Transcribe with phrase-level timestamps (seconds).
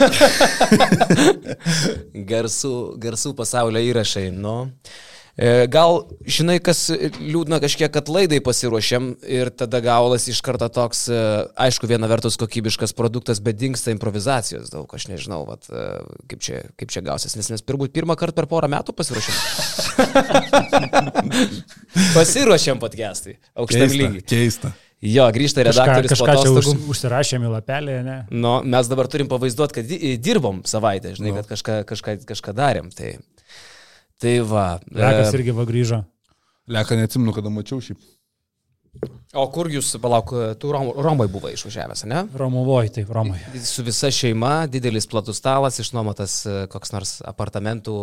[2.32, 4.28] garsų, garsų pasaulio įrašai.
[4.34, 4.56] Nu.
[5.40, 11.06] E, gal, žinai, kas liūdna kažkiek, kad laidai pasiruošėm ir tada gaulas iš karto toks,
[11.08, 11.20] e,
[11.64, 15.86] aišku, viena vertus kokybiškas produktas, bet dinksta improvizacijos daug, aš nežinau, vat, e,
[16.32, 19.34] kaip, čia, kaip čia gausis, nes mes turbūt pirmą kartą per porą metų pasiruošėm.
[22.18, 24.26] pasiruošėm podcast'ai, aukštam lygiai.
[24.34, 24.74] Keista.
[25.00, 26.12] Jo, grįžta redaktorius.
[26.12, 28.16] Kažką, kažką čia už, užsirašėm į lapelį, ne?
[28.28, 31.40] Nu, mes dabar turim pavaizduoti, kad dirbom savaitę, žinai, no.
[31.40, 32.90] kad kažką, kažką, kažką darėm.
[32.92, 33.14] Tai
[34.20, 34.64] Tai va.
[34.92, 35.36] Lekas e...
[35.38, 36.02] irgi va grįžo.
[36.70, 37.96] Leką neatsimnu, kada mačiau šį.
[39.38, 42.24] O kur jūs, palauk, tu Rom, Romai buvai išvažiavęs, ne?
[42.36, 43.38] Romovoje, taip, Romai.
[43.64, 47.94] Su visa šeima, didelis platus stalas, išnuomotas e, koks nors apartamentų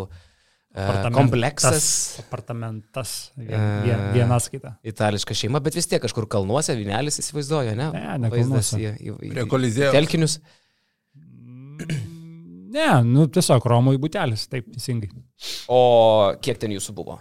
[0.78, 1.88] e, kompleksas.
[2.24, 4.76] Apartamentas, vien, viena skaita.
[4.88, 7.90] Itališka šeima, bet vis tiek kažkur kalnuose, Vinelis įsivaizduoja, ne?
[7.96, 8.80] Ne, ne kalnuose.
[8.80, 9.92] Į, į, į, Prie kolizėjo.
[9.96, 10.40] Telkinius.
[12.78, 15.10] Ne, nu tiesiog Romui būtelis, taip teisingai.
[15.72, 15.82] O
[16.44, 17.18] kiek ten jūsų buvo?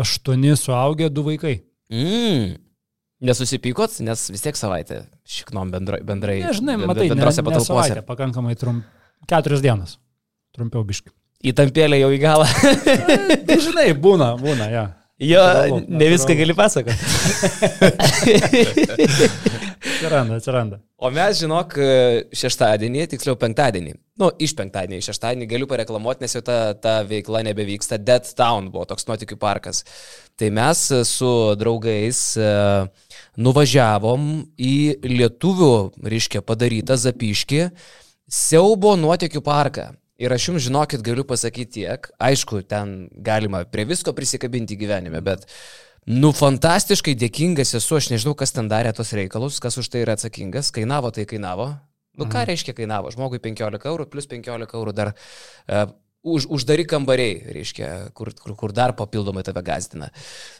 [0.00, 1.60] Aštuoni suaugę, du vaikai.
[1.92, 2.58] Mm.
[3.20, 6.00] Nesusipykot, nes vis tiek savaitę šiknom bendrai.
[6.06, 8.02] bendrai Nežinai, matai, bendrose ne, patalpose.
[8.08, 8.86] Pakankamai trump.
[9.28, 9.98] Keturias dienas.
[10.56, 11.12] Trumpiau biški.
[11.40, 12.46] Įtampėlė jau į galą.
[13.48, 14.86] tai žinai, būna, būna, ja.
[15.20, 16.96] Jo, natūralu, ne viską gali pasakoti.
[20.00, 20.78] atsiranda, atsiranda.
[20.96, 21.76] O mes, žinok,
[22.40, 28.00] šeštadienį, tiksliau penktadienį, nu, iš penktadienį šeštadienį galiu pareklamuoti, nes jau ta, ta veikla nebevyksta.
[28.00, 29.84] Dead Town buvo toks nuotikių parkas.
[30.40, 32.50] Tai mes su draugais e,
[33.44, 37.66] nuvažiavom į lietuvių, reiškia, padarytą zapiškį
[38.30, 39.90] siaubo nuotikių parką.
[40.20, 45.46] Ir aš jums žinokit, galiu pasakyti tiek, aišku, ten galima prie visko prisikabinti gyvenime, bet,
[46.10, 50.18] nu, fantastiškai dėkingas esu, aš nežinau, kas ten darė tos reikalus, kas už tai yra
[50.18, 51.72] atsakingas, kainavo tai kainavo.
[52.18, 52.50] Nu, ką mhm.
[52.50, 53.12] reiškia kainavo?
[53.14, 55.86] Žmogui 15 eurų, plus 15 eurų dar uh,
[56.20, 60.10] už, uždari kambariai, reiškia, kur, kur, kur dar papildomai tave gazdina.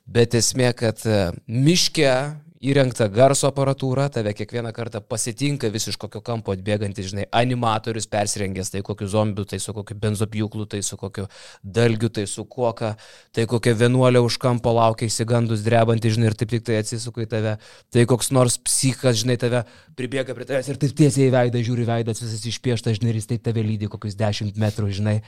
[0.08, 2.14] Bet esmė, kad uh, miške
[2.60, 8.68] įrengta garso aparatūra, tave kiekvieną kartą pasitinka vis iš kokio kampo atbėgantis, žinai, animatorius persirengęs,
[8.74, 11.24] tai kokiu zombiu, tai su kokiu benzopjūklu, tai su kokiu
[11.64, 12.92] dalgiu, tai su koka,
[13.32, 17.30] tai kokia vienuolė už kampo laukia įsigandus drebantį, žinai, ir taip tik tai atsisuka į
[17.32, 17.56] tave,
[17.88, 19.64] tai koks nors psichas, žinai, tave
[19.96, 23.32] pribėga prie tavęs ir taip tiesiai į veidą žiūri veidas, visas išpieštas, žinai, ir jis
[23.32, 25.22] taip tave lydi kokius dešimt metrų, žinai.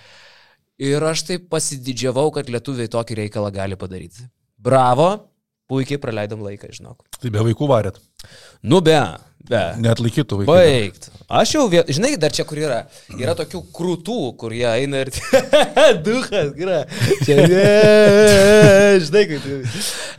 [0.82, 4.28] Ir aš taip pasididžiavau, kad lietuviai tokį reikalą gali padaryti.
[4.62, 5.31] Bravo,
[5.72, 7.06] puikiai praleidom laiką, žinok.
[7.18, 8.00] Tai be vaikų varėt.
[8.68, 8.98] Nu be,
[9.48, 9.62] be.
[9.82, 10.52] Net laikytų vaikų.
[10.52, 11.08] Baigt.
[11.32, 12.82] Aš jau, žinai, dar čia kur yra.
[13.16, 15.10] Yra tokių krūtų, kur jie eina ir...
[16.06, 16.82] Duhas, gra.
[17.24, 17.38] Čia,
[19.00, 19.46] žinai, kaip...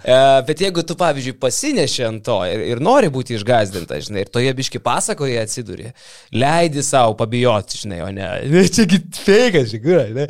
[0.04, 0.18] E,
[0.48, 4.52] bet jeigu tu, pavyzdžiui, pasineši ant to ir, ir nori būti išgazdinta, žinai, ir toje
[4.58, 5.94] biški pasakoje atsiduri,
[6.34, 8.34] leidi savo pabijoti, žinai, o ne...
[8.74, 10.28] Čia git feikas, žinai.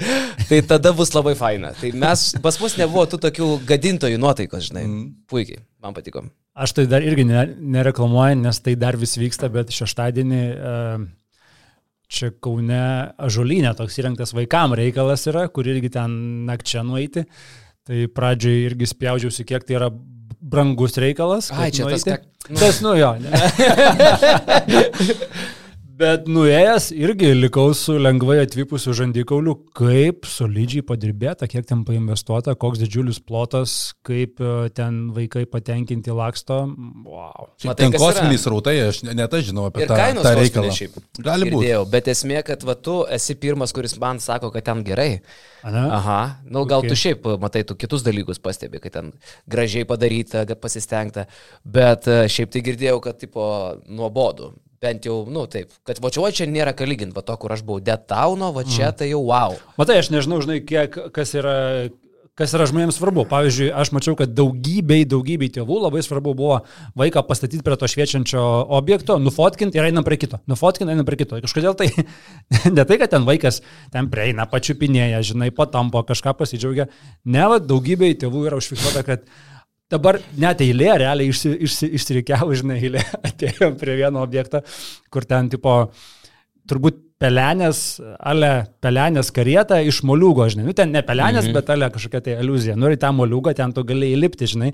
[0.50, 1.72] Tai tada bus labai faina.
[1.80, 4.88] Tai mes, pas mus nebuvo tų tokių gadintojų nuotaikos, žinai.
[4.90, 5.12] Mm.
[5.32, 6.28] Puikiai, man patiko.
[6.54, 10.74] Aš tai dar irgi nereklamuoju, nes tai dar vis vyksta, bet šeštadienį e,
[12.14, 12.82] čia Kaune
[13.18, 16.10] Ažolinė toks įrengtas vaikam reikalas yra, kur irgi ten
[16.46, 17.26] nakčia nueiti.
[17.84, 21.50] Tai pradžioj irgi spjaudžiausi, kiek tai yra brangus reikalas.
[21.58, 22.06] Ai, čia nueiti.
[22.06, 22.26] tas, ką...
[22.62, 23.12] tas, nu jo.
[25.94, 32.82] Bet nuėjęs irgi likau su lengvai atvykusiu žandikauliu, kaip solidžiai padirbėta, kiek ten painvestuota, koks
[32.82, 33.76] didžiulis plotas,
[34.08, 36.64] kaip e, ten vaikai patenkinti laksto.
[37.06, 37.52] Wow.
[37.68, 40.74] Matai, ten kosminiai srautai, aš net aš žinau apie ir tą, tą reikalą.
[40.80, 40.98] Šiaip,
[41.30, 41.70] Gali būti.
[41.94, 45.12] Bet esmė, kad va, tu esi pirmas, kuris man sako, kad ten gerai.
[45.62, 45.86] Ana?
[46.00, 46.90] Aha, nu gal okay.
[46.90, 49.14] tu šiaip matai, tu kitus dalykus pastebi, kad ten
[49.46, 51.30] gražiai padaryta, pasistengta,
[51.62, 53.46] bet e, šiaip tai girdėjau, kad tipo
[53.86, 57.36] nuobodu bent jau, nu taip, kad va čia, va čia nėra ką lyginti, va to,
[57.40, 58.96] kur aš buvau Detauno, va čia mm.
[59.00, 59.56] tai jau wow.
[59.80, 61.56] Matai, aš nežinau, žinai, kiek, kas yra,
[62.40, 63.26] kas yra žmonėms svarbu.
[63.30, 66.60] Pavyzdžiui, aš mačiau, kad daugybei, daugybei tėvų labai svarbu buvo
[67.00, 68.42] vaiką pastatyti prie to šviečiančio
[68.74, 70.42] objekto, nufotkinti ir einam prie kito.
[70.50, 71.40] Nufotkinti, einam prie kito.
[71.46, 71.92] Kažkodėl tai,
[72.76, 73.62] ne tai, kad ten vaikas
[73.94, 76.90] ten prieina, pačiupinėja, žinai, patampo, kažką pasidžiaugia.
[77.24, 79.30] Ne, va, daugybei tėvų yra užfiksuota, kad
[79.94, 84.64] Dabar net eilė, realiai išsi, išsi, išsirikiavo, žinai, eilė, atėjom prie vieno objekto,
[85.14, 85.78] kur ten tipo,
[86.70, 88.52] turbūt pelenės, ale
[88.84, 91.56] pelenės karieta iš moliūgo, žinai, nu ten ne pelenės, mhm.
[91.56, 92.78] bet ale kažkokia tai aluzija.
[92.80, 94.72] Nu ir tą moliūgą ten tu gali įlipti, žinai,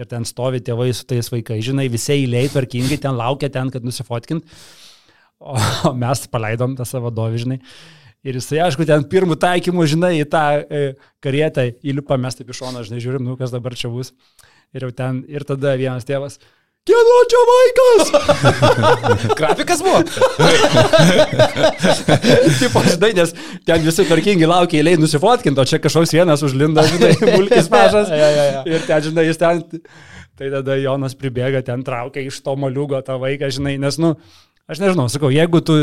[0.00, 3.84] ir ten stovi tėvai su tais vaikais, žinai, visi eiliai tvarkingai ten laukia ten, kad
[3.84, 4.46] nusifotkint,
[5.42, 5.56] o,
[5.90, 7.60] o mes paleidom tą savo dovį, žinai.
[8.22, 10.82] Ir jisai, aišku, ten pirmų taikymų, žinai, į tą e,
[11.24, 14.12] karietą įlipa, mes taip iš šono, žinai, žiūrim, nu kas dabar čia bus.
[14.72, 16.38] Ir jau ten, ir tada vienas tėvas,
[16.82, 18.08] Kieno čia vaikas?
[19.38, 20.00] Grafikas buvo.
[22.58, 27.12] Taip, žinai, nes ten visi tvarkingi laukia eiliai nusifotkinti, o čia kažkoks vienas užlindo, žinai,
[27.36, 28.10] mulkis mažas.
[28.10, 28.64] ja, ja, ja.
[28.66, 29.62] Ir ten, žinai, jis ten...
[30.32, 34.16] Tai tada Jonas pribėga, ten traukia iš to maliugo tą vaiką, žinai, nes, nu,
[34.70, 35.74] Aš nežinau, sakau, jeigu tu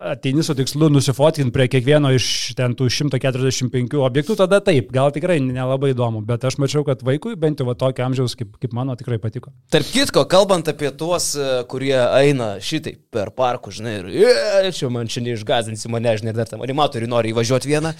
[0.00, 2.26] ateini su tikslu nusifotkinti prie kiekvieno iš
[2.56, 7.34] ten tų 145 objektų, tada taip, gal tikrai nelabai įdomu, bet aš mačiau, kad vaikui
[7.40, 9.52] bent jau tokio amžiaus kaip, kaip mano tikrai patiko.
[9.74, 15.10] Tarp kitko, kalbant apie tuos, e, kurie eina šitai per parkus, žinai, ir čia man
[15.12, 17.92] čia neišgazinsi mane, žinai, dar tam animatoriui nori įvažiuoti vieną.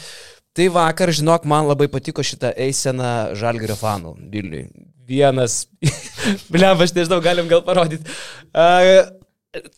[0.56, 4.70] Tai vakar, žinok, man labai patiko šitą eisena Žalgerio fanų Vilniui.
[5.04, 5.66] Vienas,
[6.54, 8.08] blem, aš nežinau, galim gal parodyti.
[8.54, 9.02] Uh,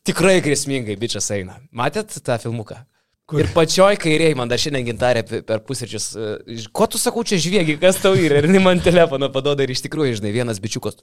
[0.07, 1.59] Tikrai grėsmingai bičias eina.
[1.77, 2.79] Matėt tą filmuką?
[3.27, 3.41] Kur?
[3.43, 7.75] Ir pačioj kairiai man dar šiandien gintarė per pusryčius, e, ko tu sakau čia žviegi,
[7.83, 11.01] kas tau yra, ir man telefoną padoda ir iš tikrųjų, žinai, vienas bičiukas,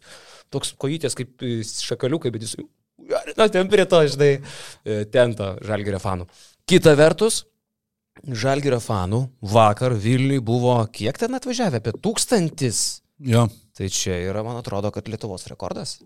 [0.54, 2.56] toks kojytės kaip šakaliukai, bet jis,
[3.36, 6.30] na, ten prie to, žinai, e, ten to žalgerio fanų.
[6.72, 7.42] Kita vertus,
[8.24, 13.02] žalgerio fanų vakar Vilniui buvo, kiek ten atvažiavę, apie tūkstantis.
[13.20, 13.50] Jo.
[13.76, 15.98] Tai čia yra, man atrodo, kad Lietuvos rekordas.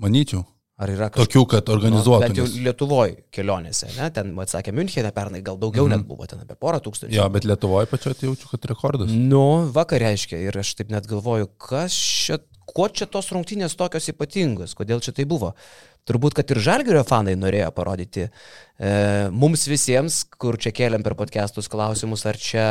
[0.00, 0.42] Manyčiau.
[0.82, 2.18] Ar yra kažkokių, tokių, kad organizuotų?
[2.18, 4.08] Nu, bent jau Lietuvoje kelionėse, ne?
[4.14, 6.02] ten, atsakė, Münchenė pernai gal daugiau mm -hmm.
[6.02, 7.14] net buvo, ten apie porą tūkstančių.
[7.14, 9.12] Jo, bet Lietuvoje pačioje tai jaučiu, kad rekordas.
[9.12, 14.08] Nu, vakar reiškia ir aš taip net galvoju, kas čia, kuo čia tos rungtynės tokios
[14.10, 15.54] ypatingos, kodėl čia tai buvo.
[16.08, 18.30] Turbūt, kad ir Žalgirio fanai norėjo parodyti e,
[19.30, 22.64] mums visiems, kur čia keliam per podcastus klausimus, ar čia,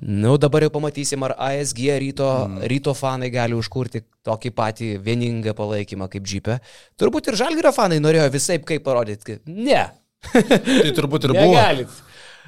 [0.00, 2.64] nu dabar jau pamatysim, ar ASG ryto, mm.
[2.72, 6.56] ryto fanai gali užkurti tokį patį vieningą palaikymą kaip Džipė.
[6.96, 9.84] Turbūt ir Žalgirio fanai norėjo visai kaip parodyti, ne.
[10.24, 11.52] tai turbūt ir buvo.
[11.52, 12.02] Negalit.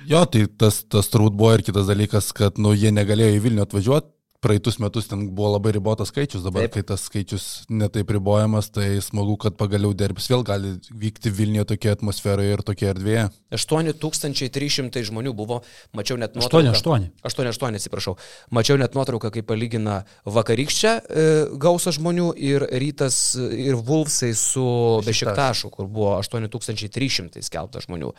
[0.09, 3.69] Jo, tai tas, tas turbūt buvo ir kitas dalykas, kad nu, jie negalėjo į Vilnių
[3.69, 4.16] atvažiuoti,
[4.47, 6.77] praeitus metus ten buvo labai ribotas skaičius, dabar Taip.
[6.77, 11.97] kai tas skaičius netaip ribojamas, tai smagu, kad pagaliau derbis vėl gali vykti Vilniuje tokia
[11.97, 13.27] atmosferoje ir tokia erdvėje.
[13.57, 15.61] 8300 žmonių buvo,
[15.97, 16.75] mačiau net nuotrauką.
[16.77, 17.27] 8, 8.
[17.27, 18.15] 8, 8, atsiprašau.
[18.55, 21.27] Mačiau net nuotrauką, kaip palygina vakarykščią e,
[21.63, 24.67] gausą žmonių ir rytas ir Vulfsai su
[25.07, 28.13] Bešiktašu, kur buvo 8300 skelbta žmonių.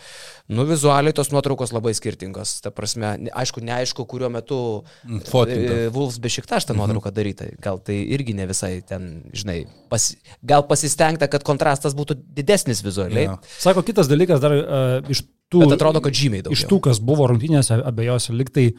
[0.51, 2.57] Nu, vizualiai tos nuotraukos labai skirtingos.
[2.65, 4.59] Ta prasme, aišku, neaišku, kuriuo metu
[5.31, 5.87] Fotinta.
[6.17, 6.81] E, Vulfs Bešiktaš tą mhm.
[6.81, 7.45] nuotrauką daryta.
[7.61, 13.27] Gal tai irgi ne visai ten, žinai, pas, gal pasistengta, kad kontrastas būtų didesnis vizualiai.
[13.27, 13.37] Ja.
[13.59, 15.65] Sako, kitas dalykas dar uh, iš tų...
[15.65, 16.57] Bet atrodo, kad žymiai daugiau.
[16.57, 18.73] Iš tų, kas buvo rungtynėse, abiejose liktai.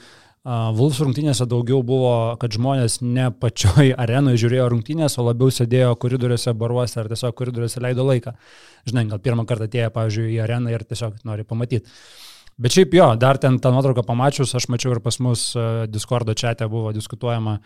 [0.48, 5.96] Uh, Vulfs rungtynėse daugiau buvo, kad žmonės ne pačioj arenoje žiūrėjo rungtynės, o labiau sėdėjo
[6.00, 8.34] koridoriuose, baruose ar tiesiog koridoriuose leido laiką.
[8.88, 11.90] Žinai, gal pirmą kartą atėjo, pavyzdžiui, į areną ir tiesiog nori pamatyti.
[12.58, 16.34] Bet šiaip jo, dar ten tą nuotrauką pamačius, aš mačiau ir pas mus uh, Discordo
[16.34, 17.60] čia buvo diskutuojama,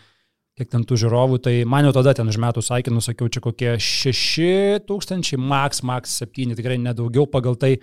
[0.59, 4.85] kiek ten tų žiūrovų, tai man jau tada ten užmetų sakinų, sakiau, čia kokie 6
[4.89, 7.79] tūkstančiai, max, max 7, tikrai nedaugiau pagal tai,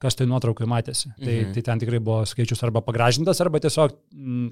[0.00, 1.10] kas tai nuotraukai matėsi.
[1.12, 1.52] Tai, mhm.
[1.52, 3.94] Tai, tai ten tikrai buvo skaičius arba pagražintas, arba tiesiog,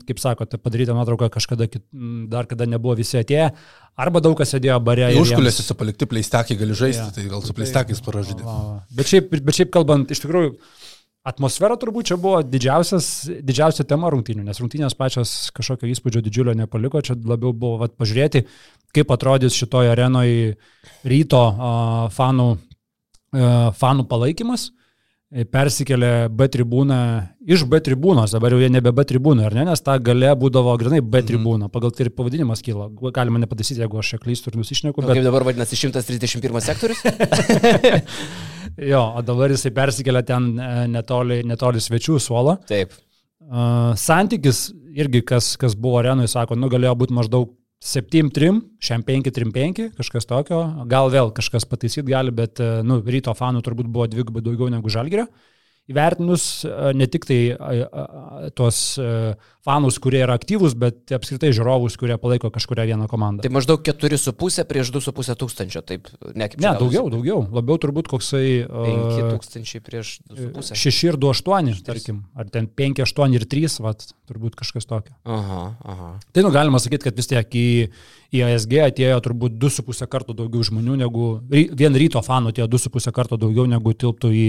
[0.09, 1.69] kaip sakote, padaryta nuotrauka kažkada,
[2.33, 3.51] dar kada nebuvo visi atėję,
[4.05, 5.11] arba daug kas sėdėjo bare.
[5.21, 5.77] Užkulėsi jiems...
[5.81, 7.11] palikti pleistekai, gali žaisti, ja.
[7.17, 8.47] tai gal su pleistekais paražydė.
[8.97, 10.55] Bet šiaip, bet šiaip kalbant, iš tikrųjų,
[11.23, 17.15] Atmosfera turbūt čia buvo didžiausia tema rungtynių, nes rungtynės pačios kažkokio įspūdžio didžiulio nepaliko, čia
[17.15, 18.43] labiau buvo vat, pažiūrėti,
[18.91, 20.57] kaip atrodys šitoje arenoje
[21.07, 22.49] ryto uh, fanų,
[23.39, 24.73] uh, fanų palaikymas.
[25.33, 26.97] Persikėlė B tribūną
[27.49, 30.75] iš B tribūnos, dabar jau jie nebe B tribūna, ar ne, nes ta gale būdavo
[30.81, 31.29] grinai B mhm.
[31.31, 32.91] tribūna, pagal tai ir pavadinimas kyla.
[33.17, 35.01] Galima nepataisyti, jeigu aš klystu ir nusišneku.
[35.01, 35.15] Bet...
[35.17, 37.01] Kaip dabar vadinasi 131 sektorius?
[38.81, 42.57] Jo, o dabar jisai persikėlė ten e, netoli, netoli svečių suolo.
[42.69, 42.95] Taip.
[43.43, 47.51] Uh, santykis irgi, kas, kas buvo arenui, sako, nu galėjo būti maždaug
[47.83, 50.61] 7-3, šiam 5-3-5, kažkas tokio,
[50.91, 54.93] gal vėl kažkas pataisyti gali, bet, e, nu, ryto fanų turbūt buvo dvigubai daugiau negu
[54.93, 55.27] žalgerio.
[55.27, 55.52] Uh,
[55.91, 56.63] įvertinus
[56.95, 57.41] ne tik tai
[58.55, 58.83] tuos
[59.63, 63.45] fanus, kurie yra aktyvūs, bet apskritai žiūrovus, kurie palaiko kažkuria vieną komandą.
[63.45, 66.59] Tai maždaug 4,5 prieš 2,5 tūkstančio, taip, ne kaip.
[66.63, 68.65] Ne, daugiau, daugiau, labiau turbūt koksai...
[68.67, 70.75] 5 tūkstančiai prieš 2,5.
[70.83, 75.15] 6 ir 2,8, tarkim, ar ten 5, 8 ir 3, vat, turbūt kažkas tokio.
[75.23, 75.63] Aha,
[75.95, 76.11] aha.
[76.35, 77.69] Tai nu galima sakyti, kad vis tiek į,
[78.35, 83.39] į ASG atėjo turbūt 2,5 kartų daugiau žmonių negu, vien ryto fanų atėjo 2,5 kartų
[83.47, 84.47] daugiau negu tilptų į,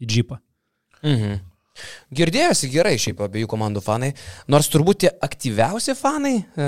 [0.00, 0.40] į džipą.
[1.04, 1.42] Mhm.
[2.14, 4.12] Girdėjosi gerai šiaip abiejų komandų fanai,
[4.46, 6.66] nors turbūt tie aktyviausi fanai, e,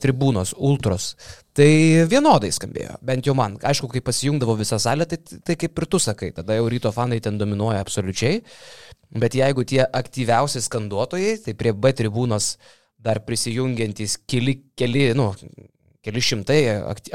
[0.00, 1.10] tribūnos, ultros,
[1.56, 3.58] tai vienodai skambėjo, bent jau man.
[3.60, 7.20] Aišku, kai pasijungdavo visą salę, tai, tai kaip ir tu sakai, tada jau ryto fanai
[7.20, 8.40] ten dominuoja absoliučiai,
[9.20, 12.54] bet jeigu tie aktyviausi skanduotojai, tai prie B tribūnos
[12.96, 15.34] dar prisijungiantys keli, keli, nu,
[16.00, 16.62] keli šimtai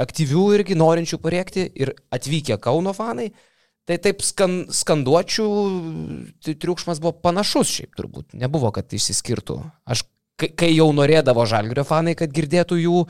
[0.04, 3.32] aktyvių irgi norinčių pariekti ir atvykę Kauno fanai.
[3.90, 5.46] Tai taip skan, skanduočių
[6.46, 9.58] tai triukšmas buvo panašus šiaip turbūt, nebuvo, kad išsiskirtų.
[9.90, 10.06] Aš
[10.42, 13.02] kai jau norėdavo žalgrio fanai, kad girdėtų jų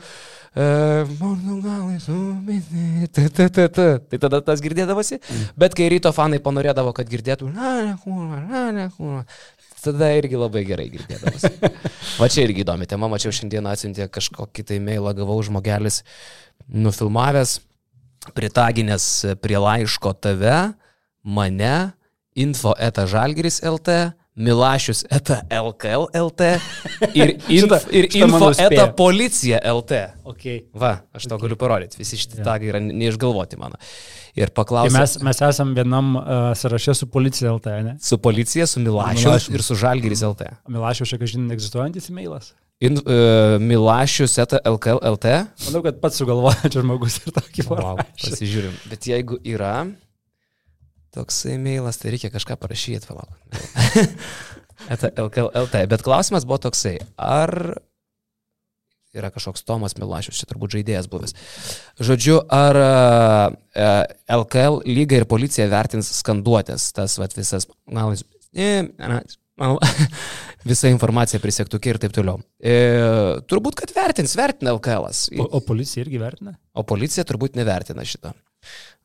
[4.12, 5.20] Tai tada tas girdėdavosi,
[5.56, 7.48] bet kai ryto fanai panorėdavo, kad girdėtų,
[9.82, 11.52] tada irgi labai gerai girdėdavosi.
[12.20, 16.02] Va čia irgi įdomi tema, mačiau šiandien atsiuntė kažkokį tai mailą, gavau žmogelis
[16.68, 17.58] nufilmavęs,
[18.34, 19.08] pritaginęs
[19.42, 20.72] prie laiško tave,
[21.22, 21.92] mane,
[22.34, 26.40] info eta žalgeris LT Milašius eta LKL LT
[27.20, 29.98] ir, inf, šitą, ir šitą info eta policija LT.
[30.32, 30.62] Okay.
[30.72, 31.44] Va, aš to okay.
[31.44, 32.46] galiu parodyti, visi šitie ja.
[32.46, 33.76] tagai yra neišgalvoti mano.
[34.32, 34.94] Ir paklausė.
[34.94, 36.24] Tai mes, mes esam vienam uh,
[36.56, 37.94] sąraše su policija LT, ne?
[38.00, 39.54] Su policija, su Milašius, Milašius.
[39.58, 40.48] ir su Žalgiris LT.
[40.72, 42.54] Milašius, šiek tiek žinai, egzistuojantis e-mailas.
[42.82, 45.34] In, uh, Milašius eta LKL LT.
[45.68, 48.74] Manau, kad pats sugalvoja čia žmogus ir tokį wow, pasižiūrim.
[48.90, 49.76] Bet jeigu yra,
[51.12, 53.36] Toks e-mailas, tai reikia kažką parašyti, palauk.
[55.26, 55.82] LKLT.
[55.90, 57.52] Bet klausimas buvo toksai, ar
[59.12, 61.36] yra kažkoks Tomas Milašius, čia turbūt žaidėjas buvęs.
[62.00, 62.80] Žodžiu, ar
[64.38, 68.16] LKL e, lyga ir policija vertins skanduotės, tas vat, visas, gal,
[70.70, 72.40] visa informacija prisektukė ir taip toliau.
[72.58, 72.74] E,
[73.50, 75.08] turbūt, kad vertins, vertina LKL.
[75.08, 75.26] -as.
[75.38, 76.56] O, o policija irgi vertina?
[76.74, 78.32] O policija turbūt nevertina šito.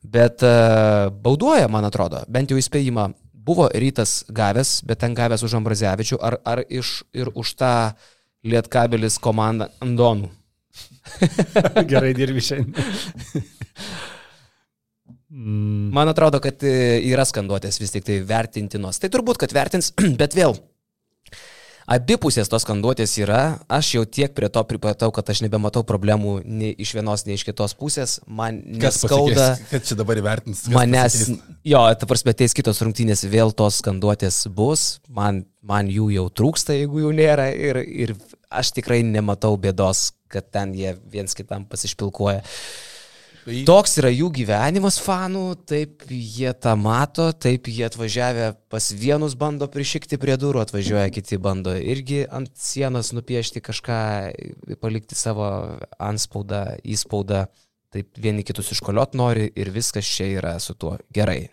[0.03, 3.09] Bet uh, bauduoja, man atrodo, bent jau įspėjimą
[3.47, 7.73] buvo rytas gavęs, bet ten gavęs už Ambrazevičių, ar, ar iš, ir už tą
[8.47, 10.29] Lietkabelis komandą Andonų.
[11.91, 12.75] Gerai dirbi šiandien.
[15.27, 18.99] Man atrodo, kad e, yra skanduotės vis tik tai vertintinos.
[19.01, 19.91] Tai turbūt, kad vertins,
[20.21, 20.55] bet vėl
[21.87, 23.41] abipusės tos skanduotės yra,
[23.71, 27.45] aš jau tiek prie to pripratau, kad aš nebematau problemų nei iš vienos, nei iš
[27.47, 29.53] kitos pusės, man neskauda.
[29.71, 30.65] Kad čia dabar įvertins.
[30.73, 31.61] Manęs, pasikeis?
[31.71, 36.75] jo, ta prasme, ateis kitos rungtynės, vėl tos skanduotės bus, man, man jų jau trūksta,
[36.75, 38.13] jeigu jų nėra ir, ir
[38.51, 42.43] aš tikrai nematau bėdos, kad ten jie viens kitam pasišpilkuoja.
[42.43, 42.96] Tai...
[43.47, 49.69] Toks yra jų gyvenimas fanų, taip jie tą mato, taip jie atvažiavę pas vienus bando
[49.71, 53.99] prišikti prie durų, atvažiuoja kiti bando irgi ant sienos nupiešti kažką,
[54.83, 55.47] palikti savo
[55.95, 57.45] anspaudą, įspaudą,
[57.95, 61.45] taip vieni kitus iškoliot nori ir viskas čia yra su tuo gerai.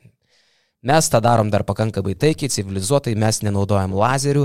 [0.84, 4.42] Mes tą darom dar pakankamai taikiai, civilizuotai, mes nenaudojam lazerių,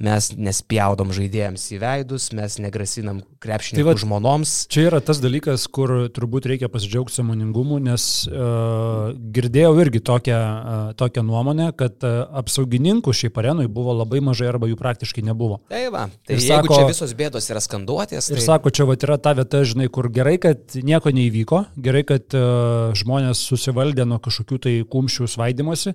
[0.00, 4.54] mes nespjaudom žaidėjams į veidus, mes negrasinam krepšininkų tai žmonoms.
[4.72, 10.86] Čia yra tas dalykas, kur turbūt reikia pasidžiaugti samoningumu, nes uh, girdėjau irgi tokią, uh,
[10.98, 15.60] tokią nuomonę, kad uh, apsaugininkų šiaip arenui buvo labai mažai arba jų praktiškai nebuvo.
[15.70, 18.30] Tai va, tai ir jeigu sako, čia visos bėdos yra skanduotės.
[18.30, 18.38] Tai...
[18.38, 22.38] Ir sako, čia va yra ta vieta, žinai, kur gerai, kad nieko neįvyko, gerai, kad
[22.38, 25.94] uh, žmonės susivaldė nuo kažkokių tai kumščių svaidimo dalymosi,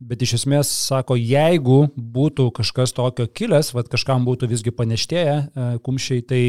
[0.00, 5.70] bet iš esmės sako, jeigu būtų kažkas tokio kilęs, vad kažkam būtų visgi paneštėję e,
[5.84, 6.42] kumščiai, tai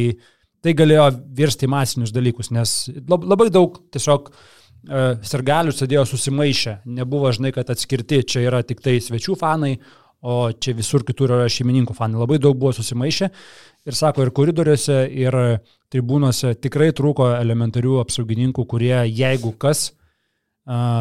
[0.64, 2.74] tai galėjo virsti masinius dalykus, nes
[3.08, 8.98] labai daug tiesiog e, sergalių sėdėjo susimaišę, nebuvo, žinai, kad atskirti, čia yra tik tai
[9.04, 9.78] svečių fanai,
[10.20, 12.20] o čia visur kitur yra šeimininkų fanai.
[12.20, 13.30] Labai daug buvo susimaišę
[13.88, 15.38] ir sako, ir koridoriuose, ir
[15.94, 19.94] tribūnose tikrai trūko elementarių apsaugininkų, kurie, jeigu kas,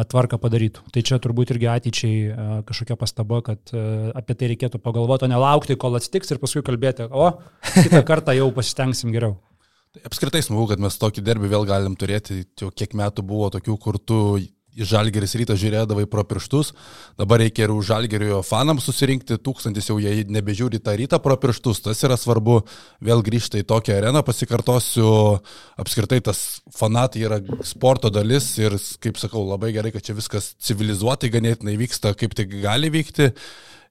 [0.09, 0.87] tvarką padarytų.
[0.93, 3.73] Tai čia turbūt irgi ateičiai kažkokia pastaba, kad
[4.17, 7.29] apie tai reikėtų pagalvoti, o nelaukti, kol atsitiks ir paskui kalbėti, o
[7.75, 9.37] kitą kartą jau pasistengsim geriau.
[9.93, 12.43] Tai apskritai smagu, kad mes tokį derbį vėl galim turėti.
[12.61, 14.19] Jau kiek metų buvo tokių, kur tu
[14.77, 16.73] į Žalgeris rytą žiūrėdavai pro pirštus,
[17.19, 21.81] dabar reikia ir už Žalgerio fanams susirinkti, tūkstantis jau jie nebežiūri tą rytą pro pirštus,
[21.85, 22.59] tas yra svarbu,
[23.03, 25.09] vėl grįžti į tokią areną, pasikartosiu,
[25.79, 31.31] apskritai tas fanatai yra sporto dalis ir, kaip sakau, labai gerai, kad čia viskas civilizuotai
[31.33, 33.33] ganėtinai vyksta, kaip tik gali vykti.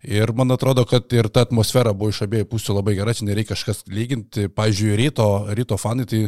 [0.06, 3.56] Ir man atrodo, kad ir ta atmosfera buvo iš abiejų pusių labai gera, čia nereikia
[3.56, 4.44] kažkas lyginti.
[4.54, 5.26] Pavyzdžiui, ryto,
[5.58, 6.20] ryto fanai, tai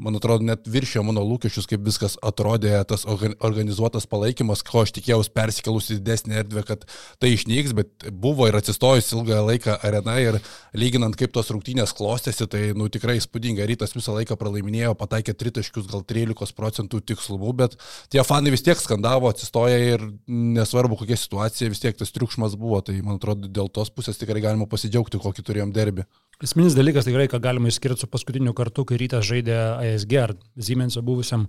[0.00, 5.32] man atrodo net viršėjo mano lūkesčius, kaip viskas atrodė, tas organizuotas palaikymas, ko aš tikėjausi
[5.36, 6.86] persikelus į didesnį erdvę, kad
[7.20, 10.40] tai išnyks, bet buvo ir atsistojus ilgą laiką arena ir
[10.72, 13.68] lyginant kaip tos rungtynės klostėsi, tai nu, tikrai įspūdinga.
[13.68, 17.76] Rytas visą laiką pralaiminėjo, pataikė tritaškius, gal 13 procentų tikslumu, bet
[18.08, 22.80] tie fanai vis tiek skandavo, atsistoja ir nesvarbu kokia situacija, vis tiek tas triukšmas buvo.
[22.88, 26.06] Tai man atrodo, dėl tos pusės tikrai galima pasidžiaugti, kokį turėjom derbį.
[26.44, 31.02] Esminis dalykas tikrai, ką galima išskirti su paskutiniu kartu, kai rytas žaidė ASG ar Siemens'o
[31.04, 31.48] buvusiam,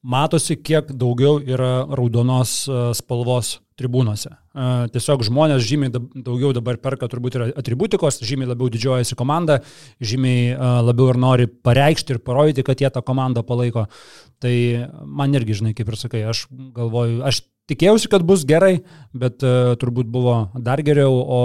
[0.00, 4.32] matosi, kiek daugiau yra raudonos e, spalvos tribūnose.
[4.92, 9.60] Tiesiog žmonės žymiai daugiau dabar perka turbūt ir atributikos, žymiai labiau didžiuojasi komanda,
[10.04, 13.86] žymiai labiau ir nori pareikšti ir parodyti, kad jie tą komandą palaiko.
[14.42, 14.54] Tai
[15.06, 18.80] man irgi, žinai, kaip ir sakai, aš galvoju, aš tikėjausi, kad bus gerai,
[19.16, 21.40] bet turbūt buvo dar geriau, o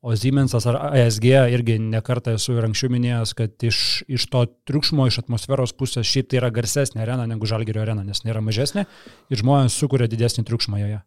[0.00, 5.04] O Siemensas ar ASG irgi nekartą esu ir anksčiau minėjęs, kad iš, iš to triukšmo,
[5.10, 9.42] iš atmosferos pusės šiaip tai yra garsesnė arena negu Žalgerio arena, nes nėra mažesnė ir
[9.42, 11.02] žmonės sukuria didesnį triukšmą joje.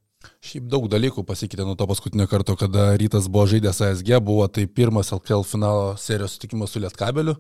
[0.46, 4.68] Šiaip daug dalykų pasikeitė nuo to paskutinio karto, kada rytas buvo žaidęs ASG, buvo tai
[4.70, 7.34] pirmas LKL finalo serijos sutikimas su Lietkabeliu.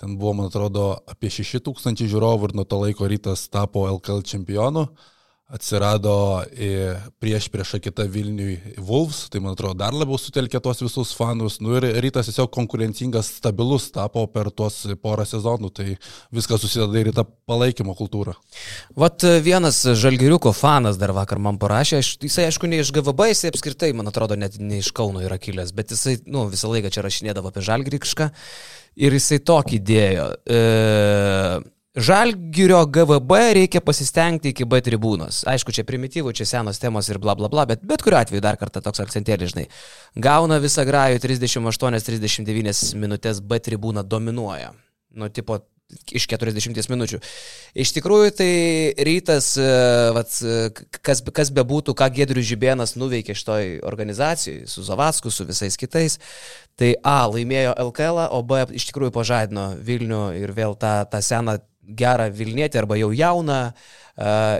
[0.00, 4.88] Ten buvo, man atrodo, apie 6000 žiūrovų ir nuo to laiko rytas tapo LKL čempionu
[5.48, 6.44] atsirado
[7.20, 11.56] prieš priešą kitą Vilniui Wolves, tai man atrodo dar labiau sutelkė tos visus fanus.
[11.64, 15.86] Nu ir rytas tiesiog konkurencingas, stabilus tapo per tuos porą sezonų, tai
[16.34, 18.36] viskas susideda ir į tą palaikymo kultūrą.
[19.00, 23.54] Vat vienas žalgiriuko fanas dar vakar man parašė, aš, jisai aišku ne iš GVB, jisai
[23.54, 27.06] apskritai, man atrodo, net ne iš Kauno yra kilęs, bet jisai nu, visą laiką čia
[27.06, 28.28] rašinėdavo apie žalgirišką
[29.00, 30.30] ir jisai tokį dėjo.
[30.44, 30.62] E,
[31.96, 35.40] Žalgirio GVB reikia pasistengti iki B tribūnos.
[35.48, 38.58] Aišku, čia primityvų, čia senos temos ir bla bla bla, bet bet kuriu atveju dar
[38.60, 39.64] kartą toks akcentėlis, žinai.
[40.14, 44.74] Gauna visą grajų 38-39 minutės B tribūna dominuoja.
[45.16, 45.62] Nu, tipo,
[46.12, 47.18] iš 40 minučių.
[47.72, 48.50] Iš tikrųjų, tai
[49.08, 49.68] rytas, e,
[50.16, 50.34] vat,
[51.00, 56.18] kas, kas bebūtų, ką Gedrius Žibėnas nuveikė šitoj organizacijai, su Zavasku, su visais kitais,
[56.76, 61.58] tai A, laimėjo LKL, o B, iš tikrųjų pažadino Vilnių ir vėl tą, tą seną
[61.88, 63.58] gerą Vilnietį arba jau jauną,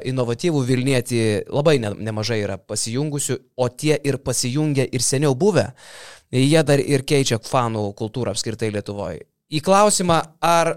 [0.08, 5.66] inovatyvų Vilnietį labai ne, nemažai yra pasijungusių, o tie ir pasijungia ir seniau buvę,
[6.30, 9.24] jie dar ir keičia fanų kultūrą apskritai Lietuvoje.
[9.50, 10.74] Į klausimą, ar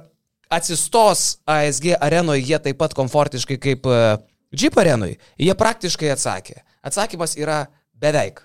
[0.51, 3.87] atsistos ASG arenoje jie taip pat komfortiškai kaip
[4.51, 6.57] Jeep arenoje, jie praktiškai atsakė.
[6.83, 7.63] Atsakymas yra
[7.95, 8.41] beveik.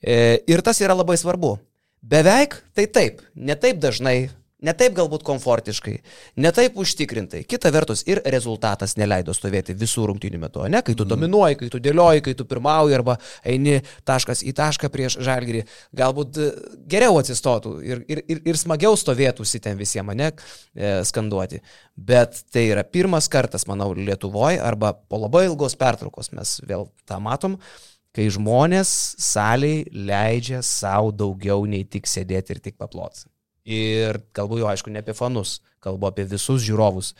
[0.00, 1.58] E, ir tas yra labai svarbu.
[2.04, 4.30] Beveik tai taip, ne taip dažnai
[4.64, 5.94] Ne taip galbūt komfortiškai,
[6.40, 7.42] ne taip užtikrintai.
[7.48, 10.80] Kita vertus ir rezultatas neleido stovėti visų rungtynių metu, ne?
[10.84, 11.12] Kai tu mhm.
[11.12, 15.64] dominuoji, kai tu dėlioji, kai tu pirmauji arba eini taškas į tašką prieš žalgyrį,
[16.00, 16.50] galbūt e,
[16.90, 20.30] geriau atsistotų ir, ir, ir, ir smagiau stovėtųsi ten visiems, ne,
[20.74, 21.60] e, skanduoti.
[21.94, 27.20] Bet tai yra pirmas kartas, manau, Lietuvoje arba po labai ilgos pertraukos mes vėl tą
[27.22, 27.58] matom
[28.14, 33.26] kai žmonės saliai leidžia savo daugiau nei tik sėdėti ir tik paploti.
[33.64, 37.14] Ir kalbu jau aišku ne apie fanus, kalbu apie visus žiūrovus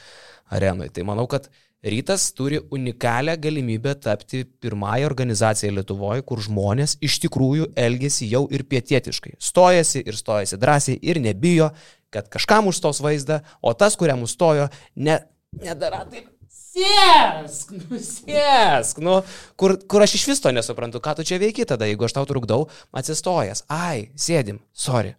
[0.52, 0.92] arenoje.
[0.92, 1.48] Tai manau, kad
[1.84, 8.64] Rytas turi unikalią galimybę tapti pirmąją organizaciją Lietuvoje, kur žmonės iš tikrųjų elgesi jau ir
[8.64, 9.34] pietietiškai.
[9.36, 11.68] Stojasi ir stojasi drąsiai ir nebijo,
[12.08, 15.18] kad kažkam užstos vaizdą, o tas, kuriam užstojo, ne,
[15.60, 16.30] nedara taip.
[16.74, 19.20] Sėsk, nu sėsk, nu,
[19.60, 22.26] kur, kur aš iš vis to nesuprantu, ką tu čia veiki tada, jeigu aš tau
[22.26, 23.66] trukdau, atsistojęs.
[23.70, 25.12] Ai, sėdim, sorry.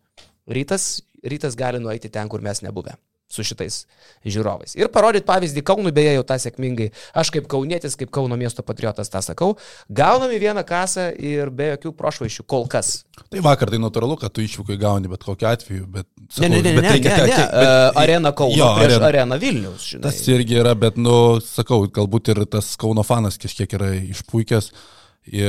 [0.51, 2.95] Rytas rytas gali nueiti ten, kur mes nebuvę
[3.31, 3.83] su šitais
[4.25, 4.75] žiūrovais.
[4.77, 9.09] Ir parodyti pavyzdį Kaunui, beje, jau tą sėkmingai, aš kaip kaunietis, kaip Kauno miesto patriotas
[9.11, 9.55] tą sakau,
[9.89, 12.99] gaunam į vieną kasą ir be jokių prošvaišių kol kas.
[13.33, 16.09] Tai vakar tai natūralu, kad tu išvykai gauni bet kokiu atveju, bet...
[16.29, 17.47] Sakau, ne, ne, ne, bet ne, reikia, ne, ne, ne.
[17.55, 19.89] Bet, arena Kauno jo, prieš arena, arena Vilnius.
[19.93, 20.03] Žinai.
[20.07, 24.69] Tas irgi yra, bet, nu, sakau, galbūt ir tas Kauno fanas kažkiek yra išpuikęs.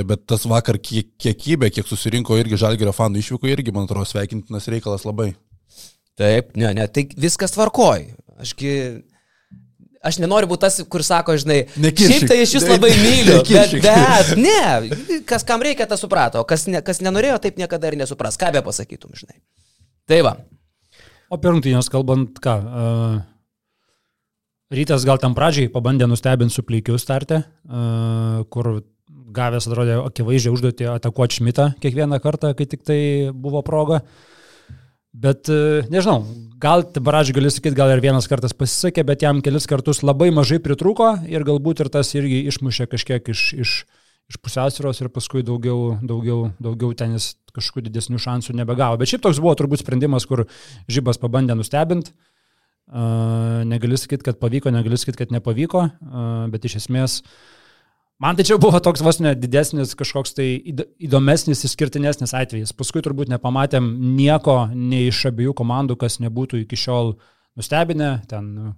[0.08, 4.70] Bet tas vakar kiek, kiekybė, kiek susirinko irgi Žalgerio fanų išvyko, irgi, man atrodo, sveikintinas
[4.72, 5.34] reikalas labai.
[6.16, 8.06] Taip, ne, ne, tai viskas tvarkoj.
[8.40, 8.72] Ašgi,
[10.06, 13.74] aš nenoriu būti tas, kur sako, žinai, nekiršik, šiaip tai aš jūs labai myliu, bet,
[13.84, 18.38] bet, ne, kas kam reikia, tas suprato, kas, ne, kas nenorėjo, taip niekada ir nesupras,
[18.40, 19.36] ką be pasakytum, žinai.
[20.08, 20.32] Tai va.
[21.28, 23.18] O per rungtynės kalbant, ką, uh,
[24.72, 28.78] rytas gal tam pradžiai pabandė nustebinti su plykiu startę, uh, kur
[29.36, 33.00] gavęs, atrodė, akivaizdžiai užduoti atakuoti Šmitą kiekvieną kartą, kai tik tai
[33.36, 34.00] buvo proga.
[34.00, 34.32] Uh,
[35.16, 36.20] Bet e, nežinau,
[36.60, 40.58] gal Baraž gali sakyti, gal ir vienas kartas pasisekė, bet jam kelis kartus labai mažai
[40.60, 43.74] pritruko ir galbūt ir tas irgi išmušė kažkiek iš, iš,
[44.28, 49.00] iš pusiausvėros ir paskui daugiau, daugiau, daugiau tenis kažkokių didesnių šansų nebegavo.
[49.00, 50.44] Bet šiaip toks buvo turbūt sprendimas, kur
[50.92, 52.12] Žybas pabandė nustebinti.
[52.86, 57.55] Uh, negali sakyti, kad pavyko, negali sakyti, kad nepavyko, uh, bet iš esmės uh,
[58.22, 60.46] Man tai čia buvo toks vos ne didesnis, kažkoks tai
[61.04, 62.72] įdomesnis, išskirtinesnis atvejis.
[62.72, 67.18] Paskui turbūt nepamatėm nieko nei iš abiejų komandų, kas nebūtų iki šiol
[67.60, 68.14] nustebinę.
[68.30, 68.72] Ten nu,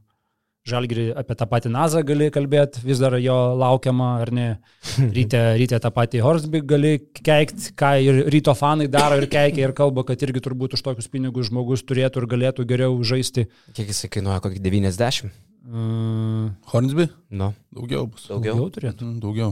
[0.68, 4.48] Žalgirį apie tą patį Nazą gali kalbėti, vis dar jo laukiama, ar ne.
[5.16, 9.76] Ryte, ryte tą patį Horsbig gali keikti, ką ir ryto fanai daro ir keikia ir
[9.76, 13.46] kalba, kad irgi turbūt už tokius pinigus žmogus turėtų ir galėtų geriau žaisti.
[13.70, 15.30] Kiek jisai kainuoja, kokį 90?
[15.68, 16.54] Mm.
[16.72, 17.08] Hornsby?
[17.28, 17.52] Nu.
[17.68, 18.24] Daugiau bus.
[18.24, 19.04] Daugiau, daugiau turėtų.
[19.04, 19.50] Mm, daugiau.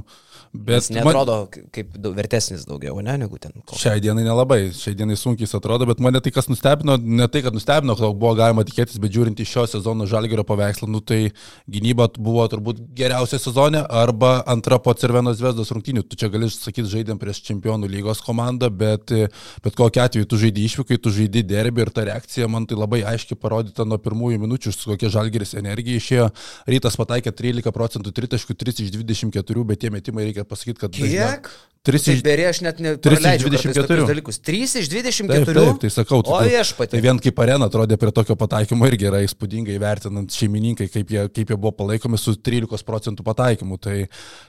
[0.57, 1.67] Bet Jis netrodo man...
[1.75, 3.53] kaip vertesnis daugiau, ne, negu ten.
[3.59, 3.77] Koks.
[3.83, 7.53] Šiai dienai nelabai, šiai dienai sunkiai atrodo, bet mane tai kas nustebino, ne tai, kad
[7.53, 11.35] nustebino, kad buvo galima tikėtis, bet žiūrint į šio sezono žalgerio paveikslą, nu tai
[11.69, 16.07] gynyba buvo turbūt geriausia sezonė arba antra po Cervenos Vesdos rungtynių.
[16.09, 20.65] Tu čia gali sakyti, žaidėm prieš čempionų lygos komandą, bet bet kokiu atveju tu žaidži
[20.71, 24.73] išvykai, tu žaidži derbį ir ta reakcija man tai labai aiškiai parodyta nuo pirmųjų minučių,
[24.73, 26.31] su kokia žalgeris energija išėjo.
[26.71, 30.95] Rytas pataikė 13 procentų, 3 taškų, 3 iš 24, bet tie metimai reikia pasakyti, kad...
[30.95, 31.51] Kiek?
[31.51, 32.23] Dažnia, 3 iš...
[32.27, 32.95] Berė aš net ne...
[32.99, 34.07] 3 iš 24.
[34.09, 34.41] Dalykus.
[34.43, 35.45] 3 iš 24.
[35.47, 36.97] Taip, taip, tai sakau, tu, o aš pati.
[36.97, 41.29] Tai vien kaip arena atrodė prie tokio pataikymo irgi yra įspūdingai vertinant šeimininkai, kaip jie,
[41.31, 43.79] kaip jie buvo palaikomi su 13 procentų pataikymu.
[43.83, 44.01] Tai,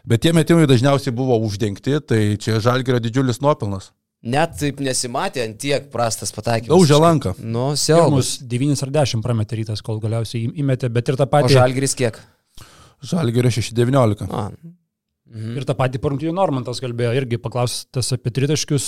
[0.10, 3.92] bet tie metimai dažniausiai buvo uždengti, tai čia žalgerio didžiulis nuopilnas.
[4.26, 6.74] Net taip nesimatė ant tiek prastas pataikymas.
[6.74, 7.36] Daužė lanką.
[7.38, 8.38] Nu, siaubus.
[8.42, 11.54] 9 ar 10 prametė rytas, kol galiausiai įmetė, bet ir tą patį.
[11.54, 12.18] O žalgeris kiek?
[13.06, 14.26] Žalgerio 6-19.
[15.28, 15.54] Mhm.
[15.60, 18.86] Ir tą patį parungtinių Normantas kalbėjo, irgi paklaustas apie tritaškius.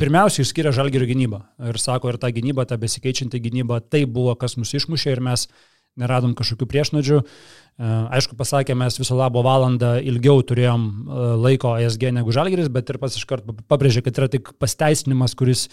[0.00, 1.40] Pirmiausia, išskiria žalgerio gynybą.
[1.70, 5.46] Ir sako, ir ta gynyba, ta besikeičianti gynyba, tai buvo, kas mus išmušė ir mes
[6.00, 7.20] neradom kažkokių priešnodžių.
[8.14, 10.86] Aišku, pasakė, mes viso labo valandą ilgiau turėjom
[11.42, 15.66] laiko ESG negu žalgeris, bet ir pas iškart pabrėžė, kad yra tik pasteisinimas, kuris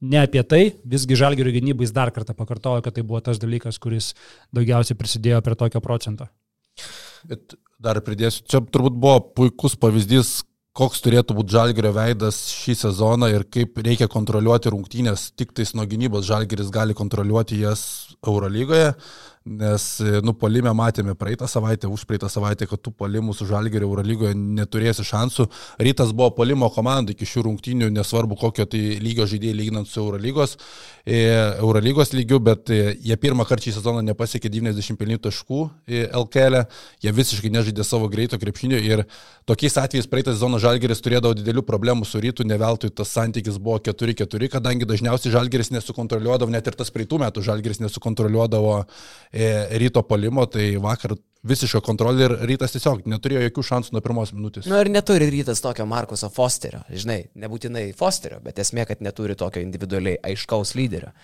[0.00, 3.80] ne apie tai, visgi žalgerio gynybai jis dar kartą pakartojo, kad tai buvo tas dalykas,
[3.82, 4.12] kuris
[4.56, 6.30] daugiausiai prisidėjo prie tokio procento.
[7.26, 10.40] Bet dar pridėsiu, čia turbūt buvo puikus pavyzdys,
[10.76, 15.32] koks turėtų būti žalgerio veidas šį sezoną ir kaip reikia kontroliuoti rungtynės.
[15.36, 17.82] Tik tais nuo gynybos žalgeris gali kontroliuoti jas
[18.22, 18.94] Eurolygoje
[19.44, 19.84] nes,
[20.20, 25.04] nu, polime matėme praeitą savaitę, už praeitą savaitę, kad tų polimų su Žalgerio Eurolygoje neturėsi
[25.08, 25.46] šansų.
[25.80, 30.58] Rytas buvo polimo komanda iki šių rungtynių, nesvarbu kokio tai lygio žaidėjai lyginant su Eurolygos,
[31.06, 31.22] e,
[31.56, 35.62] Eurolygos lygiu, bet e, jie pirmą kartą šį sezoną nepasiekė 90 pelnytų taškų
[36.20, 36.60] LKL,
[37.00, 39.06] jie visiškai nežaidė savo greito krepšinio ir
[39.48, 43.80] tokiais atvejais praeitą sezoną Žalgeris turėdavo didelių problemų su rytu, ne veltui tas santykis buvo
[43.88, 48.76] 4-4, kadangi dažniausiai Žalgeris nesukontroliuodavo, net ir tas praeitų metų Žalgeris nesukontroliuodavo
[49.30, 49.39] E,
[49.80, 54.66] ryto polimo, tai vakar visišką kontrolę ir rytas tiesiog neturėjo jokių šansų nuo pirmos minutės.
[54.68, 59.36] Na nu, ir neturi rytas tokio Markuso Fosterio, žinai, nebūtinai Fosterio, bet esmė, kad neturi
[59.40, 61.14] tokio individualiai aiškaus lyderio.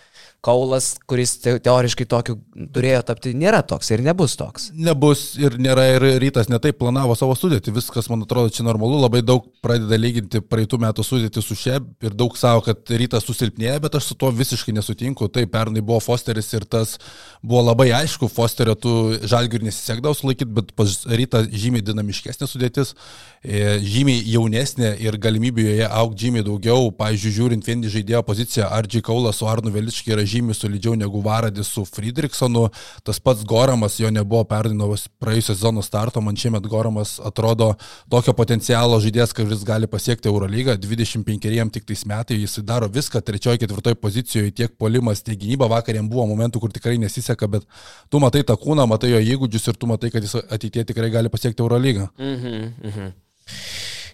[0.47, 2.37] Kaulas, kuris te teoriškai tokiu
[2.75, 4.69] turėjo tapti, nėra toks ir nebus toks.
[4.79, 9.25] Nebus ir nėra ir rytas netaip planavo savo sudėti, viskas man atrodo čia normalu, labai
[9.27, 13.99] daug pradeda lyginti praeitų metų sudėti su šia ir daug savo, kad rytas susilpnėja, bet
[13.99, 15.27] aš su tuo visiškai nesutinku.
[15.35, 16.95] Taip, pernai buvo Fosteris ir tas
[17.43, 18.95] buvo labai aišku, Fosterio tų
[19.27, 22.95] žalgių nesisekdavo sulaikyti, bet pas rytą žymiai dinamiškesnė sudėtis,
[23.43, 26.93] e, žymiai jaunesnė ir galimybių joje aukti žymiai daugiau.
[26.97, 31.21] Pavyzdžiui, žiūrint vien į žaidėjo poziciją, Ardžiai Kaulas su Arnu Veličkai yra žymiai solidžiau negu
[31.25, 32.69] Varadis su Friedrichsonu.
[33.03, 37.73] Tas pats Goramas jo nebuvo perdinovas praėjusios sezono starto, man šiemet Goramas atrodo
[38.13, 43.63] tokio potencialo žaidėjas, kuris gali pasiekti Eurolygą, 25 tik tais metai, jis daro viską, trečioje,
[43.63, 47.67] ketvirtoje pozicijoje, tiek polimas, tiek gynyba, vakar jam buvo momentų, kur tikrai nesiseka, bet
[48.11, 51.33] tu matai tą kūną, matai jo įgūdžius ir tu matai, kad jis ateitie tikrai gali
[51.33, 52.11] pasiekti Eurolygą.
[52.19, 53.15] Mhm, mhm.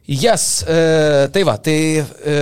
[0.02, 2.38] Jas, yes, e, tai va, tai e,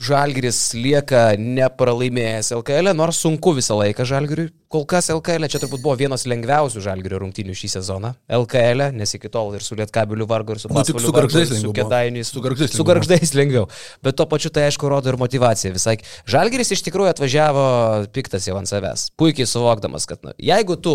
[0.00, 4.48] Žalgiris lieka nepralaimėjęs LKL, nors sunku visą laiką Žalgiriui.
[4.72, 8.14] Kol kas LKL čia turbūt buvo vienas lengviausių Žalgirio rungtynių šį sezoną.
[8.32, 12.30] LKL, nes iki tol ir su Lietkabiliu vargu, ir su Pasvaliu vargu, ir su Kedainiais.
[12.32, 13.66] Su garždais, su garždais lengviau.
[14.00, 15.74] Bet tuo pačiu tai aišku rodo ir motivaciją.
[15.74, 15.98] Visai.
[16.30, 17.64] Žalgiris iš tikrųjų atvažiavo
[18.14, 19.10] piktas jau ant savęs.
[19.20, 20.94] Puikiai suvokdamas, kad nu, jeigu tu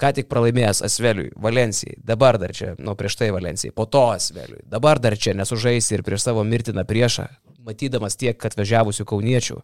[0.00, 4.64] ką tik pralaimėjęs Asveliui, Valencijai, dabar dar čia, nu prieš tai Valencijai, po to Asveliui,
[4.66, 7.28] dabar dar čia nesužaisi ir prieš savo mirtiną priešą,
[7.66, 9.60] matydamas tiek atvažiavusių kauniečių,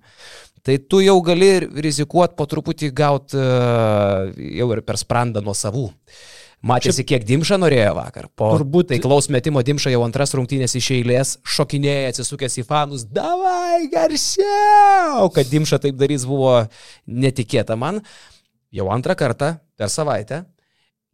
[0.67, 5.91] tai tu jau gali rizikuoti po truputį gauti uh, jau ir per sprandą nuo savų.
[6.67, 8.27] Matėsi, kiek Dimša norėjo vakar.
[8.35, 8.89] Po Turbūt...
[8.91, 13.05] taiklaus metimo Dimša jau antras rungtynės iš eilės šokinėja atsisukęs į fanus.
[13.07, 15.29] Davai garsiau!
[15.37, 16.57] Kad Dimša taip darys buvo
[17.07, 18.01] netikėta man.
[18.75, 20.43] Jau antrą kartą per savaitę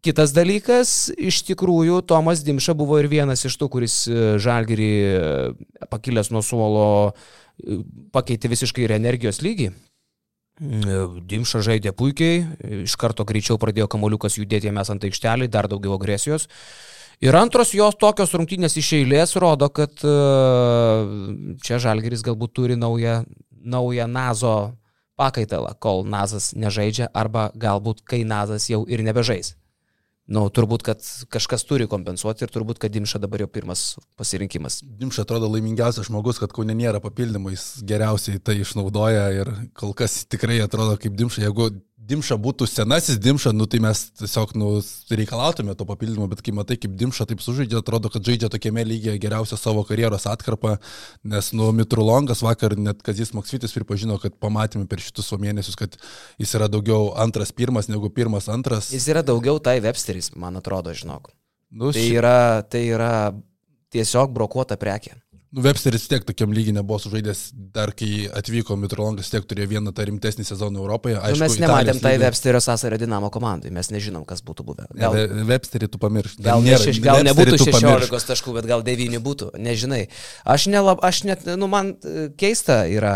[0.03, 5.21] Kitas dalykas, iš tikrųjų, Tomas Dimša buvo ir vienas iš tų, kuris e, žalgerį e,
[5.93, 7.77] pakilęs nuo suolo e,
[8.11, 9.69] pakeitė visiškai ir energijos lygį.
[11.31, 12.43] Dimša žaidė puikiai,
[12.83, 16.49] iš karto greičiau pradėjo kamoliukas judėti mes ant aikštelį, dar daugiau agresijos.
[17.23, 19.95] Ir antros jos tokios rungtynės iš eilės rodo, kad
[21.63, 23.23] čia Žalgeris galbūt turi naują,
[23.63, 24.57] naują Nazo
[25.15, 29.55] pakaitalą, kol Nazas nežaidžia, arba galbūt kai Nazas jau ir nebežais.
[30.33, 33.83] Nu, turbūt, kad kažkas turi kompensuoti ir turbūt, kad Dimša dabar jau pirmas
[34.17, 34.79] pasirinkimas.
[35.01, 40.23] Dimša atrodo laimingiausias žmogus, kad kaune nėra papildymų, jis geriausiai tai išnaudoja ir kol kas
[40.33, 41.69] tikrai atrodo kaip Dimša, jeigu
[42.03, 44.71] Dimša būtų senasis Dimša, nu, tai mes tiesiog nu,
[45.15, 49.15] reikalautume to papildymo, bet kai matai, kaip Dimša taip sužaidžia, atrodo, kad žaidžia tokiame lygyje
[49.23, 50.75] geriausią savo karjeros atkarpą,
[51.23, 55.95] nes nu, Mitrulongas vakar net Kazis Maksvitis pripažino, kad pamatėme per šitus mėnesius, kad
[56.43, 58.91] jis yra daugiau antras pirmas negu pirmas antras.
[58.91, 61.31] Jis yra daugiau tai Websteris, man atrodo, žinok.
[61.71, 62.17] Nu, tai, ši...
[62.19, 63.13] yra, tai yra
[63.95, 65.22] tiesiog brokuota prekė.
[65.53, 67.41] Nu, Websteris tiek tokiam lygiai nebuvo sužaidęs,
[67.75, 71.19] dar kai atvyko Mitrolongas tiek turėjo vieną tą rimtesnį sezoną Europoje.
[71.19, 72.23] Aišku, nu, mes nematėm tai lygiai...
[72.23, 74.87] Websterio sąsario Dinamo komandai, mes nežinom, kas būtų buvę.
[74.97, 76.41] Gal, ne, Websterį tu pamiršt.
[76.47, 78.29] Gal, nėra, šeš, gal nebūtų 16 pamiršt.
[78.31, 80.07] taškų, bet gal 9 būtų, nežinai.
[80.55, 83.13] Aš, nelab, aš net, nu, man e, keista yra,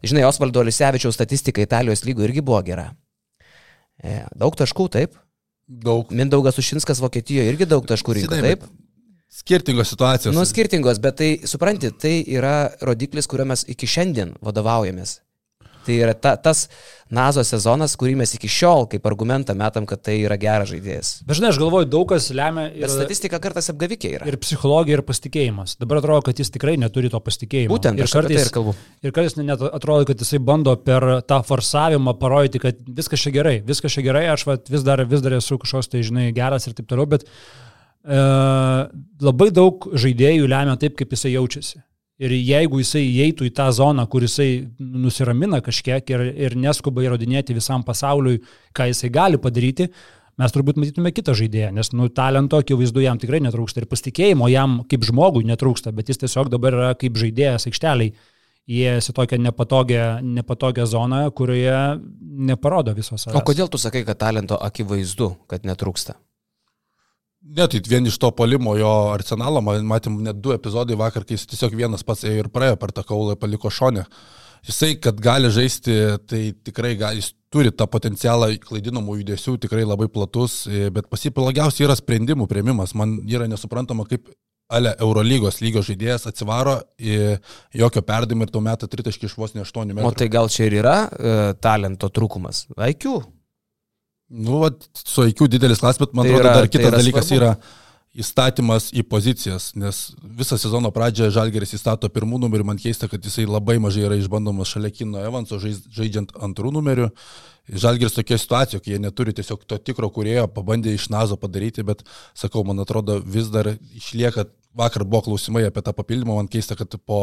[0.00, 2.86] žinai, Osvaldo Lisevičiaus statistika Italijos lygų irgi buvo gera.
[4.00, 5.20] E, daug taškų, taip.
[5.68, 6.08] Daug.
[6.16, 8.64] Mindaugas Ušinskas Vokietijoje irgi daug taškų rinko, taip.
[9.32, 10.34] Skirtingos situacijos.
[10.36, 15.18] Nu, skirtingos, bet tai, supranti, tai yra rodiklis, kuriuo mes iki šiandien vadovaujamės.
[15.84, 16.66] Tai yra ta, tas
[17.14, 21.10] Nazo sezonas, kurį mes iki šiol kaip argumentą metam, kad tai yra geras žaidėjas.
[21.28, 22.86] Dažnai aš galvoju, daug kas lemia ir...
[22.86, 24.28] Bet statistika kartais apgavikė yra.
[24.30, 25.76] Ir psichologija, ir pasitikėjimas.
[25.82, 27.70] Dabar atrodo, kad jis tikrai neturi to pasitikėjimo.
[27.74, 28.74] Būtent, ir kartais, tai ir kalbu.
[29.04, 33.58] Ir kartais net atrodo, kad jisai bando per tą forsavimą parodyti, kad viskas čia gerai,
[33.68, 36.74] viskas čia gerai, aš vat, vis, dar, vis dar esu kažkoks tai, žinai, geras ir
[36.74, 37.28] taip toliau, bet
[38.04, 41.80] labai daug žaidėjų lemia taip, kaip jisai jaučiasi.
[42.22, 47.56] Ir jeigu jisai įeitų į tą zoną, kur jisai nusiramina kažkiek ir, ir neskuba įrodinėti
[47.56, 48.38] visam pasauliui,
[48.76, 49.88] ką jisai gali padaryti,
[50.38, 54.82] mes turbūt matytume kitą žaidėją, nes nu, talento akivaizdu jam tikrai netrūksta ir pasitikėjimo jam
[54.90, 58.14] kaip žmogui netrūksta, bet jis tiesiog dabar yra kaip žaidėjas aikšteliai.
[58.64, 61.80] Įėjęs į tokią nepatogią, nepatogią zoną, kurioje
[62.48, 63.26] neparodo visos.
[63.28, 66.14] O kodėl tu sakai, kad talento akivaizdu, kad netrūksta?
[67.44, 71.44] Ne, tai vien iš to polimo jo arsenalo, matėm net du epizodai vakar, kai jis
[71.50, 74.06] tiesiog vienas pats ėjo ir praėjo per tą kaulą, paliko šonę.
[74.64, 75.92] Jisai, kad gali žaisti,
[76.24, 81.84] tai tikrai gali, jis turi tą potencialą klaidinamų judesių, tikrai labai platus, e, bet pasipalagiausiai
[81.84, 82.96] yra sprendimų prieimimas.
[82.96, 84.32] Man yra nesuprantama, kaip
[84.72, 87.36] Ale Eurolygos lygio žaidėjas atsivaro į
[87.76, 90.08] jokio perdimą ir tuo metu tritaškį iš vos ne 8 metrų.
[90.08, 92.64] O tai gal čia ir yra e, talento trūkumas?
[92.80, 93.18] Aikiu?
[94.28, 94.70] Nu, va,
[95.04, 97.40] su IQ didelis klas, bet man tai atrodo yra, dar kitas tai yra dalykas svarbu.
[97.42, 97.82] yra
[98.14, 100.04] įstatymas į pozicijas, nes
[100.38, 104.70] visą sezono pradžią Žalgeris įstato pirmų numerių, man keista, kad jisai labai mažai yra išbandomas
[104.70, 107.08] šalia Kino Evanso, žaidžiant antrų numerių.
[107.64, 112.04] Žalgeris tokia situacija, kai jie neturi tiesiog to tikro kurėjo, pabandė iš nazo padaryti, bet
[112.36, 116.94] sakau, man atrodo, vis dar išlieka, vakar buvo klausimai apie tą papildymą, man keista, kad
[117.06, 117.22] po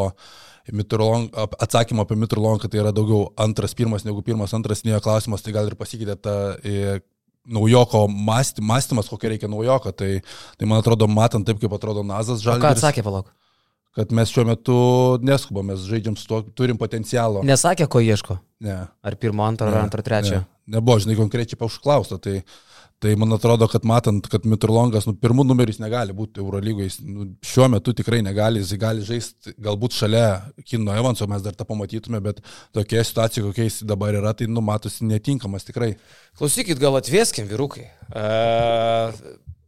[0.72, 5.54] atsakymą apie Mitrolon, kad tai yra daugiau antras, pirmas negu pirmas, antras, nėjo klausimas, tai
[5.56, 6.36] gal ir pasikeitė ta
[7.46, 9.92] naujoko mąsty, mąstymas, kokia reikia naujoko.
[9.92, 10.22] Tai,
[10.58, 12.64] tai man atrodo, matant taip, kaip atrodo Nazas Žalgiris.
[12.64, 13.32] Ką atsakė, palauk?
[13.98, 14.76] Kad mes šiuo metu
[15.26, 17.42] neskubam, mes žaidžiam su tuo, turim potencialo.
[17.44, 18.38] Nesakė, ko ieško?
[18.64, 18.78] Ne.
[18.88, 20.40] Ar pirmo, antro, ar antro, trečio?
[20.40, 20.78] Ne.
[20.78, 22.16] Nebuvo, žinai, konkrečiai paužklausta.
[22.22, 22.38] Tai,
[23.02, 27.66] Tai man atrodo, kad matant, kad Mitrolongas, nu, pirmų numeris negali būti Eurolygoje, nu, šiuo
[27.74, 30.26] metu tikrai negali, jis gali žaisti galbūt šalia
[30.62, 32.44] Kino Evanso, mes dar tą pamatytume, bet
[32.78, 35.96] tokia situacija, kokia jis dabar yra, tai numatosi netinkamas tikrai.
[36.38, 37.88] Klausykit, gal atvieskim, vyrukai.
[37.90, 38.28] E,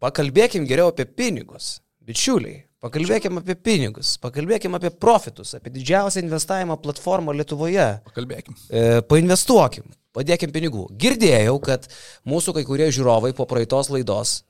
[0.06, 2.62] pakalbėkim geriau apie pinigus, bičiuliai.
[2.86, 7.90] Pakalbėkime apie pinigus, pakalbėkime apie profitus, apie didžiausią investavimo platformą Lietuvoje.
[8.12, 8.62] Pakalbėkim.
[8.70, 10.88] E, painvestuokim, padėkim pinigų.
[11.00, 11.90] Girdėjau, kad
[12.30, 14.42] mūsų kai kurie žiūrovai po praeitos laidos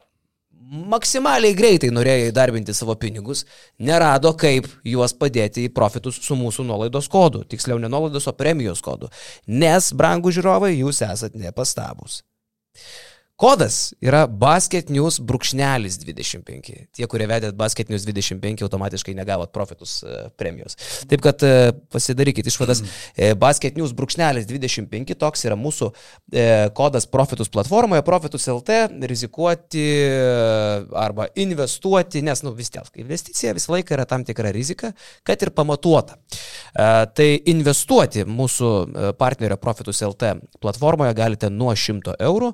[0.73, 3.43] maksimaliai greitai norėjo įdarbinti savo pinigus,
[3.77, 7.43] nerado kaip juos padėti į profitus su mūsų nuolaidos kodu.
[7.49, 9.11] Tiksliau, ne nuolaidos, o premijos kodu.
[9.47, 12.21] Nes, brangų žiūrovai, jūs esat nepastabus.
[13.35, 16.67] Kodas yra Basket News brūkšnelis 25.
[16.93, 20.77] Tie, kurie vedėt Basket News 25, automatiškai negavot profitus e, premijos.
[21.09, 22.83] Taip kad e, pasidarykit išvadas.
[22.83, 23.39] Mm.
[23.41, 25.89] Basket News brūkšnelis 25, toks yra mūsų
[26.77, 28.77] kodas profitus platformoje, profitus LT,
[29.09, 29.83] rizikuoti
[30.97, 34.93] arba investuoti, nes, nu, vis tiek, investicija visą laiką yra tam tikra rizika,
[35.25, 36.19] kad ir pamatuota.
[36.73, 38.71] Tai investuoti mūsų
[39.19, 42.53] partnerio profitus LT platformoje galite nuo 100 eurų,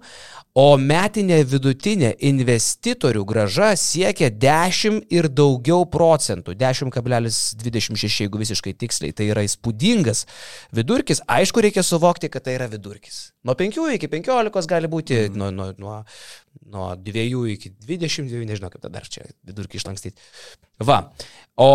[0.59, 9.29] o metinė vidutinė investitorių graža siekia 10 ir daugiau procentų, 10,26 jeigu visiškai tiksliai, tai
[9.31, 10.25] yra įspūdingas
[10.75, 13.29] vidurkis, aišku reikia suvokti, kad tai yra vidurkis.
[13.47, 15.39] Nuo 5 iki 15 gali būti, mm.
[15.39, 15.97] nuo, nuo, nuo,
[16.71, 20.21] nuo 2 iki 22, nežinau kaip dar čia vidurkį išlankstyti.
[20.85, 21.01] Va,
[21.59, 21.69] o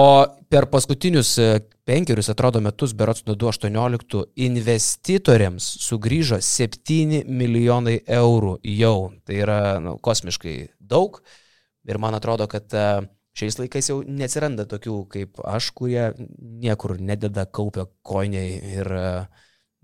[0.48, 1.36] per paskutinius
[1.84, 8.98] penkerius, atrodo, metus, berots nuo 2018, investitoriams sugrįžo 7 milijonai eurų jau.
[9.26, 11.20] Tai yra nu, kosmiškai daug.
[11.84, 12.86] Ir man atrodo, kad e,
[13.36, 16.08] šiais laikais jau neatsiranda tokių kaip aš, kurie
[16.64, 19.08] niekur nededa, kaupia koiniai ir e,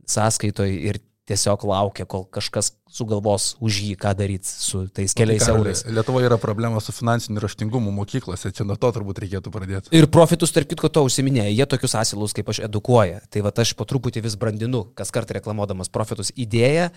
[0.09, 5.55] sąskaitoj ir tiesiog laukia, kol kažkas sugalvos už jį, ką daryti su tais keliais Tai
[5.55, 5.83] ką, eurais.
[5.87, 9.93] Lietuvoje yra problema su finansiniu raštingumu mokyklose, čia nuo to turbūt reikėtų pradėti.
[9.97, 13.23] Ir profitus, tarp kitko, to užsiminėja, jie tokius asilus kaip aš edukuoja.
[13.31, 16.91] Tai va aš po truputį vis brandinu, kas kartą reklamuodamas profitus idėją,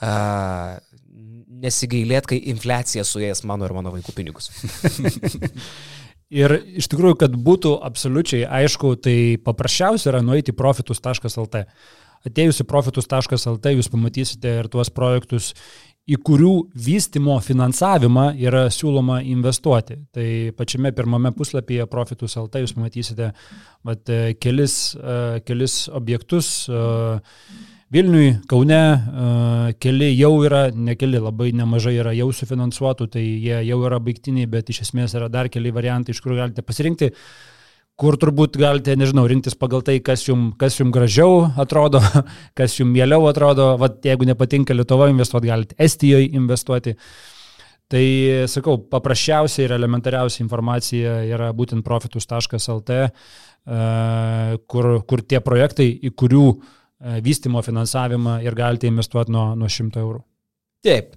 [0.00, 0.14] a,
[1.66, 4.50] nesigailėt, kai infliacija suės mano ir mano vaikų pinigus.
[6.26, 11.62] Ir iš tikrųjų, kad būtų absoliučiai aišku, tai paprasčiausia yra nueiti profitus.lt.
[12.26, 15.52] Atėjus į profitus.lt jūs pamatysite ir tuos projektus,
[16.06, 19.98] į kurių vystimo finansavimą yra siūloma investuoti.
[20.14, 20.26] Tai
[20.58, 23.32] pačiame pirmame puslapyje profitus.lt jūs pamatysite
[23.86, 24.12] vat,
[24.42, 26.68] kelis, e, kelis objektus.
[26.68, 33.22] e, Vilniui, Kaune e, keli jau yra, ne keli, labai nemažai yra jau sufinansuotų, tai
[33.22, 37.12] jie jau yra baigtiniai, bet iš esmės yra dar keli variantai, iš kur galite pasirinkti,
[38.00, 42.02] kur turbūt galite, nežinau, rinktis pagal tai, kas jums kas jum gražiau atrodo,
[42.58, 46.96] kas jums mieliau atrodo, Vat, jeigu nepatinka Lietuva investuoti, galite Estijoje investuoti.
[47.86, 48.06] Tai
[48.50, 53.04] sakau, paprasčiausia ir elementariausia informacija yra būtent profitus.lt, e,
[54.66, 60.02] kur, kur tie projektai, į kurių e, vystimo finansavimą ir galite investuoti nuo, nuo 100
[60.02, 60.18] eurų.
[60.82, 61.14] Taip.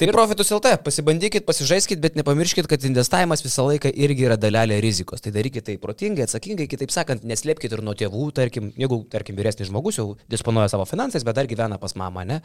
[0.00, 5.22] Tai profitus LT, pasibandykit, pasižaiskit, bet nepamirškit, kad investavimas visą laiką irgi yra dalelė rizikos.
[5.24, 9.68] Tai darykite tai protingai, atsakingai, kitaip sakant, neslėpkite ir nuo tėvų, tarkim, jeigu, tarkim, vyresnis
[9.68, 12.40] žmogus jau disponuoja savo finansais, bet dar gyvena pas mamą, ne?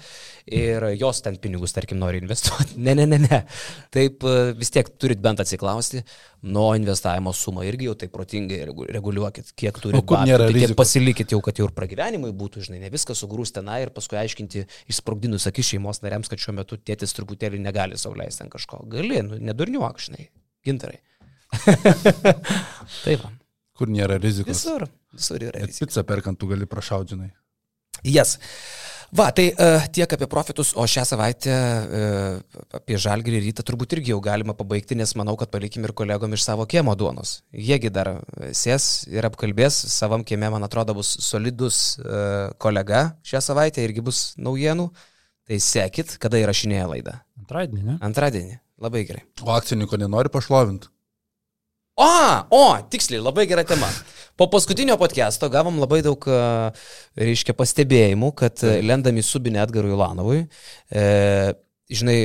[0.52, 2.78] Ir jos ten pinigus, tarkim, nori investuoti.
[2.86, 3.38] Ne, ne, ne, ne.
[3.94, 6.04] Taip e, vis tiek turit bent atsiklausti,
[6.46, 10.04] nuo investavimo sumą irgi jau taip protingai regu- reguliuokit, kiek turite.
[10.06, 10.78] kur nėra tiek rizikos?
[10.82, 14.66] pasilikit jau, kad jau ir pragyvenimui būtų, žinai, ne viskas sugrūs tenai ir paskui aiškinti
[14.94, 18.84] išsprogdinus akis šeimos nariams, kad šiuo metu tėtis truputėlį negali sauliaisti ant kažko.
[18.92, 20.30] Gali, nu, nedurniuok, žinai,
[20.68, 21.02] gintarai.
[23.06, 23.26] Taip.
[23.76, 24.54] Kur nėra rizikos.
[24.54, 25.66] visur, visur yra.
[25.66, 25.90] Rizika.
[25.90, 27.32] pizzą perkant tu gali prašaudžinai.
[28.06, 28.38] Jas.
[29.14, 34.14] Va, tai uh, tiek apie profitus, o šią savaitę uh, apie žalgrį rytą turbūt irgi
[34.14, 37.38] jau galima pabaigti, nes manau, kad palikim ir kolegom iš savo kiemo duonos.
[37.54, 38.16] Jiegi dar
[38.56, 44.26] sės ir apkalbės, savam kieme, man atrodo, bus solidus uh, kolega šią savaitę, irgi bus
[44.42, 44.90] naujienų.
[45.46, 47.20] Tai sekit, kada įrašinėja laidą.
[47.38, 47.96] Antradienį, ne?
[48.02, 48.56] Antradienį.
[48.82, 49.22] Labai gerai.
[49.46, 50.90] O akcininko nenori pašlovinti.
[51.96, 52.08] O,
[52.52, 53.88] o, tiksliai, labai gera tema.
[54.36, 56.40] Po paskutinio podcast'o gavom labai daug, e,
[57.24, 60.42] reiškia, pastebėjimų, kad e, lendami subinę Edgarui Ulanovui,
[60.92, 61.04] e,
[61.88, 62.18] žinai,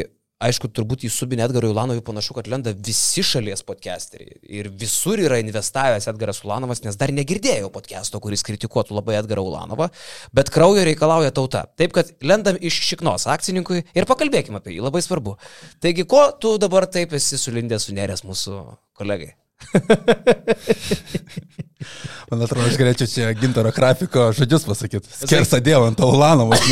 [0.43, 4.41] aišku, turbūt į subinę Edgarui Ulanovui panašu, kad lenda visi šalies podcasteriai.
[4.43, 9.87] Ir visur yra investavęs Edgaras Ulanovas, nes dar negirdėjau podcast'o, kuris kritikuotų labai Edgarą Ulanovą,
[10.35, 11.63] bet kraujo reikalauja tauta.
[11.79, 15.37] Taip, kad lendam iš šiknos akcininkui ir pakalbėkime apie jį, labai svarbu.
[15.79, 18.65] Taigi, ko tu dabar taip esi sulindęs suneręs mūsų
[18.99, 19.37] kolegai?
[22.31, 25.11] Man atrodo, aš galėčiau čia gintaro grafiko žodžius pasakyti.
[25.25, 26.63] Skersą dievą ant Aulanovas.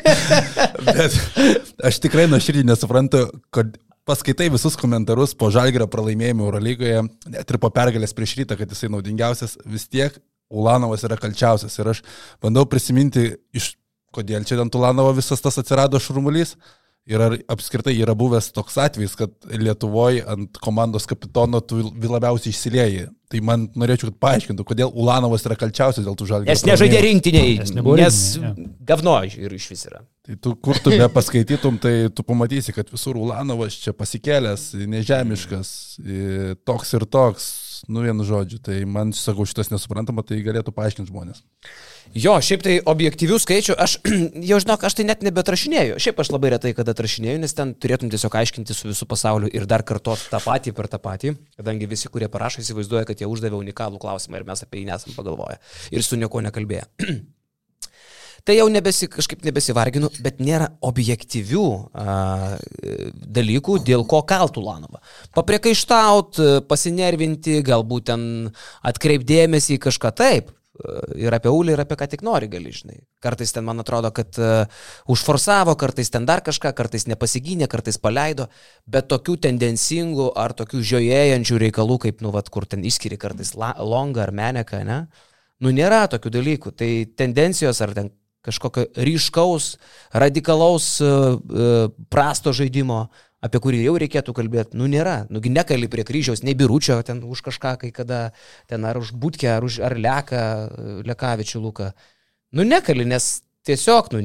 [0.86, 1.12] Bet
[1.90, 3.74] aš tikrai nuoširdžiai nesuprantu, kad
[4.08, 7.02] paskaitai visus komentarus po žalgerio pralaimėjimo Eurolygoje,
[7.34, 10.16] net ir po pergalės prieš rytą, kad jisai naudingiausias, vis tiek
[10.50, 11.76] Ulanovas yra kalčiausias.
[11.78, 12.00] Ir aš
[12.42, 13.74] bandau prisiminti, iš
[14.14, 16.56] kodėl čia ant Ulanovo visas tas atsirado šurmulys.
[17.08, 23.06] Ir ar apskritai yra buvęs toks atvejis, kad Lietuvoje ant komandos kapitono tu labiausiai išsilieji.
[23.30, 26.50] Tai man norėčiau, kad paaiškintų, kodėl Ulanovas yra kalčiausias dėl tų žalgių.
[26.50, 28.18] Nes nežaidė rinktiniai, Nes nes
[28.86, 30.02] gavno ir iš vis yra.
[30.26, 35.70] Tai tu, kur tu be paskaitytum, tai tu pamatysi, kad visur Ulanovas čia pasikėlęs, nežemiškas,
[36.68, 37.46] toks ir toks,
[37.88, 38.60] nu vienu žodžiu.
[38.66, 41.40] Tai man, sakau, šitas nesuprantama, tai galėtų paaiškinti žmonės.
[42.10, 43.92] Jo, šiaip tai objektyvių skaičių, aš
[44.50, 45.98] jau žinok, aš tai net nebetrašinėjau.
[46.02, 49.66] Šiaip aš labai retai kada atrašinėjau, nes ten turėtum tiesiog aiškinti su visų pasauliu ir
[49.70, 53.60] dar kartot tą patį per tą patį, kadangi visi, kurie parašo, įsivaizduoja, kad jie uždavė
[53.60, 55.60] unikalų klausimą ir mes apie jį nesam pagalvoję
[55.94, 56.88] ir su nieko nekalbėję.
[58.40, 62.14] Tai jau nebesi, kažkaip nebesivarginu, bet nėra objektyvių a,
[63.36, 65.02] dalykų, dėl ko kaltų Lanovą.
[65.36, 68.22] Papriekaištaut, pasinervinti, galbūt ten
[68.80, 70.48] atkreipdėmėsi į kažką taip.
[70.80, 73.00] E, Ir apie Ulį, ir apie ką tik nori, gali, žinai.
[73.22, 74.64] Kartais ten, man atrodo, kad uh,
[75.10, 78.48] užforsavo, kartais ten dar kažką, kartais nepasigynė, kartais paleido,
[78.88, 83.74] bet tokių tendencingų ar tokių žiojėjančių reikalų, kaip, nu, vat, kur ten išskiri kartais la,
[83.76, 85.02] longą ar meneką, ne?
[85.60, 86.72] Nu, nėra tokių dalykų.
[86.80, 86.90] Tai
[87.20, 88.12] tendencijos ar ten
[88.46, 89.74] kažkokio ryškaus,
[90.16, 93.08] radikalaus, uh, uh, prasto žaidimo,
[93.44, 95.24] apie kurį jau reikėtų kalbėti, nu nėra.
[95.32, 98.20] Nugi nekali prie kryžiaus, nei biručio ten už kažką, kai kada
[98.70, 100.44] ten ar už būtkę, ar, už, ar leką,
[101.08, 101.90] lekavičių lūką.
[102.56, 104.22] Nu nekali, nes tiesiog, nu,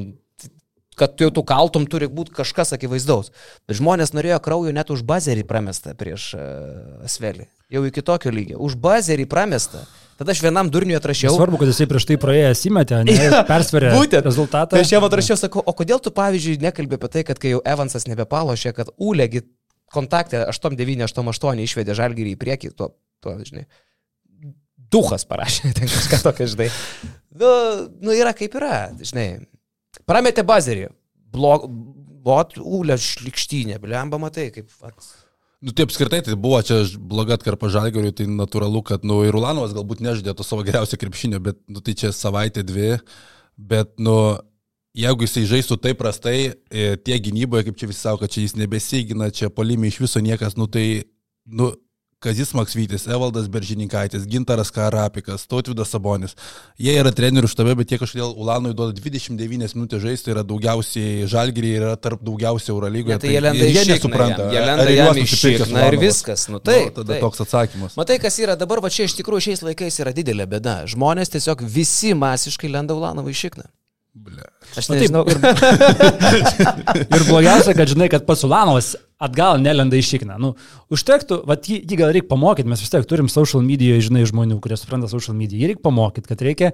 [1.00, 3.32] kad jau tu kaltum, turi būti kažkas akivaizdaus.
[3.68, 7.48] Bet žmonės norėjo kraujo net už bazerį pramestą prieš uh, Asvelį.
[7.74, 8.60] Jau iki tokio lygio.
[8.64, 9.84] Už bazerį pramestą.
[10.16, 11.34] Tada aš vienam durniui atrašiau.
[11.36, 13.02] Svarbu, kad jisai prieš tai praėjęs įmetė,
[13.52, 14.24] persverė Būtent.
[14.24, 14.78] rezultatą.
[14.78, 17.60] Tai aš jam atrašiau, sakau, o kodėl tu, pavyzdžiui, nekalbė apie tai, kad kai jau
[17.68, 19.44] Evansas nebepalošė, kad Ulegi
[19.92, 22.94] kontaktė 8988 išvedė žalgyrį į priekį, tuo,
[23.24, 23.66] tuo žinai.
[24.96, 26.70] Duhas parašė, ten kažką tokio, žinai.
[27.36, 27.52] Nu,
[28.00, 29.28] nu yra kaip yra, žinai.
[30.08, 30.88] Prametė bazerį.
[31.36, 31.68] Blog,
[32.24, 34.72] bot, ulė šlikštynė, blemba, matai, kaip...
[34.86, 35.12] At...
[35.66, 39.72] Nu, taip apskritai, tai buvo čia bloga atkarpa žalgeriui, tai natūralu, kad, nu, ir Ulanovas
[39.74, 42.92] galbūt nežadėtų savo geriausio krepšinio, bet, nu, tai čia savaitė dvi,
[43.58, 44.14] bet, nu,
[44.94, 46.38] jeigu jisai žaistų taip prastai,
[46.70, 50.22] e, tie gynyboje, kaip čia visi sako, kad čia jis nebesigina, čia polimi iš viso
[50.22, 50.86] niekas, nu, tai,
[51.50, 51.72] nu,
[52.26, 56.34] Kazis Maksvytis, Evaldas Beržininkaitis, Gintaras Karapikas, Tautvidas Sabonis.
[56.82, 61.78] Jie yra trenerių štabe, bet jie kažkodėl Ulanui duoda 29 minutės žaisti, yra daugiausiai žalgiriai
[61.78, 63.14] ir yra tarp daugiausiai Eurolygoje.
[63.14, 64.50] Ja, tai jie lenda jie iš nesupranta.
[64.56, 66.48] Jie lenda jam iš šikna ir viskas.
[66.50, 67.26] Nu, taip, nu, tada taip.
[67.28, 67.98] toks atsakymas.
[68.00, 70.82] Matai, kas yra dabar, va čia iš tikrųjų šiais laikais yra didelė bėda.
[70.90, 73.70] Žmonės tiesiog visi masiškai lenda Ulanovą į šikną.
[74.16, 74.46] Ble.
[74.80, 75.24] Aš Na, taip, nežinau.
[77.20, 80.36] Ir blogiausia, kad žinai, kad pats Ulanovas atgal nelenda į šikną.
[80.42, 80.52] Nu,
[80.94, 84.60] užtektų, va, jį, jį gal reikia pamokyti, mes vis tiek turim social medijoje, žinai, žmonių,
[84.64, 85.62] kurie supranta social mediją.
[85.62, 86.72] Jį reikia pamokyti, kad reikia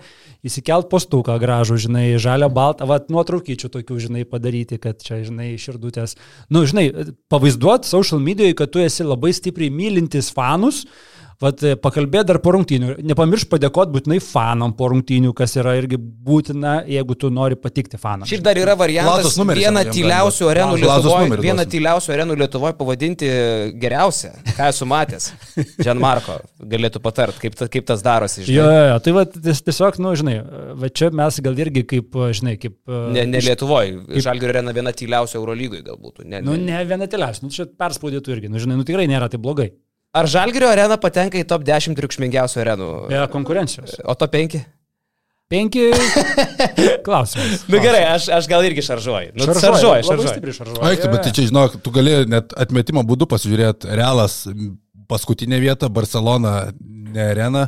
[0.48, 6.18] įsikelt postuką gražų, žinai, žalio baltą, va, nuotraukyčių tokių, žinai, padaryti, kad čia, žinai, širdutės.
[6.50, 6.89] Nu, žinai,
[7.32, 10.86] pavaizduot social medijoje, kad tu esi labai stipriai mylintis fanus.
[11.42, 12.96] Vat pakalbėti dar po rungtynių.
[13.10, 18.28] Nepamiršk padėkoti būtinai fanam po rungtynių, kas yra irgi būtina, jeigu tu nori patikti fanam.
[18.30, 23.32] Šiaip dar yra variantas numeris vieną tyliausių arenų Lietuvoje, vieną tyliausių arenų Lietuvoje pavadinti
[23.82, 24.32] geriausią.
[24.54, 25.32] Ką esu matęs?
[25.86, 26.38] Gianmarko
[26.76, 28.44] galėtų patart, kaip, ta, kaip tas darosi.
[28.46, 28.62] Jo, Žinai.
[28.78, 30.38] jo, jo, tai va, ties- tiesiog, nu, žinai,
[30.78, 32.78] va čia mes gal irgi kaip, žinai, kaip...
[33.18, 33.98] Ne, ne Lietuvoje.
[34.22, 36.22] Žalgirio arena viena tyliausių Eurolygoje galbūt.
[36.26, 36.70] Ne, Nu, ne.
[36.70, 39.72] ne viena telias, nu, čia perspaudėtų irgi, nu, žinai, nu, tikrai nėra tai blogai.
[40.12, 42.88] Ar Žalgirio arena patenka į top 10 triukšmingiausių arenų?
[43.12, 43.95] Be konkurencijos.
[44.03, 44.59] O top 5?
[45.51, 45.89] Penki
[47.05, 47.66] klausimas.
[47.68, 49.34] Na nu, gerai, aš, aš gal irgi šaržuoju.
[49.36, 50.32] Nu, Šaržuoju, šaržuoju, šaržuoju.
[50.32, 50.84] stipriai šaržuoju.
[50.88, 53.89] Aikti, bet tai čia, žinok, tu gali net atmetimo būdu pasižiūrėti.
[53.99, 54.38] Realas
[55.12, 56.53] paskutinė vieta, Barcelona,
[57.12, 57.66] ne arena,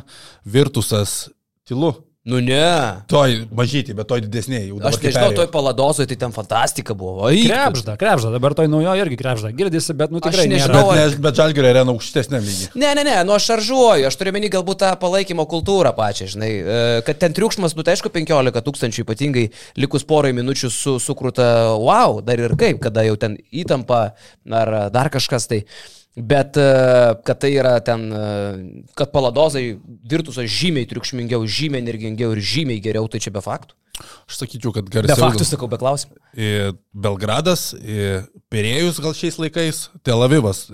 [0.48, 1.26] Virtusas,
[1.68, 1.92] tylu.
[2.24, 3.04] Nu ne.
[3.04, 4.70] Toj mažyti, bet toj didesnėje.
[4.88, 7.26] Aš nežinau, toj paladozoje tai ten fantastika buvo.
[7.28, 9.50] Ai, Krepžda, krepžda, dabar toj naujo irgi krepžda.
[9.52, 11.02] Girdisi, bet, nu, Aš tikrai nežinau, nėra.
[11.04, 12.70] Bet, ne, bet Žalgirio arena aukštesnė lygiai.
[12.80, 16.48] Ne, ne, ne, nu aš šaržuoju, aš turiu menį galbūt tą palaikymo kultūrą pačią, žinai,
[16.56, 19.44] e, kad ten triukšmas, nu tai aišku, 15 tūkstančių, ypatingai
[19.84, 24.00] likus porai minučių su, sukrūta, wow, dar ir kaip, kada jau ten įtampa
[24.48, 25.66] ar dar kažkas tai.
[26.16, 26.64] Bet e,
[27.26, 29.64] kad tai yra ten, e, kad paladozai
[30.10, 33.74] virtusios žymiai triukšmingiau, žymiai energingiau ir žymiai geriau, tai čia be faktų.
[34.28, 35.24] Aš sakyčiau, kad Be garsiau.
[35.24, 36.14] faktų sakau, be klausimų.
[36.94, 40.64] Belgradas, į Perėjus gal šiais laikais, Tel Avivas.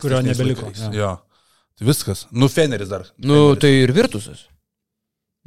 [0.00, 0.86] Kurio nebeliko, laikais.
[0.88, 0.96] jo.
[1.02, 1.12] Jo.
[1.78, 2.26] Tai viskas.
[2.32, 3.06] Nu, Feneris dar.
[3.16, 3.60] Nu, Feneris.
[3.64, 4.46] tai ir virtusios.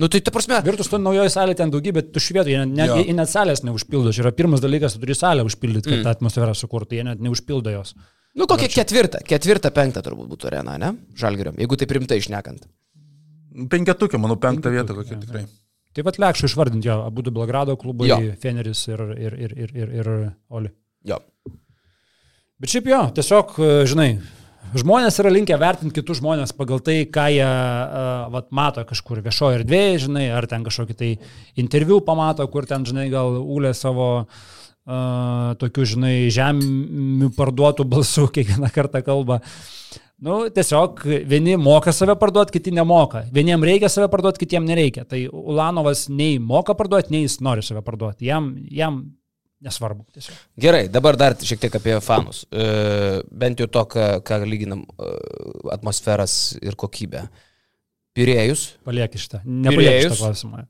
[0.01, 3.13] Nu, tai ta prasme, Virtus to naujoji salė ten daugybė tuščių vietų, jie net, jie
[3.15, 4.11] net salės neužpildo.
[4.11, 6.01] Čia yra pirmas dalykas, tu turi salę užpildyti, kad Mm.
[6.01, 6.03] mm.
[6.09, 7.93] tą atmosferą sukurtų, jie net neužpildo jos.
[8.35, 10.93] Nu kokia ketvirta, ketvirta, penkta turbūt būtų arena, ne?
[11.17, 12.65] Žalgirio, jeigu tai primtai išnekant.
[13.71, 15.05] Penketukė, manau, penktą vietą jo.
[15.07, 15.45] tikrai.
[15.95, 18.17] Taip pat lėkščiau išvardinti jo, abu du Belgrado klubai, Jo.
[18.41, 20.09] Feneris ir, ir, ir, ir, ir, ir
[20.51, 20.71] Oli.
[21.07, 21.21] Jo.
[22.59, 24.09] Bet šiaip jo, tiesiog, e, žinai,
[24.75, 29.61] žmonės yra linkę vertinti kitus žmonės pagal tai, ką jie uh, vat, mato kažkur viešoje
[29.61, 31.11] erdvėje, žinai, ar ten kažkokį tai
[31.61, 34.43] interviu pamato, kur ten, žinai, gal Ulė savo uh,
[34.85, 39.41] tokių, žinai, žemių parduotų balsų kiekvieną kartą kalba.
[40.25, 43.25] Nu, tiesiog vieni moka save parduoti, kiti nemoka.
[43.35, 45.03] Vieniem reikia save parduoti, kitiem nereikia.
[45.09, 48.29] Tai Ulanovas nei moka parduoti, nei jis nori save parduoti.
[48.29, 49.01] Jam, jam
[49.65, 50.05] nesvarbu.
[50.15, 50.37] Tiesiog.
[50.61, 52.45] Gerai, dabar dar šiek tiek apie fanus.
[52.47, 52.69] E,
[53.27, 55.11] bent jau to, ką, ką lyginam e,
[55.75, 57.25] atmosferas ir kokybę.
[58.15, 59.41] Pirėjus, Palieki šitą.
[59.43, 60.13] Nepalieki Pirėjus.
[60.13, 60.63] šitą klausimą.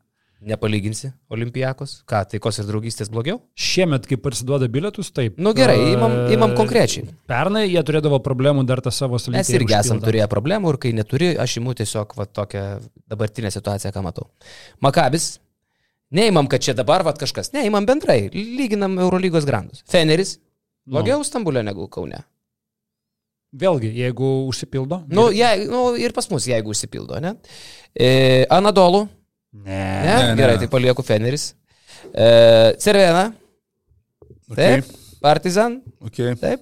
[0.46, 1.98] Nepalyginsi Olimpijakos.
[2.10, 3.40] Ką, taikos ir draugystės blogiau?
[3.58, 5.40] Šiemet, kai parsiduoda bilietus, taip.
[5.42, 7.08] Nu gerai, imam, imam konkrečiai.
[7.30, 9.56] Pernai jie turėdavo problemų dar tą savo Mes sąlygą.
[9.58, 12.64] irgi esam turėję problemų ir kai neturi, aš imu tiesiog va, tokią
[13.12, 14.30] dabartinę situaciją, ką matau.
[14.86, 15.40] Makabis,
[16.14, 19.84] neimam, kad čia dabar va, kažkas, neimam bendrai, lyginam Eurolygos grandus.
[19.90, 20.38] Feneris,
[20.86, 22.22] blogiau Stambulė negu Kaune.
[23.56, 25.06] Vėlgi, jeigu užsipildo.
[25.08, 27.38] Nu, jei, nu, ir pas mus, jeigu užsipildo, ne?
[27.96, 29.06] E, Anadolu,
[29.64, 29.80] ne.
[30.04, 30.16] ne?
[30.16, 30.36] Ne, ne.
[30.40, 31.54] Gerai, tai palieku Feneris.
[32.14, 33.34] E, Cervena,
[34.52, 34.82] Okay.
[34.82, 34.86] taip.
[35.22, 36.36] Partizan, Okay.
[36.38, 36.62] taip.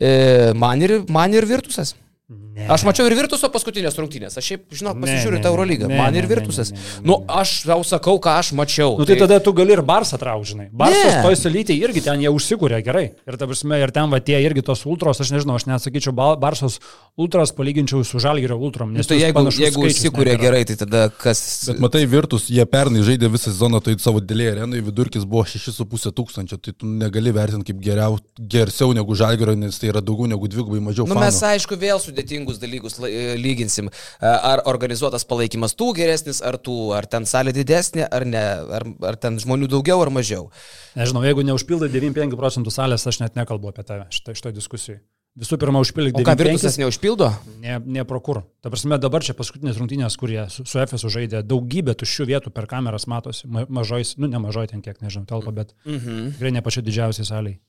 [0.00, 1.94] E, man, ir, man ir Virtusas.
[2.28, 2.66] Ne.
[2.68, 4.34] Aš mačiau ir Virtuso paskutinės rungtynės.
[4.36, 5.86] Aš šiaip, žinok, pasižiūriu tą Eurolygą.
[5.88, 6.74] Ne, Man ir Virtusas.
[7.00, 8.98] Nu, aš tau sakau, ką aš mačiau.
[8.98, 10.66] Nu, tai, tai tada tu gali ir Barsą traukžinai.
[10.68, 13.04] Barsas toj salytė irgi ten jie užsikūrė gerai.
[13.24, 16.76] Ir, prasme, ir ten va tie irgi tos ultros, aš nežinau, aš nesakyčiau, Barsos
[17.16, 18.92] ultras palyginčiau su Žalgirio ultrom.
[18.92, 21.40] Nes nu, tai jeigu, jeigu užsikūrė gerai, tai tada kas...
[21.70, 26.12] Bet matai, Virtus, jie pernai žaidė visą sezoną, tai savo dėlė arenai vidurkis buvo 6,5
[26.12, 26.60] tūkstančio.
[26.60, 30.84] Tai tu negali vertinti kaip geriau, gersiau negu Žalgirio, nes tai yra daugiau negu dvigubai
[30.90, 31.08] mažiau.
[31.08, 31.24] Nu, fanų.
[31.24, 36.94] mes aišku vėl sudėtingus dalykus E, lyginsim, e, ar organizuotas palaikymas tų geresnis, ar tų,
[36.96, 38.44] ar ten salė didesnė, ar ne,
[38.78, 40.50] ar, ar ten žmonių daugiau ar mažiau.
[40.98, 44.98] Nežinau, jeigu neužpildai 95 procentų salės, aš net nekalbu apie tave šitą, šitą diskusiją.
[45.38, 46.24] Visų pirma, užpildyk 95.
[46.24, 47.28] O ką Virtusas neužpildo?
[47.62, 48.40] Ne, ne pro kur.
[48.64, 52.66] Ta prasme, dabar čia paskutinės rungtynės, kurie su, su FSU žaidė, daugybė tuščių vietų per
[52.66, 56.32] kameras matosi, ma, mažoj, nu ne mažoj ten kiek, nežinau, telpa, bet mm -hmm.
[56.34, 57.60] tikrai ne pačia didžiausiai saliai.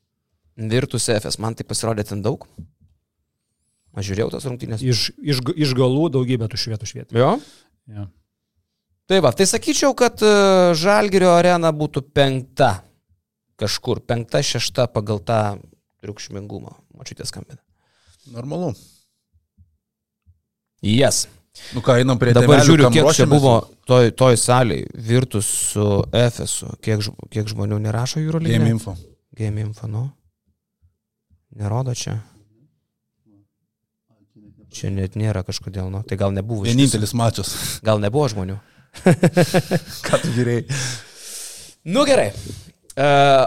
[0.57, 2.47] Virtus FS, man tai pasirodė ten daug.
[3.97, 4.83] Aš žiūrėjau tas rungtynės.
[4.85, 7.17] Iš, iš, iš galų daugybė tų švietų švietų.
[7.17, 7.31] Jo?
[7.89, 8.05] Ja.
[9.09, 10.33] Tai va, tai sakyčiau, kad e,
[10.77, 12.83] Žalgirio arena būtų penkta.
[13.59, 15.41] Kažkur, penkta, šešta pagal tą
[16.03, 16.77] triukšmingumą.
[16.95, 17.59] Mačiutė skambina.
[18.29, 18.75] Normalu.
[20.85, 21.25] Jes.
[21.25, 21.25] Yes.
[21.73, 23.59] Nu ką, einam prie Dabar žiūriu, kiek čia buvo
[23.89, 25.85] toj, toj saliai, Virtus su
[26.15, 28.55] Efesu, kiek, kiek žmonių nerašo jūro lygį.
[28.55, 28.95] Game info.
[29.35, 30.05] Game info, nu.
[31.59, 32.19] Nerodo čia.
[34.69, 36.65] Čia net nėra kažkodėl, nu, tai gal nebuvo.
[36.67, 37.53] Vienintelis mačas.
[37.85, 38.57] Gal nebuvo žmonių.
[40.05, 40.65] Ką tu žiūrėjai?
[41.89, 42.29] Nu gerai,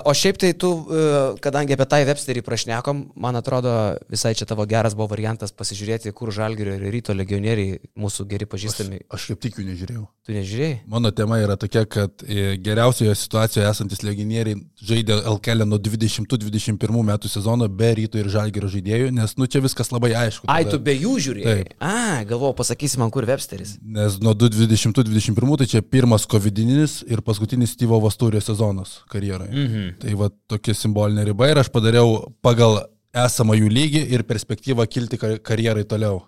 [0.08, 1.00] o šiaip tai tu, e,
[1.44, 3.72] kadangi apie tą Websterį prašnekom, man atrodo
[4.08, 9.02] visai čia tavo geras buvo variantas pasižiūrėti, kur Žalgirio ir Ryto legionieriai mūsų geri pažįstami.
[9.04, 10.04] Aš, aš kaip tik jų nežiūrėjau.
[10.24, 10.76] Tu nežiūrėjai?
[10.94, 17.32] Mano tema yra tokia, kad e, geriausioje situacijoje esantis legionieriai žaidė LKL nuo 20-21 metų
[17.32, 20.46] sezono be Ryto ir Žalgirio žaidėjų, nes nu čia viskas labai aišku.
[20.46, 20.56] Tada...
[20.56, 21.58] Ai, tu be jų žiūrėjai?
[21.66, 21.76] Taip.
[21.82, 23.76] A, galvoju, pasakysi man, kur Websteris.
[23.82, 29.68] Nes nuo 20-21 tai čia pirmas covidinis ir paskutinis Stevo Vasturio sezonas karjeroje karjerai.
[29.68, 29.94] Mhm.
[30.02, 32.80] Tai va tokia simbolinė riba ir aš padariau pagal
[33.12, 36.22] esamą jų lygį ir perspektyvą kilti karjerai toliau.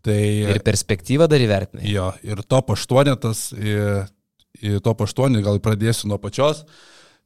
[0.00, 1.84] Tai, ir perspektyvą dar įvertinai.
[1.92, 3.74] Jo, ir top 8, tas, į,
[4.64, 6.62] į top 8, gal pradėsiu nuo pačios.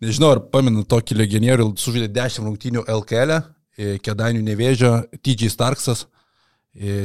[0.03, 3.39] Nežinau, ar pamenu tokį legionierių, sužaidė 10 rungtynių LKL,
[3.75, 4.91] Kedainių nevėžio,
[5.23, 6.05] TJ Starksas,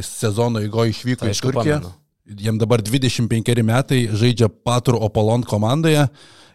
[0.05, 1.79] sezono įgoje išvyko tai, iš Turkiją.
[2.37, 6.05] Jam dabar 25 metai, žaidžia Patrų Opalon komandoje.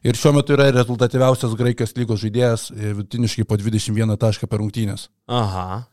[0.05, 5.09] Ir šiuo metu yra rezultatyviausias Graikijos lygos žaidėjas, e, vidutiniškai po 21 tašką per rungtynės.
[5.33, 5.87] Aha.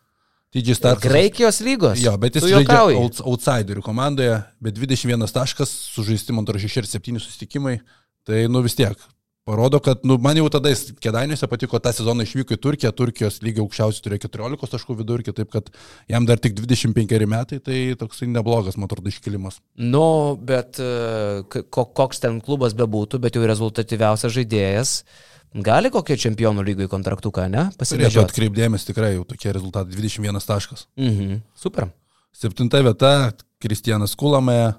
[0.52, 1.08] Didžiai startas.
[1.08, 2.02] Graikijos lygos?
[2.04, 2.82] Jo, bet jis žaidžia
[3.24, 7.78] outsiderių komandoje, bet 21 taškas, sužaisti man atrodo 6 ir 7 susitikimai.
[8.28, 9.00] Tai nu vis tiek,
[9.44, 10.70] Parodo, kad, nu, man jau tada
[11.02, 15.50] kėdainiuose patiko tą sezoną išvyko į Turkiją, Turkijos lygio aukščiausiai turėjo 14 taškų vidurkį, taip
[15.56, 15.72] kad
[16.12, 19.58] jam dar tik 25 metai, tai toksai neblogas, man atrodo, iškilimas.
[19.82, 24.94] Nu, bet e, koks ten klubas bebūtų, bet jau rezultatyviausias žaidėjas.
[25.66, 27.66] Gali kokią čempionų lygų į kontraktuką, ne?
[27.82, 28.22] Pasižiūrėti.
[28.22, 30.86] Atkreipdėmės tikrai jau tokie rezultatai- 21 taškas.
[31.02, 31.42] Mhm.
[31.58, 31.90] Super.
[32.32, 34.78] Septinta vieta- Kristijanas Kulamė.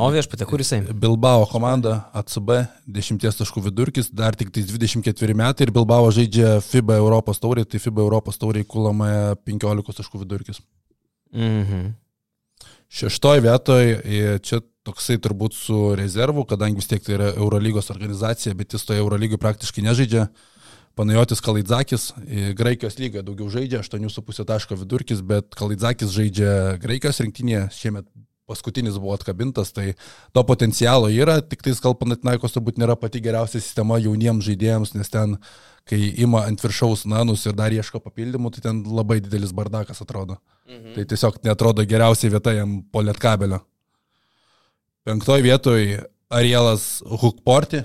[0.00, 0.78] O viešpatė, kur jisai?
[0.96, 2.52] Bilbao komanda ACB
[2.96, 8.00] 10 taškų vidurkis, dar tik 24 metai ir Bilbao žaidžia FIBA Europos taurį, tai FIBA
[8.00, 9.10] Europos taurį kulama
[9.44, 10.62] 15 taškų vidurkis.
[11.36, 11.92] Mhm.
[12.92, 13.92] Šeštoje vietoje,
[14.44, 19.00] čia toksai turbūt su rezervu, kadangi vis tiek tai yra Eurolygos organizacija, bet jis toje
[19.00, 20.26] Eurolygoje praktiškai nežaidžia.
[20.96, 22.10] Panajotis Kalaidzakis,
[22.56, 28.08] Graikijos lygoje daugiau žaidžia, 8,5 taško vidurkis, bet Kalaidzakis žaidžia Graikijos rinktinėje, šiemet
[28.52, 29.92] paskutinis buvo atkabintas, tai
[30.36, 35.12] to potencialo yra, tik tais gal Panatinaikos turbūt nėra pati geriausia sistema jauniems žaidėjams, nes
[35.12, 35.36] ten,
[35.88, 40.38] kai ima ant viršaus nanus ir dar ieško papildymų, tai ten labai didelis bardakas atrodo.
[40.68, 40.94] Mhm.
[40.96, 43.62] Tai tiesiog netrodo geriausiai vieta jam po lietkabelio.
[45.02, 47.82] Penktoje vietoje Arielas Hukporti,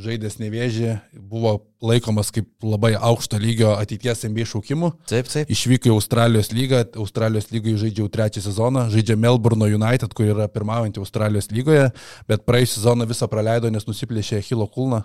[0.00, 0.94] žaidęs nevėžį,
[1.28, 4.88] buvo laikomas kaip labai aukšto lygio ateities MB šaukimu.
[5.10, 5.50] Taip, taip.
[5.52, 10.48] Išvyko į Australijos lygą, Australijos lygoje žaidžia jau trečią sezoną, žaidžia Melburno United, kur yra
[10.48, 11.90] pirmaujantį Australijos lygoje,
[12.30, 15.02] bet praėjusią sezoną visą praleido, nes nusiplėšė Hilo kulną.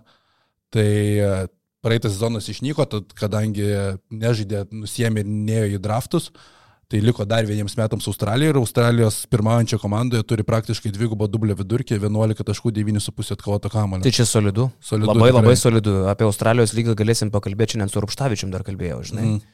[0.71, 1.33] Tai e,
[1.83, 2.87] praeitas sezonas išnyko,
[3.19, 3.67] kadangi
[4.07, 6.31] nežaidė, nusėmė ir nėjo į draftus.
[6.89, 11.99] Tai liko dar vieniems metams Australija ir Australijos pirmaujančio komandoje turi praktiškai dvigubą dublę vidurkį,
[12.01, 14.01] 11 taškų 9,5 atkovoto kamalio.
[14.07, 14.71] Tai čia solidu.
[14.81, 15.35] solidu labai tikrai.
[15.37, 15.93] labai solidu.
[16.09, 19.27] Apie Australijos lygą galėsim pakalbėti šiandien su Rupštavičium dar kalbėjau, žinai.
[19.27, 19.45] Mm.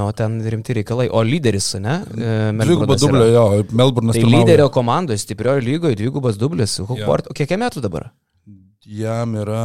[0.00, 1.10] Nu, ten rimti reikalai.
[1.12, 1.98] O lyderis, ne?
[2.16, 2.32] E,
[2.62, 3.44] dvigubą dublę, jo,
[3.76, 4.16] Melburnas.
[4.16, 4.40] Tai pirmauja.
[4.46, 6.80] lyderio komandoje, stipriojo lygoje, dvigubas dublis.
[6.80, 8.08] Hukport, o kiek metų dabar?
[8.86, 9.62] Jam yra...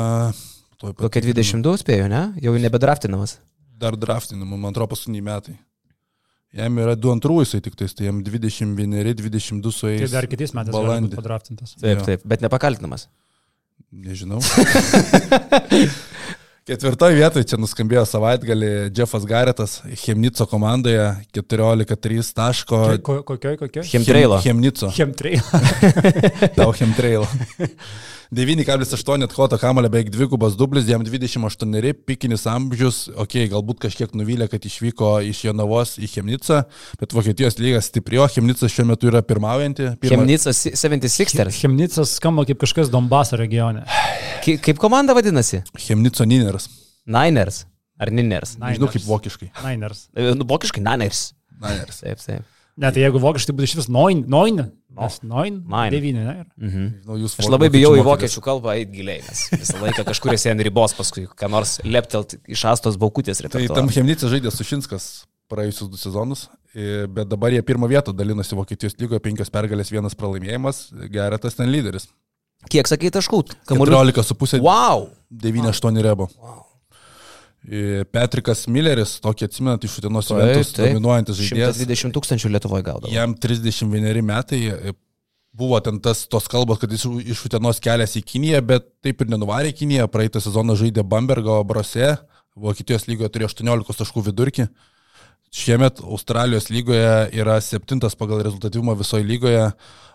[0.81, 2.27] Kokie 22 spėjo, ne?
[2.43, 3.39] Jau nebedraftinamas.
[3.79, 5.61] Dar draftinama, man atrodo, paskutiniai metai.
[6.51, 10.03] Jam yra 2 antrų jisai tik tais, tai jam 21, 22 su jais.
[10.03, 11.15] Tai dar kitais metais balandį.
[11.15, 11.77] padraftintas.
[11.79, 13.07] Taip, taip, bet nepakaltinamas.
[13.91, 14.39] Nežinau.
[16.67, 22.81] Ketvirtoje vietoje čia nuskambėjo savaitgalį Jeffas Garetas, Chemnico komandoje 14-3 taško.
[23.01, 23.87] Ko, kokioj, kokioj?
[23.89, 24.37] Chemtrailo.
[24.45, 24.91] Chemnico.
[24.93, 25.41] Chemtrail.
[26.59, 27.25] Tau Chemtrailo.
[28.31, 34.47] 9,8 atkoto kamalė beveik dvigubas dublis, jam 28, pikinis amžius, okei, okay, galbūt kažkiek nuvylė,
[34.47, 36.61] kad išvyko iš Jonavos į Chemnicą,
[37.01, 39.89] bet Vokietijos lygas stiprijo, Chemnica šiuo metu yra pirmaujanti.
[39.99, 40.21] Pirma...
[40.21, 41.59] Chemnicas 76ers.
[41.59, 43.83] Chemnicas skamba kaip kažkas Donbaso regione.
[44.47, 45.65] Kaip komanda vadinasi?
[45.75, 46.69] Chemnico Niners.
[47.03, 47.65] Niners.
[47.99, 48.55] Ar Niners?
[48.63, 49.51] Nežinau kaip vokiškai.
[49.59, 50.07] Niners.
[50.15, 51.33] E, Nu, vokiškai Niners.
[51.59, 51.99] Niners.
[51.99, 52.60] Taip, taip.
[52.77, 54.61] Ne, tai jeigu vokiškai būtų iš vis noin, noin,
[54.95, 55.89] nes noin, Nine.
[55.91, 56.45] devyni, ne?
[56.59, 56.85] Mhm.
[57.03, 60.63] Žinau, Aš labai bijau į vokiečių kalbą eiti giliai, nes visą laiką kažkur esi ant
[60.63, 63.91] ribos, paskui ką nors leptelt iš astos baukutės Tai tam.
[63.91, 66.47] Chemnice žaidė Sušinskas praėjusius du sezonus,
[67.11, 72.07] bet dabar jie pirmą vietą dalinosi Vokietijos lygoje, penkios pergalės, vienas pralaimėjimas, Garetas ten lyderis.
[72.71, 73.43] Kiek sakai taškų?
[73.67, 73.99] Kamuolių.
[74.15, 75.09] 14,5, Wow!
[75.33, 76.29] 9,8 rebo.
[76.39, 76.70] wow.
[77.61, 81.77] I, Petrikas Milleris, tokį atsimenat iš Utenos Juventus, dominuojantis žaidėjas.
[81.77, 83.13] 120 tūkstančių Lietuvoje gaudavo.
[83.13, 84.61] Jam 31 metai,
[85.53, 87.05] buvo ten tas tos kalbos, kad jis
[87.35, 90.07] iš Utenos kelias į Kiniją, bet taip ir nenuvarė Kiniją.
[90.11, 92.15] Praeitą sezoną žaidė Bambergo Brose,
[92.57, 94.67] Vokietijos lygoje turėjo 18 taškų vidurkį.
[95.51, 99.65] Šiemet Australijos lygoje yra septintas pagal rezultatyvumą visoje lygoje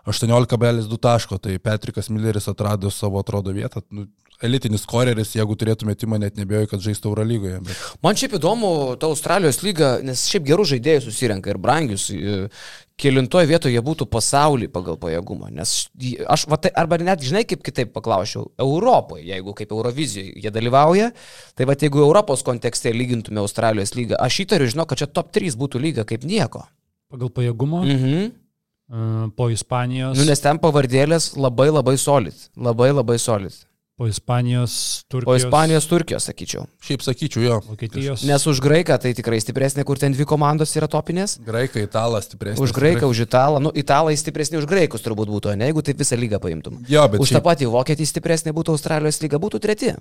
[0.08, 3.82] 18,2 taško, tai Petrikas Milleris atrado savo atrodo vietą.
[3.90, 4.06] Nu,
[4.44, 7.60] elitinis koreris, jeigu turėtų metimą, net nebejoju, kad žaistų Eurolygoje.
[7.64, 7.84] Bet...
[8.04, 8.70] Man šiaip įdomu,
[9.00, 12.10] ta Australijos lyga, nes šiaip gerų žaidėjų susirenka ir brangius.
[12.12, 12.48] e,
[12.96, 15.50] Kilintoje vietoje būtų pasaulį pagal pajėgumą.
[15.52, 15.72] Nes
[16.32, 21.10] aš, va, tai, arba net, žinai, kaip kitaip paklausčiau, Europoje, jeigu kaip Eurovizijoje jie dalyvauja,
[21.54, 25.52] tai va, jeigu Europos kontekste lygintume Australijos lygą, aš įtariu, žinau, kad čia top 3
[25.60, 26.64] būtų lyga kaip nieko.
[27.12, 28.32] Pagal pajėgumą, Mhm.
[28.88, 29.30] mm.
[29.36, 32.34] po Ispanijos, Nu, nes ten pavardėlės labai labai solid.
[32.56, 33.52] Labai labai solid.
[33.96, 36.66] Po Ispanijos, Turkijos, Po Ispanijos, Turkijos, sakyčiau.
[36.84, 37.56] Šiaip sakyčiau, jo.
[37.64, 38.26] Vokietijos.
[38.28, 41.38] Nes už graiką tai tikrai stipresnė, kur ten dvi komandos yra topinės.
[41.40, 42.60] Graikai, italas stipresnis.
[42.60, 43.56] Už graiką, už italą.
[43.64, 46.82] Nu, italai stipresni už graikus turbūt būtų, ne, jeigu taip visą lygą paimtum.
[46.92, 49.96] Jo, bet Už tą šiaip, patį vokietį stipresnė būtų Australijos lyga, būtų treti.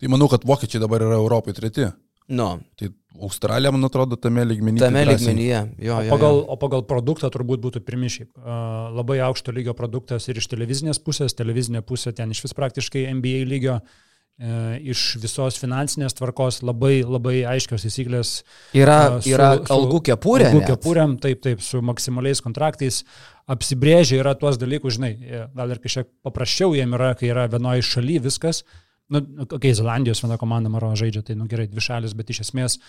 [0.00, 1.86] tai manau, kad vokiečiai dabar yra Europai treti.
[2.30, 2.88] Nu, Tai
[3.20, 4.80] Australija, man atrodo, tame lygmenyje.
[4.84, 5.60] tame tai lygmenyje.
[5.82, 6.44] Jo, O jo, pagal, jo.
[6.54, 8.28] o pagal produktą turbūt būtų primišiai.
[8.38, 13.02] Uh, labai aukšto lygio produktas ir iš televizinės pusės, televizinė pusė ten iš vis praktiškai
[13.18, 18.30] NBA lygio, uh, iš visos finansinės tvarkos labai labai aiškios įsiklės.
[18.78, 20.52] Yra, su- yra algų kepurė.
[20.52, 23.02] Algų kepurėm, taip, taip, su maksimaliais kontraktais.
[23.50, 27.82] Apsibrėžia yra tuos dalykus, žinai, jie gal ir kažkiek paprasčiau jiem yra, kai yra vienoje
[27.90, 28.62] šalyje viskas.
[29.10, 32.44] Nu, kai okay, Zelandijos viena komanda Maro žaidžia, tai, nu gerai, dvi šalis, bet iš
[32.46, 32.82] esmės e,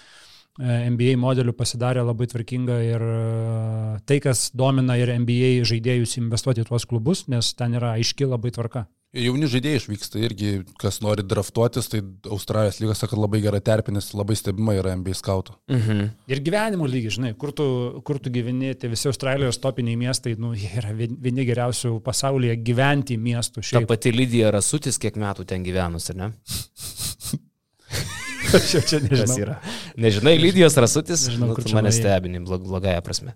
[0.60, 6.68] NBA modelių pasidarė labai tvarkinga ir e, tai, kas domina ir NBA žaidėjus investuoti į
[6.68, 8.84] tuos klubus, nes ten yra aiški labai tvarka.
[9.12, 10.49] Ir jauni žaidėjai išvyksta irgi,
[10.80, 11.99] kas nori draftuotis, tai
[12.32, 15.56] Australijos lygas sako, kad labai gera terpinis, labai stebima yra MBA skautų.
[15.72, 15.99] Mhm.
[16.32, 17.66] Ir gyvenimo lygis, žinai, kur tu,
[18.08, 22.56] kur tu gyveni, tai visi Australijos topiniai miestai, nu, jie yra vien- vieni geriausių pasaulyje
[22.64, 23.60] gyventi miestų.
[23.66, 26.32] Ta Šiaip pati Lydija Rasutis, kiek metų ten gyvenus, ar ne?
[28.58, 29.38] aš jau čia Kas nežinau.
[29.45, 29.56] yra?
[30.02, 33.36] Nežinai, Lydijos Rasutis, Nežinau, nu, mane stebini blog, blogąją prasme.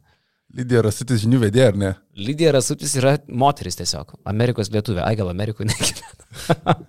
[0.55, 1.89] Lydija Rasitis žinių vedė, ar ne?
[2.15, 4.13] Lydija Rasutis yra moteris tiesiog.
[4.29, 5.01] Amerikos lietuvė.
[5.03, 6.13] Ai, gal Amerikoje negyvena.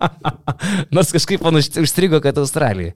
[0.95, 2.93] Nors kažkaip man užstrigo, kad Australija.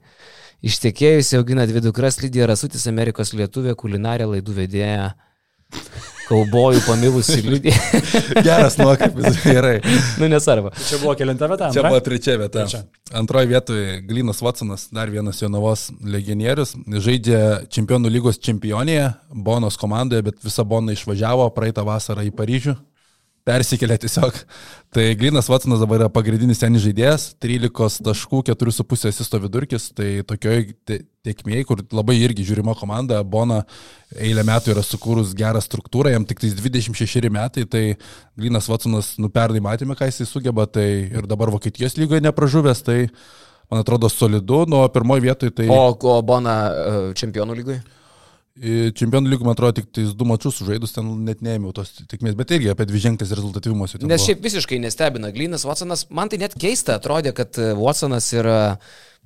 [0.64, 5.10] Ištekėjusi augina dvi dukras Lydija Rasutis, Amerikos lietuvė, kulinarė laidų vedėja.
[6.32, 7.76] Kaubojų pamilusi Lydija.
[8.44, 9.76] Geras nuokrypis, gerai.
[10.20, 10.72] nu, nesvarbu.
[10.80, 11.68] Čia buvo kelinta vieta.
[11.68, 11.90] Čia antra?
[11.92, 12.62] buvo trečia vieta.
[12.64, 12.82] Trečia.
[13.12, 20.40] Antroje vietoje Glinas Watsonas, dar vienas Jonavos legionierius, žaidžia Čempionų lygos čempionėje, Bonos komandoje, bet
[20.44, 22.78] visa Bona išvažiavo praeitą vasarą į Paryžių.
[23.42, 24.36] Persikėlė tiesiog.
[24.94, 30.68] Tai Glinas Watsonas dabar yra pagrindinis ten žaidėjas, 13 taškų, 4,5 asisto vidurkis, tai tokioj
[31.26, 33.62] tekmėje, kur labai irgi žiūrima komanda, Bona
[34.14, 37.82] eilę metų yra sukūrus gerą struktūrą, jam tik tais 26 metai, tai
[38.38, 43.00] Glinas Watsonas, nu pernai matėme, ką jisai sugeba, tai ir dabar Vokietijos lygoje nepražuvęs, tai
[43.72, 45.66] man atrodo solidu, nuo pirmoji vietoje tai...
[45.72, 47.80] O, o Bona e, čempionų lygui?
[48.52, 52.50] Čempionų lygų, man atrodo, tik tais du mačius sužaidus, ten net neėmiau tos tikmės, bet
[52.52, 53.94] irgi apie dviženklės rezultatyvumus.
[53.96, 54.18] Nes buvo.
[54.20, 56.04] šiaip visiškai nestebina Glynas Watsonas.
[56.12, 58.58] Man tai net keista atrodė, kad e, Watsonas yra...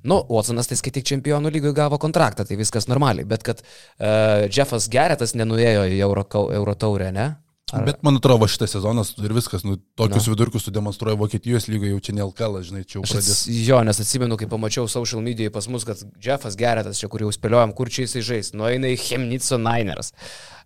[0.07, 3.25] Nu, Watsonas tai skaityk čempionų lygoje gavo kontraktą, tai viskas normaliai.
[3.27, 6.23] Bet kad uh, Jeffas Geretas nenuėjo į Euro,
[6.53, 7.25] Euro taurę, ne?
[7.75, 7.83] Ar...
[7.83, 10.31] Bet man atrodo, šitas sezonas ir viskas, nu, tokius Na.
[10.31, 13.41] vidurkius sudemonstruoja Vokietijos lygoje, jau čia ne LKL, žinai, čia jau pradės.
[13.51, 17.33] Jo, nes atsimenu, kai pamačiau social medijoje pas mus, kad Jeffas Geretas, čia kur jau
[17.35, 20.13] spėliojom, kur čia jisai žais, nueina į Chemnico Niners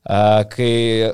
[0.02, 1.10] kai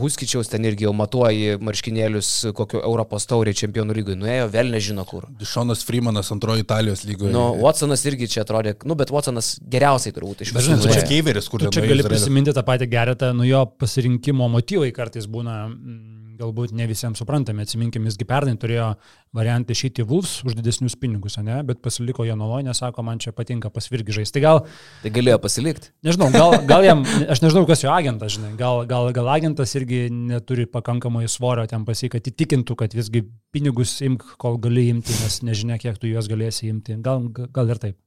[0.00, 5.28] Huskičiaus ten irgi jau matuoji marškinėlius kokio Europos taurė čempionų lygoje, nuėjo vėl nežino kur.
[5.46, 7.30] Šonas Freemanas antrojo Italijos lygoje.
[7.34, 10.80] Nu, Watsonas irgi čia atrodė, nu, bet Watsonas geriausiai turbūt iš visų.
[10.80, 15.30] Žinai, čia Keiveris, kur čia gali prisiminti tą patį geretą, nu jo pasirinkimo motyvai kartais
[15.30, 15.60] būna.
[15.70, 17.64] Mm, galbūt ne visiems suprantami.
[17.66, 18.92] Atsiminkim, jisgi pernai turėjo
[19.36, 21.60] variantą išeiti Vulfs už didesnius pinigus, ne?
[21.66, 24.36] bet pasiliko Janolo, nes sako, man čia patinka pasvirgi žaisti.
[24.38, 24.62] Tai gal...
[25.02, 25.92] Tai galėjo pasilikti.
[26.06, 30.04] Nežinau, gal, gal jam, aš nežinau, kas jo agentas, žinai, gal, gal, gal agentas irgi
[30.12, 33.24] neturi pakankamai svorio ten pasik, kad įtikintų, kad visgi
[33.54, 37.00] pinigus imk, kol gali imti, nes nežinia, kiek tu juos galėsi imti.
[37.04, 37.98] Gal, gal ir taip.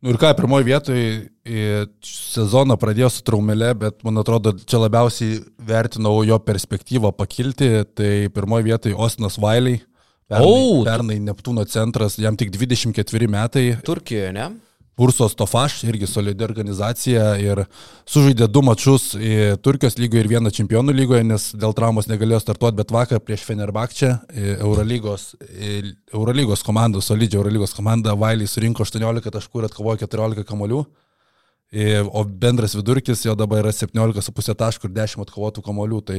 [0.00, 1.08] Nu ir ką, pirmoji vietoje
[2.06, 7.68] sezoną pradėjo su traumelė, bet man atrodo, čia labiausiai vertinau jo perspektyvą pakilti.
[7.98, 9.82] Tai pirmoji vietoje Ostinas Vailiai.
[10.30, 13.64] Pernai, oh, pernai Neptūno centras, jam tik 24 metai.
[13.84, 14.46] Turkijoje, ne?
[15.00, 17.62] Ursos Tofaš, irgi solidi organizacija ir
[18.04, 19.14] sužaidė du mačius
[19.64, 24.12] Turkijos lygoje ir vieną čempionų lygoje, nes dėl traumos negalėjo startuoti, bet vakar prieš Fenerbakčią
[24.60, 25.30] Eurolygos,
[26.12, 30.84] Eurolygos komandą, solidžią Eurolygos komandą, Vailiai surinko 18 taškų ir atkovojo 14 kamolių.
[32.10, 36.00] O bendras vidurkis jo dabar yra 17,5 taškų ir 10 atkovotų kamolių.
[36.08, 36.16] Tai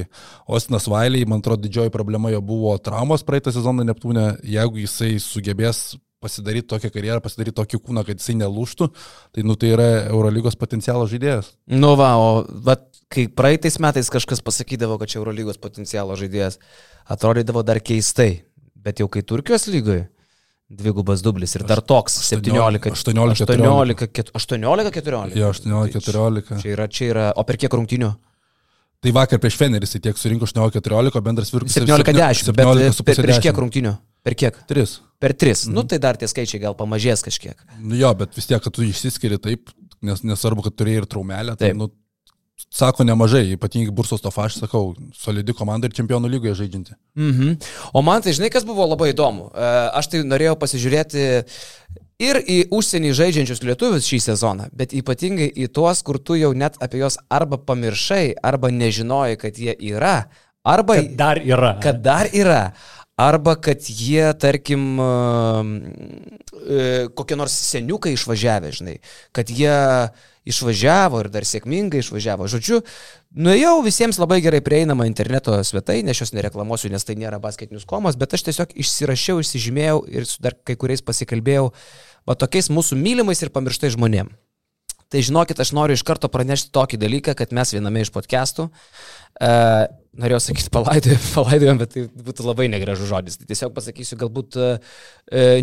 [0.47, 4.39] Ostinas Vailiai, man atrodo, didžioji problema jo buvo traumos praeitą sezoną Neptūne.
[4.47, 5.91] Jeigu jisai sugebės
[6.21, 8.87] pasidaryti tokią karjerą, pasidaryti tokį kūną, kad jisai nelūštų,
[9.35, 11.51] tai, nu, tai yra Eurolygos potencialo žaidėjas.
[11.73, 12.29] Nu va, o
[12.67, 16.59] bet kai praeitais metais kažkas pasakydavo, kad čia Eurolygos potencialo žaidėjas,
[17.11, 18.45] atrodydavo dar keistai,
[18.77, 20.07] bet jau kai Turkijos lygoje.
[20.71, 25.35] Dvigubas dublis ir dar toks 17, 18, 18, 18, 14.
[25.35, 26.61] Jo, 18, 14.
[26.61, 28.13] Čia yra, čia yra, o per kiek rungtinių?
[29.01, 33.97] Tai vakar prieš Fenerį jis tiek surinko 18-14, bendras viršus 17-10, bet prieš kiek rungtinių?
[34.25, 34.57] Per kiek?
[34.69, 34.99] Tris.
[35.21, 35.65] Per tris.
[35.65, 35.75] Mhm.
[35.77, 37.57] Nu tai dar tie skaičiai gal pamažės kažkiek.
[37.79, 39.69] Nu jo, bet vis tiek, kad tu išsiskiri taip,
[40.01, 41.91] nes nesvarbu, kad turėjai ir traumelę, tai, nu,
[42.69, 46.95] sako nemažai, ypatingai Bursos Tofa, aš sakau, solidi komanda ir čempionų lygoje žaidžianti.
[47.17, 47.57] Mhm.
[47.93, 49.49] O man tai žinai, kas buvo labai įdomu.
[49.53, 51.25] E, aš tai norėjau pasižiūrėti
[52.21, 56.77] ir į užsienį žaidžiančius lietuvius šį sezoną, bet ypatingai į tuos, kur tu jau net
[56.83, 60.29] apie juos arba pamiršai, arba nežinojai, kad jie yra,
[60.63, 61.75] arba kad dar yra.
[61.81, 62.63] Kad dar yra.
[63.21, 65.07] Arba kad jie, tarkim, e,
[67.13, 68.97] kokie nors seniukai išvažiavę, žinai,
[69.35, 69.75] kad jie
[70.49, 72.47] išvažiavo ir dar sėkmingai išvažiavo.
[72.49, 72.81] Žodžiu,
[73.37, 78.17] nuėjau visiems labai gerai prieinamą interneto svetainę, aš jos nereklamuosiu, nes tai nėra basketinius komos,
[78.17, 81.69] bet aš tiesiog išsirašiau, išsižymėjau ir su dar kai kuriais pasikalbėjau,
[82.25, 84.33] va tokiais mūsų mylimais ir pamirštai žmonėm.
[85.11, 88.69] Tai žinokit, aš noriu iš karto pranešti tokį dalyką, kad mes viename iš podcastų
[89.39, 89.87] Uh,
[90.19, 93.39] norėjau sakyti palaidojom, palaidojom, bet tai būtų labai negražus žodis.
[93.39, 94.99] Tai tiesiog pasakysiu, galbūt uh,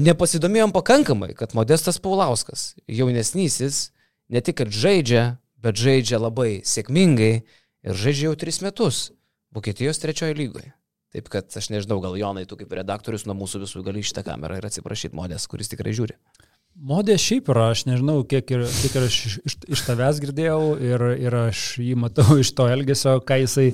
[0.04, 3.88] nepasidomėjom pakankamai, kad Modestas Paulauskas, jaunesnysis,
[4.32, 9.08] ne tik, kad žaidžia, bet žaidžia labai sėkmingai ir žaidžia jau tris metus
[9.54, 10.74] Vokietijos trečiojo lygoje.
[11.16, 14.58] Taip kad aš nežinau, gal Jonai, tu kaip redaktorius nuo mūsų visų gali šitą kamerą
[14.58, 16.18] ir atsiprašyti Modės, kuris tikrai žiūri.
[16.78, 21.04] Modė šiaip yra, aš nežinau, kiek ir, kiek ir aš iš, iš tavęs girdėjau ir,
[21.24, 23.72] ir aš jį matau iš to elgesio, ką jisai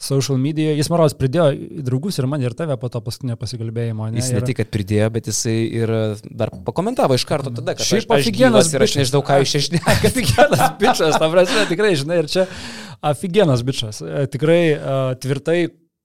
[0.00, 1.50] social media, jis maros pridėjo
[1.84, 4.08] draugus ir man ir tave po to paskutinio pasikalbėjimo.
[4.08, 4.22] Ne?
[4.22, 4.46] Jis ne ir...
[4.48, 5.92] tik, kad pridėjo, bet jisai ir
[6.24, 9.98] dar pakomentavo iš karto tada, kad šiaip aфиgenas ir aš nežinau, ką iš išneka.
[10.08, 12.46] Aфиgenas bičias, ta prasme, tikrai, žinai, ir čia
[13.12, 14.00] aфиgenas bičias.
[14.32, 15.60] Tikrai uh, tvirtai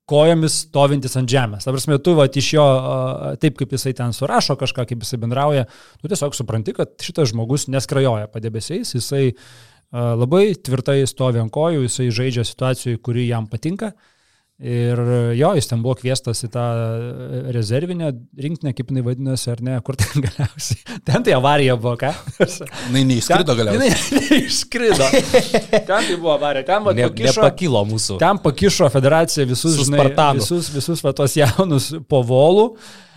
[0.10, 1.66] kojomis stovintis ant žemės.
[1.66, 2.66] Ta prasme, tu va, iš jo,
[3.42, 5.66] taip kaip jisai ten surašo kažką, kaip jisai bendrauja,
[6.02, 9.32] tu tiesiog supranti, kad šitas žmogus neskrajoja padebesiais, jisai
[9.91, 13.95] labai tvirtai stovi ant kojų, jisai žaidžia situacijų, kuri jam patinka.
[14.61, 14.99] Ir
[15.39, 16.65] jo, jis ten buvo kvieštas į tą
[17.57, 18.11] rezervinę
[18.45, 20.99] rinktinę, kaip jinai vadinasi, ar ne, kur ten galiausiai.
[21.09, 22.11] Ten tai avarija buvo, ką?
[22.43, 22.59] Jis
[22.93, 24.21] neišskrido galiausiai.
[24.27, 25.09] Neišskrido.
[25.73, 26.67] ten tai buvo avarija.
[26.69, 28.21] Ten va, ne, pakišo, nepakilo mūsų.
[28.21, 32.75] Ten pakišo federacija visus, žinai, visus, visus va, tos jaunus povolų.
[32.75, 33.10] Uh,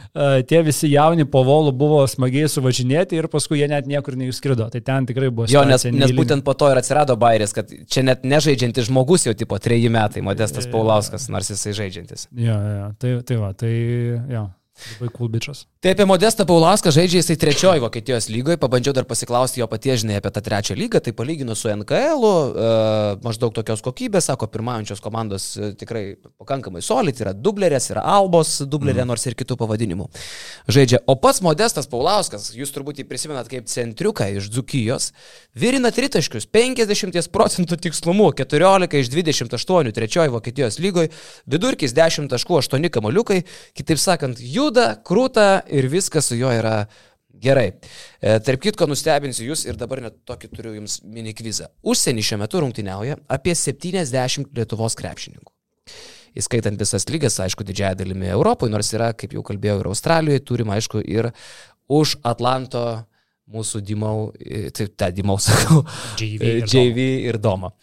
[0.50, 4.70] tie visi jauni po volų buvo smagiai suvažinėti ir paskui jie net niekur neišskrido.
[4.74, 5.48] Tai ten tikrai buvo.
[5.52, 9.36] Jo, nes, nes būtent po to ir atsirado bairis, kad čia net nežaidžiantis žmogus jau
[9.38, 12.28] tipo treji metai, Modestas Paulauskas, nors jisai žaidžiantis.
[12.38, 13.74] Jo, jo, tai, tai va, tai
[14.30, 14.46] jo.
[15.14, 15.66] Cool bičias.
[15.80, 20.18] Tai apie Modestą Paulauską žaidžia jisai trečioji Vokietijos lygoje, pabandžiau dar pasiklausti jo paties, žinai,
[20.18, 22.72] apie tą trečią lygą, tai palyginu su NKL, e,
[23.22, 26.02] maždaug tokios kokybės, sako, pirmaujančios komandos e, tikrai
[26.42, 29.12] pakankamai solid, yra dublerės, yra albos dublerė, mm.
[29.14, 30.10] nors ir kitų pavadinimų
[30.74, 31.04] žaidžia.
[31.06, 35.12] O pats Modestas Paulauskas, jūs turbūt jį prisimenat kaip centriuką iš Dzukijos,
[35.54, 41.14] virina tritaškius 50 procentų tikslumu, 14 iš 28 trečioji Vokietijos lygoje,
[41.46, 43.44] vidurkis 10 taškų 8 kamaliukai,
[43.78, 46.84] kitaip sakant, jų juda, krūta ir viskas su juo yra
[47.44, 47.68] gerai.
[48.22, 51.70] E, tarp kitko, nustebinsiu jūs ir dabar net tokį turiu jums mini kvizą.
[51.84, 55.52] Užsienį šiuo metu rungtyniauja apie 70 Lietuvos krepšininkų.
[56.40, 60.72] Įskaitant visas lygas, aišku, didžiąją dalimi Europoje, nors yra, kaip jau kalbėjau, ir Australijoje, turim,
[60.74, 61.30] aišku, ir
[61.94, 63.04] už Atlanto
[63.54, 64.32] mūsų Dimau,
[64.74, 65.84] tai tą Dimau sakau,
[66.18, 67.74] JV ir, JV ir Doma.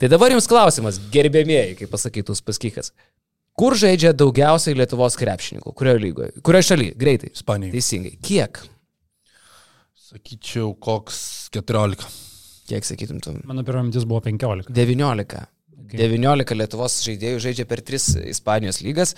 [0.00, 2.90] Tai dabar jums klausimas, gerbėmieji, kaip pasakytų Spaskikas.
[3.58, 5.74] Kur žaidžia daugiausiai Lietuvos krepšininkų?
[5.76, 6.34] Kurioje lygoje?
[6.44, 6.94] Kurioje šalyje?
[7.00, 7.32] Greitai.
[7.36, 7.74] Ispanija.
[7.74, 8.14] Teisingai.
[8.24, 8.62] Kiek?
[10.08, 11.18] Sakyčiau, koks
[11.52, 12.06] 14.
[12.70, 13.34] Kiek sakytum tu?
[13.48, 14.72] Mano pirma mintis buvo 15.
[14.72, 15.42] 19.
[15.82, 16.00] Okay.
[16.00, 19.12] 19 Lietuvos žaidėjų žaidžia per 3 Ispanijos lygas.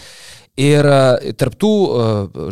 [0.54, 2.02] Ir e, tarptų e,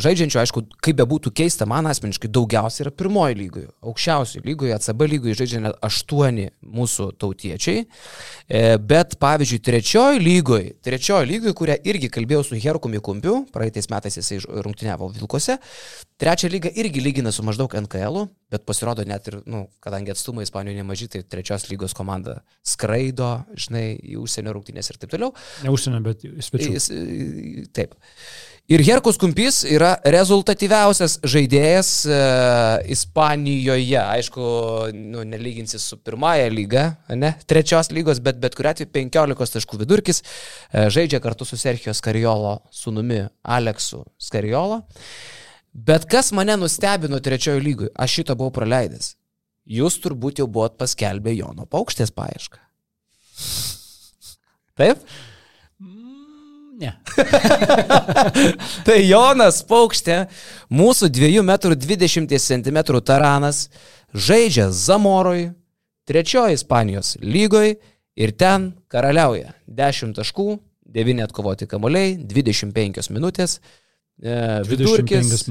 [0.02, 5.36] žaidžiančių, aišku, kaip bebūtų keista, man asmeniškai daugiausiai yra pirmoji lygoje, aukščiausioje lygoje, ACB lygoje
[5.38, 7.84] žaidžia net aštuoni mūsų tautiečiai.
[8.50, 14.18] E, bet, pavyzdžiui, trečioji lygoje, trečioji lygoje, kurią irgi kalbėjau su Herkumi Kumpiu, praeitais metais
[14.18, 15.60] jisai rungtyniavo Vilkose,
[16.18, 20.82] trečią lygą irgi lygina su maždaug NKL, bet pasirodo net ir, nu, kadangi atstumai Ispanijoje
[20.82, 25.30] nemažai, tai trečios lygos komanda skraido, žinai, į užsienio rungtynės ir taip toliau.
[25.62, 26.90] Ne užsienio, bet į svečius.
[27.92, 28.10] Taip.
[28.70, 32.18] Ir Herkus Kumpys yra rezultatyviausias žaidėjas e,
[32.94, 33.98] Ispanijoje.
[33.98, 34.44] Aišku,
[34.94, 36.84] nu, nelyginsi su pirmąją lygą,
[37.18, 40.22] ne, trečios lygos, bet bet kuriu atveju 15 taškų vidurkis.
[40.22, 44.84] E, žaidžia kartu su Sergio Skariolo sunumi Aleksu Skariolo.
[45.72, 49.16] Bet kas mane nustebino trečiojo lygoje, aš šito buvau praleidęs.
[49.68, 52.62] Jūs turbūt jau buvot paskelbę Jono paukštės paiešką.
[54.78, 55.02] Taip?
[56.82, 56.92] Ne.
[58.86, 60.16] tai Jonas Paukštė,
[60.72, 63.68] mūsų 2,20 m taranas,
[64.10, 65.52] žaidžia Zamoroj,
[66.10, 67.76] trečioji Ispanijos lygoj
[68.18, 70.48] ir ten karaliauja 10 taškų,
[70.92, 73.60] 9 atkovoti kamuoliai, 25 minutės,
[74.68, 75.46] vidurkis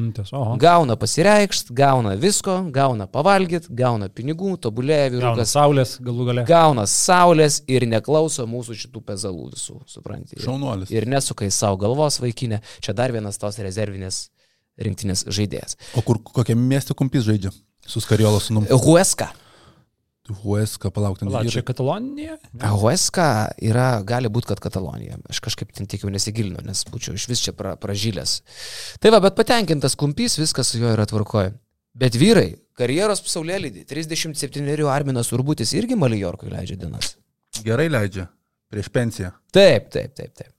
[0.62, 5.36] gauna pasireikšt, gauna visko, gauna pavalgyti, gauna pinigų, tobulėja vyrukas.
[5.36, 6.46] Gauna saulės galų gale.
[6.48, 10.40] Gauna saulės ir neklauso mūsų šitų pezalų visų, suprantate.
[10.44, 10.94] Šaunuolis.
[10.94, 12.62] Ir nesuka į savo galvos vaikinę.
[12.80, 14.30] Čia dar vienas tos rezervinės
[14.80, 15.78] rinktinės žaidėjas.
[16.00, 17.52] O kur kokią miestą kumpys žaidžia?
[17.88, 18.70] Su Skariola sunum.
[20.30, 20.44] Hueska.
[20.44, 21.26] Huesca, palaukti.
[21.26, 22.38] Palauk, čia Katalonija?
[22.78, 23.26] Huesca
[23.58, 25.18] yra, gali būti, kad Katalonija.
[25.30, 28.36] Aš kažkaip ten tik jau nesigilinu, nes būčiau iš vis čia pra, pražylęs.
[29.02, 31.56] Tai va, bet patenkintas kumpys, viskas su juo yra tvarkoje.
[31.98, 37.16] Bet vyrai, karjeros pasaulėlydį, 37 Arminas Urbutis irgi Malijorkui leidžia dienas.
[37.66, 38.30] Gerai leidžia,
[38.72, 39.34] prieš pensiją.
[39.52, 40.54] Taip, taip, taip, taip.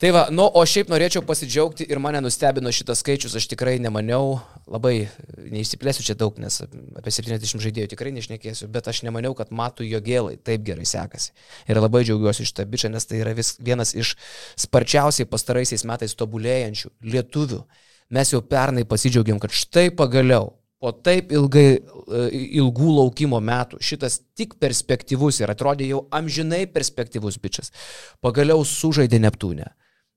[0.00, 4.38] Tai va, nu, o šiaip norėčiau pasidžiaugti ir mane nustebino šitas skaičius, aš tikrai nemaniau,
[4.64, 4.94] labai
[5.36, 9.98] neišsiplėsiu čia daug, nes apie 70 žaidėjų tikrai nešnekėsiu, bet aš nemaniau, kad matų jo
[10.00, 11.34] gėlai taip gerai sekasi.
[11.68, 14.14] Ir labai džiaugiuosi šitą bičią, nes tai yra vis, vienas iš
[14.64, 17.60] sparčiausiai pastaraisiais metais tobulėjančių lietuvių.
[18.16, 22.22] Mes jau pernai pasidžiaugiam, kad štai pagaliau po taip ilgai, e,
[22.62, 27.68] ilgų laukimo metų šitas tik perspektyvus ir atrodė jau amžinai perspektyvus bičias.
[28.24, 29.68] Pagaliau sužaidė Neptūnę.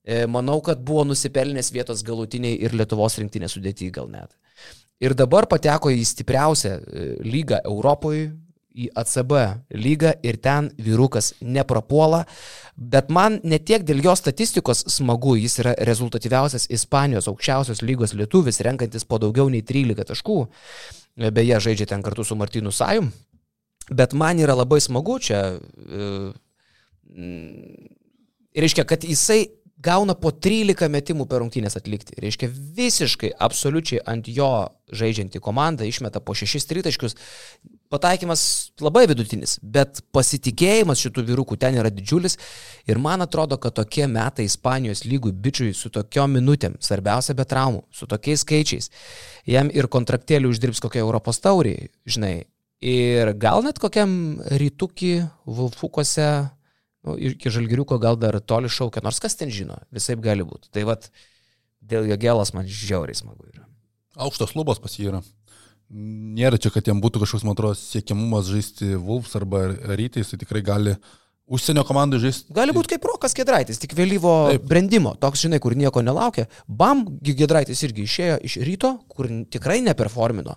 [0.04, 4.34] E, manau, kad buvo nusipelnęs vietos galutiniai ir Lietuvos rinktinės sudėti gal net.
[5.04, 8.34] Ir dabar pateko į stipriausią e, lygą Europoje,
[8.74, 9.34] į ACB
[9.78, 12.24] lygą ir ten vyrukas neprapuola,
[12.76, 18.64] bet man ne tiek dėl jo statistikos smagu, jis yra rezultatyviausias Ispanijos aukščiausios lygos lietuvis,
[18.66, 20.40] renkantis po daugiau nei 13 taškų,
[21.16, 23.12] e, beje, žaidžia ten kartu su Martinu Sajum,
[23.92, 26.14] bet man yra labai smagu čia, e,
[28.58, 29.46] reiškia, kad jisai
[29.84, 32.16] gauna po 13 metimų per rungtynės atlikti.
[32.24, 34.50] Reiškia visiškai, absoliučiai ant jo
[34.94, 37.18] žaidžianti komanda išmeta po 6 tritaškius.
[37.94, 38.44] Pataikymas
[38.82, 42.40] labai vidutinis, bet pasitikėjimas šitų vyrukų ten yra didžiulis
[42.90, 47.84] ir man atrodo, kad tokie metai Ispanijos lygų bičiui su tokiom minutėm, svarbiausia be traumų,
[47.94, 48.90] su tokiais skaičiais,
[49.46, 52.48] jam ir kontraktėlį uždirbs kokia Europos tauriai, žinai.
[52.84, 55.14] Ir gal net kokiam rytukį,
[55.46, 56.28] Vulfukose
[57.04, 60.72] nu, iki žalgiriuko gal dar toli šaukia, nors kas ten žino, visai gali būti.
[60.74, 61.10] Tai vad,
[61.84, 63.66] dėl jo gėlas man žiauriai smagu yra.
[64.24, 65.24] Aukštas lubos pas jį yra.
[65.94, 70.64] Nėra čia, kad jam būtų kažkoks, man atrodo, siekiamumas žaisti Wolves arba rytais, tai tikrai
[70.66, 70.96] gali
[71.44, 72.54] Užsienio komandų žaisti.
[72.56, 74.64] Gali būti kaip Rokas Gedraitis, tik vėlyvo Taip.
[74.64, 76.46] brandimo, toks, žinai, kur nieko nelaukia.
[76.72, 80.56] Bam, Gedraitis irgi išėjo iš ryto, kur tikrai neperformino.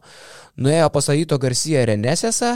[0.62, 2.52] Nuėjo pas Aito Garcia Renesėsą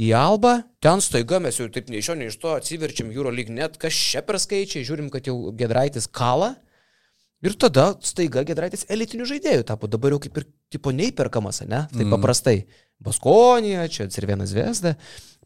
[0.00, 3.32] į Albą, ten staiga mes jau taip nei iš jo, nei iš to atsiverčiam Euro
[3.34, 6.54] lyg net, kas čia per skaičiai, žiūrim, kad jau Gedraitis kala.
[7.42, 11.84] Ir tada staiga Gedraitis elitinių žaidėjų tapo, dabar jau kaip ir tipo neįperkamas, ne?
[11.90, 12.14] Taip mm.
[12.14, 12.62] paprastai.
[13.02, 14.94] Baskonija, čia Cirvienas Vesda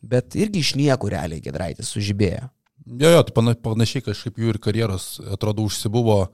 [0.03, 2.49] bet irgi iš niekur realiai Gedraitis sužibėjo.
[2.86, 6.26] Jo, jo, tai panašiai kažkaip jų ir karjeros atrodo užsibuvo,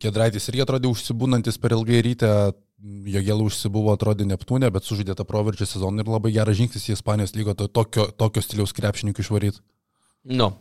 [0.00, 2.30] Gedraitis irgi atrodė užsibūnantis per ilgai rytę,
[3.14, 6.96] jo gėlų užsibuvo atrodė Neptūnė, bet sužaidė tą proveržį sezoną ir labai geras žingsnis į
[6.96, 9.62] Ispanijos lygo to, tokio, tokio stiliaus krepšininkų išvaryti.
[10.30, 10.52] Nu,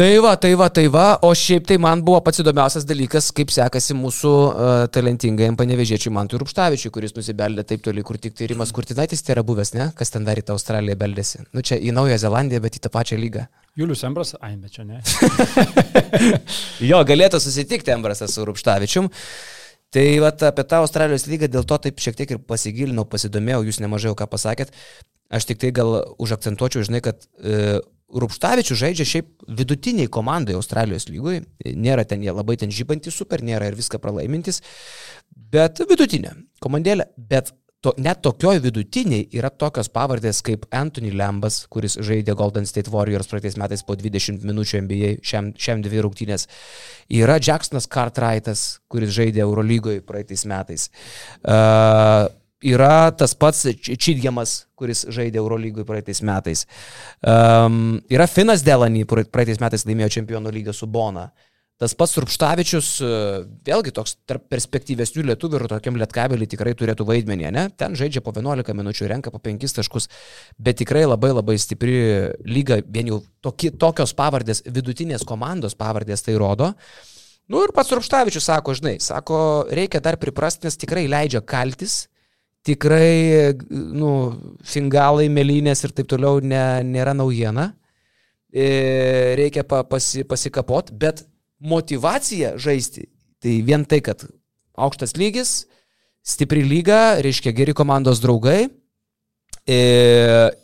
[0.00, 3.50] Tai va, tai va, tai va, o šiaip tai man buvo pats įdomiausias dalykas, kaip
[3.52, 8.72] sekasi mūsų uh, talentingajam panevežėčiui Mantui Rupštavičiui, kuris nusibeldė taip toli, kur tik tai Rimas
[8.72, 9.90] Kurtinaitis tai yra buvęs, ne?
[9.98, 11.42] Kas ten dar į tą Australiją beldėsi.
[11.52, 13.44] Nu čia į Naują Zelandiją, bet į tą pačią lygą.
[13.76, 15.02] Julius Embras, ai, bet čia ne.
[16.94, 19.12] jo, galėtų susitikti Embrasas su Rupštavičium.
[19.90, 23.80] Tai vat, apie tą Australijos lygą dėl to taip šiek tiek ir pasigilinau, pasidomėjau, jūs
[23.82, 24.70] nemažai jau ką pasakėt.
[25.34, 27.80] Aš tik tai gal užakcentuočiau, žinai, kad e,
[28.10, 29.28] Rupštavičius žaidžia šiaip
[29.58, 34.62] vidutiniai komandai Australijos lygui, nėra ten jie labai ten žybantys super, nėra ir viską pralaimintis,
[35.30, 37.52] bet vidutinė komandėlė, bet
[37.84, 43.30] to, net tokioj vidutiniai yra tokios pavardės kaip Anthony Lambas, kuris žaidė Golden State Warriors
[43.30, 46.46] praeitais metais po 20 minučių NBA, šiam, šiam dvi rungtynės.
[47.20, 50.90] Yra Jacksonas Cartwrightas, kuris žaidė Eurolygoje praeitais metais.
[51.40, 52.28] Uh,
[52.60, 56.66] yra tas pats Čidgiamas, kuris žaidė Eurolygui praeitais metais.
[57.24, 61.30] Um, yra Finas Delany, praeitais metais laimėjo čempionų lygą su Bona.
[61.80, 63.10] Tas pats Rupštavičius, e,
[63.64, 67.62] vėlgi toks tarp perspektyvesnių lietuvių ir tokiam lietkabelį tikrai turėtų vaidmenį, ne?
[67.72, 70.10] Ten žaidžia po 11 minučių, renka po 5 taškus,
[70.60, 71.94] bet tikrai labai labai stipri
[72.44, 76.74] lyga, vien jau toki, tokios pavardės, vidutinės komandos pavardės tai rodo.
[77.48, 79.40] Nu ir pats Rupštavičius sako, žinai, sako,
[79.72, 82.10] reikia dar priprasti, nes tikrai leidžia kaltis,
[82.68, 84.12] tikrai, nu,
[84.68, 87.70] fingalai, melinės ir taip toliau ne, nėra naujiena.
[88.52, 88.68] E,
[89.38, 91.24] reikia pa, pasi, pasikapot, bet
[91.60, 93.06] motivacija žaisti,
[93.40, 94.24] tai vien tai, kad
[94.80, 95.64] aukštas lygis,
[96.26, 98.64] stipri lyga, reiškia geri komandos draugai
[99.68, 99.80] e,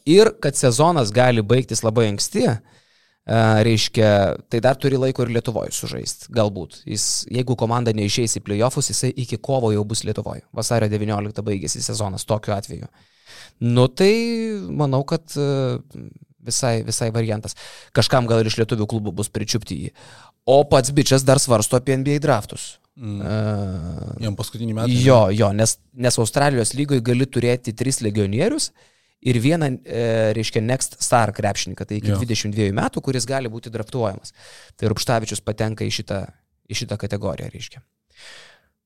[0.08, 2.46] ir kad sezonas gali baigtis labai anksti,
[3.66, 4.10] reiškia,
[4.48, 6.82] tai dar turi laiko ir Lietuvoje sužaisti, galbūt.
[6.86, 10.44] Jis, jeigu komanda neišeis į playoffus, jisai iki kovo jau bus Lietuvoje.
[10.54, 12.86] Vasario 19 baigėsi sezonas tokiu atveju.
[13.66, 14.12] Nu tai
[14.70, 15.34] manau, kad
[16.46, 17.56] visai, visai variantas.
[17.96, 19.94] Kažkam gal ir iš lietuvių klubų bus pričiupti jį.
[20.46, 22.76] O pats bičias dar svarsto apie NBA draftus.
[22.96, 23.20] Mm.
[23.20, 25.00] Uh, Jam paskutinį metą.
[25.04, 28.70] Jo, jo, nes, nes Australijos lygoje gali turėti tris legionierius
[29.26, 32.18] ir vieną, e, reiškia, Next Star krepšininką, tai iki jo.
[32.20, 34.32] 22 metų, kuris gali būti draftuojamas.
[34.78, 36.20] Tai Rupštavičius patenka į šitą,
[36.70, 37.82] į šitą kategoriją, reiškia.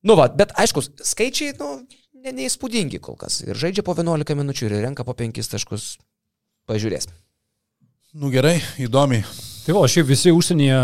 [0.06, 1.82] Nu, va, bet aišku, skaičiai, nu,
[2.24, 3.42] ne, neįspūdingi kol kas.
[3.44, 5.92] Ir žaidžia po 11 minučių ir renka po 5 taškus.
[6.70, 7.10] Pažiūrės.
[8.10, 9.22] Nu gerai, įdomiai.
[9.62, 10.78] Tai o šiaip visi užsienyje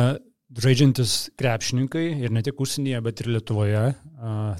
[0.62, 3.80] žaidžiantis krepšininkai ir ne tik užsienyje, bet ir Lietuvoje,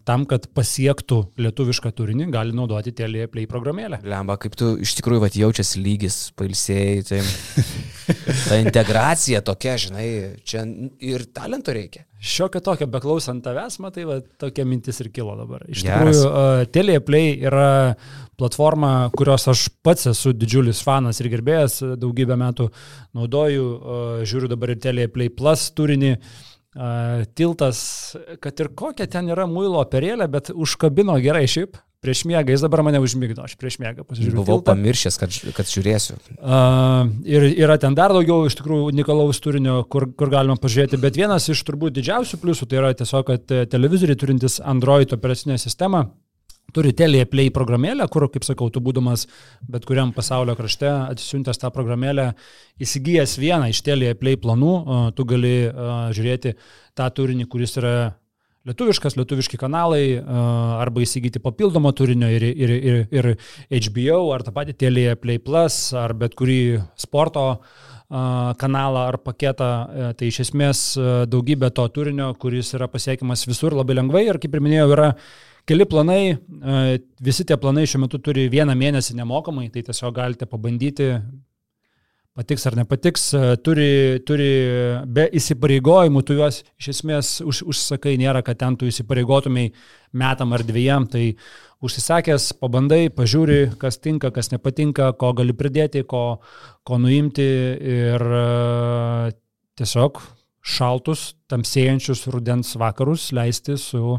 [0.08, 4.00] tam, kad pasiektų lietuvišką turinį, gali naudoti Telia Play programėlę.
[4.02, 7.22] Lemba, kaip tu iš tikrųjų vat, jaučiasi lygis, pailsėjai, tai
[8.48, 10.08] ta integracija tokia, žinai,
[10.42, 10.66] čia
[11.06, 12.02] ir talento reikia.
[12.26, 15.62] Šiokia tokia, beklausant tavęs, matai, va, tokia mintis ir kilo dabar.
[15.70, 16.00] Iš Geras.
[16.00, 17.68] tikrųjų, uh, Teleplay yra
[18.38, 22.68] platforma, kurios aš pats esu didžiulis fanas ir gerbėjas, daugybę metų
[23.16, 26.16] naudoju, uh, žiūriu dabar ir Teleplay Plus turinį.
[26.76, 27.78] Uh, tiltas,
[28.42, 32.84] kad ir kokia ten yra muilo operėlė, bet užkabino gerai šiaip prieš miegą, jis dabar
[32.86, 34.38] mane užmigdo, aš prieš miegą pasižiūrėjau.
[34.38, 34.72] Buvau tiltą.
[34.72, 36.18] pamiršęs, kad, kad žiūrėsiu.
[36.36, 41.18] Uh, ir yra ten dar daugiau iš tikrųjų unikalaus turinio, kur, kur galima pažiūrėti, bet
[41.18, 46.06] vienas iš turbūt didžiausių pliusų tai yra tiesiog, kad televizoriai turintis Android operacinę sistemą
[46.74, 49.26] turi Teleplay programėlę, kur, kaip sakau, tu būdamas
[49.70, 52.30] bet kuriam pasaulio krašte atsisiuntęs tą programėlę,
[52.82, 54.74] įsigijęs vieną iš Teleplay planų,
[55.16, 55.56] tu gali
[56.16, 56.56] žiūrėti
[56.96, 57.96] tą turinį, kuris yra
[58.66, 60.18] lietuviškas, lietuviški kanalai,
[60.80, 63.28] arba įsigyti papildomą turinio ir, ir, ir, ir
[63.88, 67.46] HBO, ar tą patį Telia Play Plus, ar bet kurį sporto
[68.06, 70.82] kanalą ar paketą, e, tai iš esmės
[71.26, 75.08] daugybė to turinio, kuris yra pasiekiamas visur labai lengvai ir kaip ir minėjau, yra
[75.66, 76.36] keli planai,
[77.18, 81.16] visi tie planai šiuo metu turi vieną mėnesį nemokamai, tai tiesiog galite pabandyti
[82.36, 83.30] patiks ar nepatiks,
[83.64, 84.48] turi, turi
[85.08, 89.70] be įsipareigojimų, tu juos iš esmės už, užsakai, nėra, kad ten tu įsipareigotumai
[90.16, 91.30] metam ar dviejam, tai
[91.84, 96.24] užsisakęs, pabandai, pažiūri, kas tinka, kas nepatinka, ko gali pridėti, ko,
[96.86, 97.46] ko nuimti
[97.96, 98.26] ir
[99.76, 100.20] tiesiog
[100.66, 104.18] šaltus, tamsėjančius rudens vakarus leisti su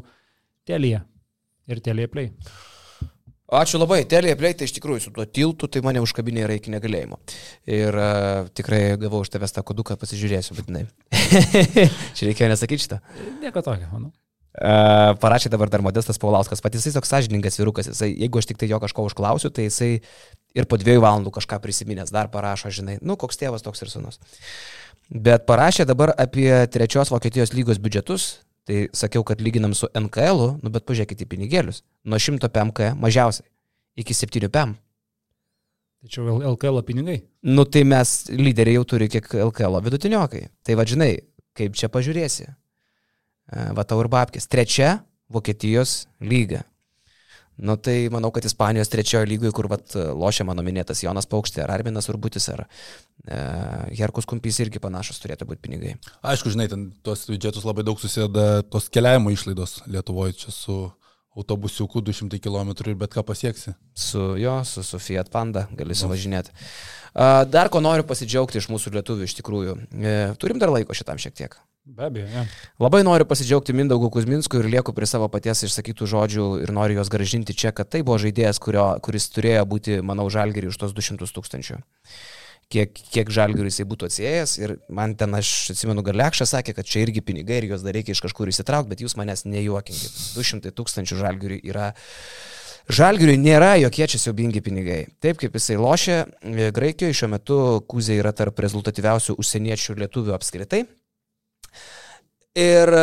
[0.68, 1.04] telija
[1.68, 2.32] ir telija play.
[3.48, 7.16] Ačiū labai, Telė tai iš tikrųjų su tuo tiltu, tai mane užkabinė yra iki negalėjimo.
[7.64, 10.84] Ir uh, tikrai gavau už tavęs tą koduką, pasižiūrėsiu, būtinai.
[12.18, 12.98] Čia reikėjo nesakyti šitą.
[13.40, 14.12] Nieko tokio, manau.
[14.58, 18.60] Uh, parašė dabar dar Modestas Paulauskas, pat jisai toks sąžininkas vyrukas, jisai, jeigu aš tik
[18.60, 19.92] tai jo kažko užklausiu, tai jisai
[20.58, 24.20] ir po dviejų valandų kažką prisiminęs dar parašo, žinai, nu, koks tėvas toks ir sunus.
[25.08, 28.28] Bet parašė dabar apie trečios Vokietijos lygos biudžetus,
[28.68, 31.86] Tai sakiau, kad lyginam su NKL, nu bet pažiūrėkite į pinigėlius.
[32.04, 33.48] Nuo 100 PMK mažiausiai
[33.98, 34.76] iki 7 PM.
[36.04, 37.22] Tačiau LKL pinigai.
[37.42, 40.44] Nu tai mes lyderiai jau turi kiek LKL vidutiniokai.
[40.64, 41.12] Tai va žinai,
[41.58, 42.46] kaip čia pažiūrėsi.
[42.48, 44.46] E, va tau ir babkės.
[44.52, 45.00] Trečia
[45.34, 46.62] Vokietijos lyga.
[47.58, 51.74] Nu tai manau, kad Ispanijos trečiojo lygoje, kur vat, lošia mano minėtas Jonas Paukštė, ar
[51.74, 53.40] Arminas Urbutis, ar e,
[53.98, 55.96] Herkus Kumpys irgi panašus turėtų būti pinigai.
[56.22, 60.78] Aišku, žinai, ten tuos biudžetus labai daug susideda tos keliavimo išlaidos Lietuvoje čia su
[61.38, 63.74] autobusiuku 200 km ir bet ką pasieksi.
[63.94, 66.54] Su jo, su, su Fiat Panda gali suvažinėti.
[67.18, 69.74] Dar ko noriu pasidžiaugti iš mūsų lietuvių iš tikrųjų.
[69.98, 71.56] E, turim dar laiko šitam šiek tiek.
[71.88, 72.28] Be abejo.
[72.30, 72.44] Ja.
[72.84, 77.10] Labai noriu pasidžiaugti Mindaugu Kuzminsku ir lieku prie savo paties išsakytų žodžių ir noriu juos
[77.10, 81.32] gražinti čia, kad tai buvo žaidėjas, kurio, kuris turėjo būti, manau, žalgerį už tos 200
[81.38, 81.80] tūkstančių.
[82.68, 87.06] Kiek, kiek žalgerių jisai būtų atsijėjęs ir man ten, aš atsimenu, Galekšas sakė, kad čia
[87.06, 90.20] irgi pinigai ir juos dar reikia iš kažkur įsitraukti, bet jūs manęs nejuokinkit.
[90.36, 91.94] 200 tūkstančių žalgerių yra...
[92.88, 95.02] Žalgiriui nėra jokie čia siaubingi pinigai.
[95.20, 96.22] Taip kaip jisai lošia,
[96.76, 97.58] Graikijoje šiuo metu
[97.90, 100.86] Kuzė yra tarp rezultatyviausių užsieniečių lietuvių apskritai.
[102.58, 103.02] Ir e,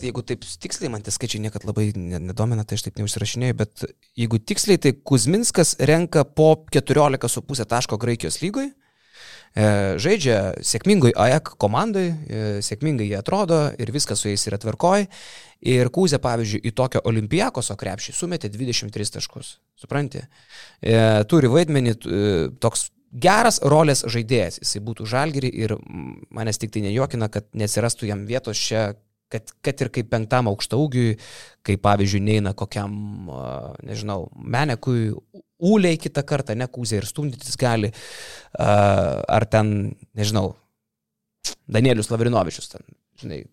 [0.00, 3.84] jeigu taip tiksliai, man tie skaičiai niekada labai nedomina, tai aš taip neužsirašinėjau, bet
[4.16, 9.66] jeigu tiksliai, tai Kuzminskas renka po 14,5 taško Graikijos lygoj, e,
[10.00, 15.04] žaidžia sėkmingai AEK komandai, e, sėkmingai jie atrodo ir viskas su jais yra tvarkoj.
[15.64, 19.54] Ir Kūzė, pavyzdžiui, į tokio olimpijakoso krepšį sumetė 23 taškus.
[19.80, 20.20] Supranti?
[21.30, 21.94] Turi vaidmenį
[22.60, 25.76] toks geras rolės žaidėjas, jisai būtų žalgiri ir
[26.34, 28.88] manęs tik tai nejokina, kad nesirastų jam vietos čia,
[29.32, 31.14] kad, kad ir kaip penktam aukštaugiui,
[31.66, 33.30] kaip pavyzdžiui, neina kokiam,
[33.86, 35.14] nežinau, menekui,
[35.64, 37.92] ūliai kitą kartą, nekūzė ir stumdytis gali,
[38.58, 40.52] ar ten, nežinau,
[41.70, 42.84] Danielius Lavrinovičius, ten,
[43.20, 43.44] žinai,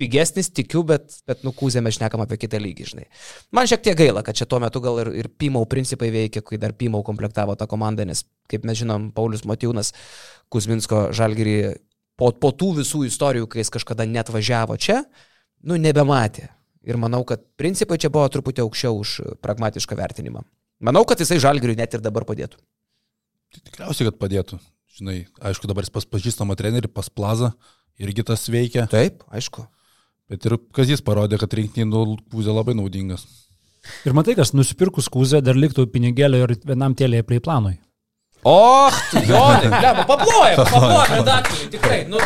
[0.00, 3.04] pigesnis, tikiu, bet, bet nukūzė mes šnekam apie kitą lygį, žinai.
[3.54, 6.58] Man šiek tiek gaila, kad čia tuo metu gal ir, ir Pymau principai veikia, kai
[6.62, 9.94] dar Pymau komplektavo tą komandą, nes, kaip mes žinom, Paulius Motiūnas
[10.52, 11.56] Kuzminsko žalgyrį
[12.20, 15.02] po, po tų visų istorijų, kai jis kažkada net važiavo čia,
[15.62, 16.50] nu, nebematė.
[16.84, 20.42] Ir manau, kad principai čia buvo truputį aukščiau už pragmatišką vertinimą.
[20.84, 22.58] Manau, kad jisai žalgiriui net ir dabar padėtų.
[23.54, 24.58] Tai tikriausiai, kad padėtų.
[24.98, 25.16] Žinai,
[25.48, 27.54] aišku, dabar jis pas pažįstamą trenerį, pas plazą,
[27.98, 28.84] irgi tas veikia.
[28.90, 29.64] Taip, aišku.
[30.30, 33.26] Bet ir Kazis parodė, kad rinktinį kūzė labai naudingas.
[34.08, 37.76] Ir matai, kas nusipirkus kūzę dar liktų pinigėlio ir vienam tėlėje play planui.
[38.44, 38.88] O,
[39.28, 42.20] Jonai, bleba, paploja, paploja, redaktoriai, tikrai, nu,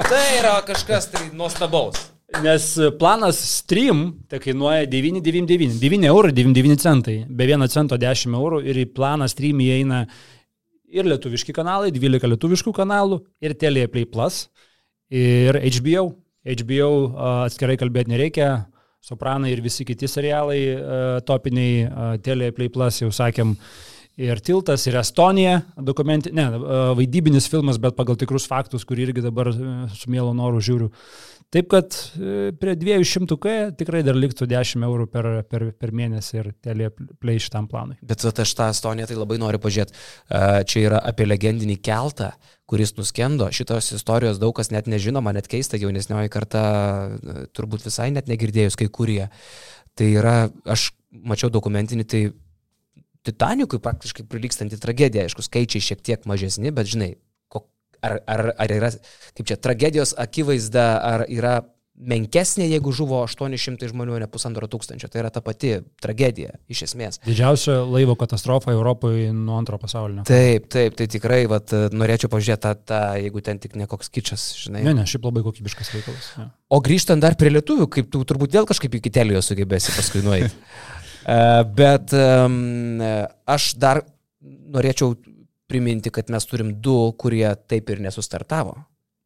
[0.00, 2.08] tai yra kažkas tai nuostabaus.
[2.40, 8.62] Nes planas stream tai kainuoja 9,99, 9 eurų 99 centai, be 1 cento 10 eurų
[8.64, 10.06] ir į planą stream įeina
[10.92, 14.46] ir lietuviški kanalai, 12 lietuviškų kanalų, ir Teleplay Plus,
[15.12, 16.08] ir HBO.
[16.42, 16.92] HBO
[17.46, 18.50] atskirai kalbėti nereikia,
[19.02, 20.60] Sopranai ir visi kiti serialai
[21.26, 23.56] topiniai, Teleplay Plus jau sakėm,
[24.22, 26.44] ir Tiltas, ir Estonija, dokumenti, ne,
[26.98, 30.92] vaidybinis filmas, bet pagal tikrus faktus, kurį irgi dabar su mielo noru žiūriu.
[31.52, 31.92] Taip kad
[32.60, 37.66] prie 200 K tikrai dar liktų 10 eurų per, per, per mėnesį ir teleplay šitam
[37.68, 37.98] planui.
[38.00, 39.92] Bet aš tą Estoniją tai labai noriu pažiūrėti.
[40.72, 42.30] Čia yra apie legendinį keltą,
[42.70, 43.50] kuris nuskendo.
[43.52, 46.62] Šitos istorijos daug kas net nežino, man net keista, jaunesnioji karta
[47.52, 49.26] turbūt visai net negirdėjus kai kurie.
[49.92, 52.22] Tai yra, aš mačiau dokumentinį, tai
[53.22, 57.12] Titanicui praktiškai prilykstanti tragedija, aišku, skaičiai šiek tiek mažesni, bet žinai,
[58.02, 58.90] ar, ar, ar yra,
[59.36, 61.60] kaip čia, tragedijos akivaizda, ar yra
[62.02, 65.08] menkesnė, jeigu žuvo 800 žmonių, ne pusantro tūkstančio.
[65.12, 67.20] Tai yra ta pati tragedija, iš esmės.
[67.26, 70.24] Didžiausia laivo katastrofa Europoje nuo antro pasaulinio.
[70.28, 74.46] Taip, taip, tai tikrai, vat, norėčiau pažiūrėti tą, tą, jeigu ten tik ne koks kičas,
[74.64, 74.84] žinai.
[74.88, 76.32] Ne, ne, šiaip labai kokybiškas reikalas.
[76.38, 76.48] Ja.
[76.72, 80.50] O grįžtant dar prie lietuvių, kaip tu turbūt vėl kažkaip iki Telijos sugebėsi paskui nueiti.
[81.28, 83.04] uh, bet um,
[83.52, 84.02] aš dar
[84.42, 85.14] norėčiau
[85.72, 88.76] priminti, kad mes turim du, kurie taip ir nesustartavo.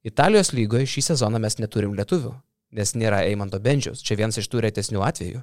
[0.06, 2.30] Italijos lygoje šį sezoną mes neturim lietuvių,
[2.78, 4.04] nes nėra Eimanto Bendžiaus.
[4.06, 5.42] Čia vienas iš tų retesnių atvejų.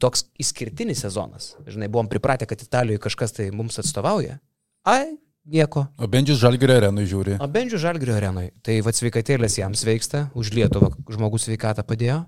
[0.00, 1.52] Toks išskirtinis sezonas.
[1.68, 4.40] Žinai, buvom pripratę, kad Italijoje kažkas tai mums atstovauja.
[4.88, 5.84] Ai, nieko.
[6.00, 7.36] O Bendžius Žalgirio arenui žiūri.
[7.38, 8.48] O Bendžius Žalgirio arenui.
[8.64, 12.24] Tai vad sveikatėlės jam sveiksta, už Lietuvą žmogus sveikatą padėjo.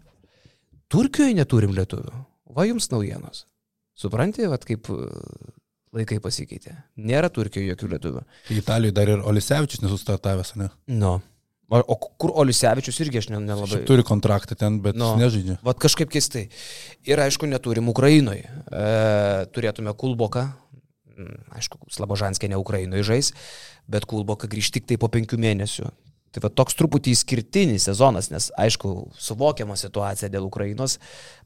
[0.93, 2.13] Turkijoje neturim lietuvių.
[2.57, 3.47] Va jums naujienos.
[3.97, 4.93] Supranti, vad kaip
[5.97, 6.75] laikai pasikeitė.
[6.97, 8.27] Nėra Turkijoje jokių lietuvių.
[8.57, 10.69] Italijoje dar ir Olisevičius nesustartavęs, ne?
[10.93, 11.17] Nu.
[11.67, 13.67] O, kur Olisevičius irgi aš nelabai.
[13.73, 15.17] Šiaip turi kontraktą ten, bet no.
[15.19, 15.59] nežaidžia.
[15.67, 16.45] Vat kažkaip keistai.
[17.09, 18.47] Ir aišku, neturim Ukrainoje.
[18.47, 18.85] E,
[19.55, 20.47] turėtume Kulboką.
[21.17, 23.33] Mm, aišku, Slabožanskė ne Ukrainoje žais,
[23.91, 25.91] bet Kulboką grįžti tik tai po penkių mėnesių.
[26.37, 28.91] Tai va toks truputį išskirtinis sezonas, nes aišku,
[29.25, 30.99] suvokiama situacija dėl Ukrainos,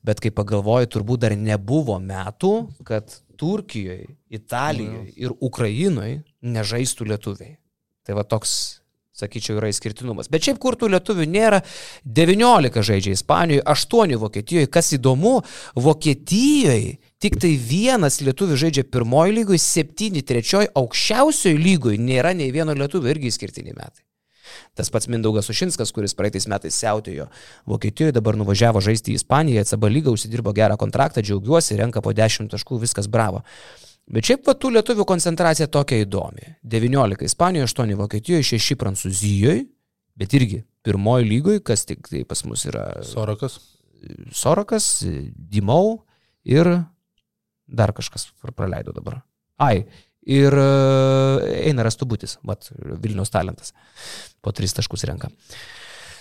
[0.02, 2.54] bet kai pagalvoju, turbūt dar nebuvo metų,
[2.88, 7.56] kad Turkijoje, Italijoje ir Ukrainoje nežaistų lietuviai.
[8.04, 8.52] Tai va toks,
[9.16, 10.28] sakyčiau, yra išskirtinumas.
[10.32, 11.62] Bet šiaip kur tų lietuvių nėra,
[12.04, 14.70] 19 žaidžia Ispanijoje, 8 Vokietijoje.
[14.72, 15.38] Kas įdomu,
[15.76, 22.76] Vokietijoje tik tai vienas lietuvių žaidžia pirmoji lygoje, 7 trečioji, aukščiausioji lygoje nėra nei vieno
[22.76, 24.04] lietuvio irgi išskirtiniai metai.
[24.78, 27.28] Tas pats Mindaugas Ušinskas, kuris praeitais metais siautėjo
[27.70, 32.50] Vokietijoje, dabar nuvažiavo žaisti į Ispaniją, CB lygą, užsidirbo gerą kontraktą, džiaugiuosi, renka po 10
[32.52, 33.44] taškų, viskas bravo.
[34.10, 36.56] Bet šiaip va, tų lietuvių koncentracija tokia įdomi.
[36.66, 39.66] 19 Ispanijoje, 8 Vokietijoje, 6 Prancūzijoje,
[40.18, 42.88] bet irgi pirmoji lygoje, kas tik tai pas mus yra.
[43.06, 43.60] Sorakas.
[44.34, 44.88] Sorakas,
[45.36, 46.00] Dimau
[46.48, 46.72] ir
[47.70, 49.20] dar kažkas praleido dabar.
[49.60, 49.84] Ai,
[50.26, 50.70] ir e,
[51.70, 52.70] eina Rastubutis, mat,
[53.02, 53.74] Vilnius talentas,
[54.40, 55.30] po tris taškus renka.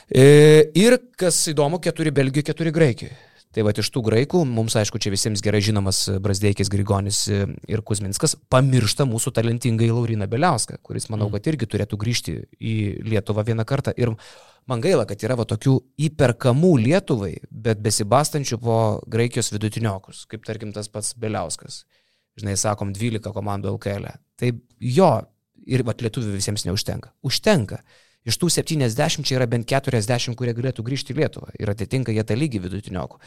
[0.09, 3.17] E, ir kas įdomu, keturi Belgijoje, keturi Graikijoje.
[3.49, 8.35] Tai va iš tų graikų, mums aišku, čia visiems gerai žinomas Brasdeikis, Grigonis ir Kuzminskas,
[8.53, 11.33] pamiršta mūsų talentingai Lauriną Beliauską, kuris, manau, mm.
[11.33, 12.75] kad irgi turėtų grįžti į
[13.09, 13.95] Lietuvą vieną kartą.
[13.97, 14.13] Ir
[14.69, 15.79] man gaila, kad yra va tokių
[16.11, 18.77] įperkamų Lietuvai, bet besibastančių po
[19.09, 21.87] Graikijos vidutiniokus, kaip tarkim tas pats Beliauskas
[22.39, 24.09] žinai, sakom, 12 komandų LKL.
[24.09, 24.19] E.
[24.39, 24.51] Tai
[24.83, 25.09] jo,
[25.69, 27.13] ir lietuvių visiems neužtenka.
[27.25, 27.83] Užtenka.
[28.27, 32.25] Iš tų 70 čia yra bent 40, kurie galėtų grįžti į Lietuvą ir atitinka jie
[32.27, 33.19] tą lygį vidutiniokų.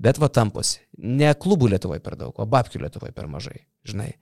[0.00, 0.80] Bet va tamposi.
[0.96, 3.66] Ne klubų Lietuvoje per daug, o babkių Lietuvoje per mažai.
[3.84, 4.14] Žinai.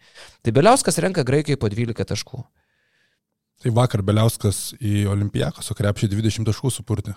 [0.42, 2.42] Tai Beliauskas renka Graikijoje po 12 taškų.
[3.62, 7.14] Tai vakar Beliauskas į Olimpijaką su krepšį 20 taškų supurti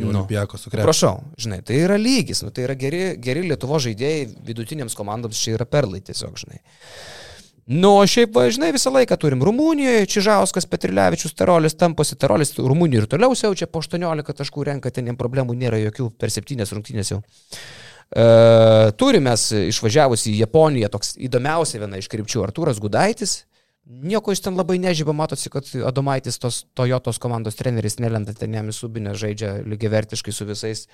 [0.00, 0.10] į nu.
[0.14, 0.86] Olimpijakos sukrepšį.
[0.88, 5.56] Prašau, žinai, tai yra lygis, nu, tai yra geri, geri Lietuvo žaidėjai, vidutinėms komandoms čia
[5.58, 6.60] yra perlai tiesiog, žinai.
[7.70, 13.04] Nu, o šiaip, va, žinai, visą laiką turim Rumunijoje, Čižauskas, Petrilevičius, Terolis, tamposi Terolis, Rumunijoje
[13.04, 17.12] ir toliau siaučia po 18 taškų renka, ten jiem problemų nėra jokių per 7 rungtynės
[17.12, 17.20] jau.
[18.10, 18.24] E,
[18.98, 19.36] turime
[19.70, 23.44] išvažiavusi į Japoniją, toks įdomiausia viena iš krypčių Artūras Gudaitis,
[23.90, 28.68] Nieko jis ten labai nežyba, matosi, kad Adomaitis tos Toyotos komandos treneris nelenda ten jam
[28.70, 30.84] į subinę, žaidžia lygiai vertiškai su visais.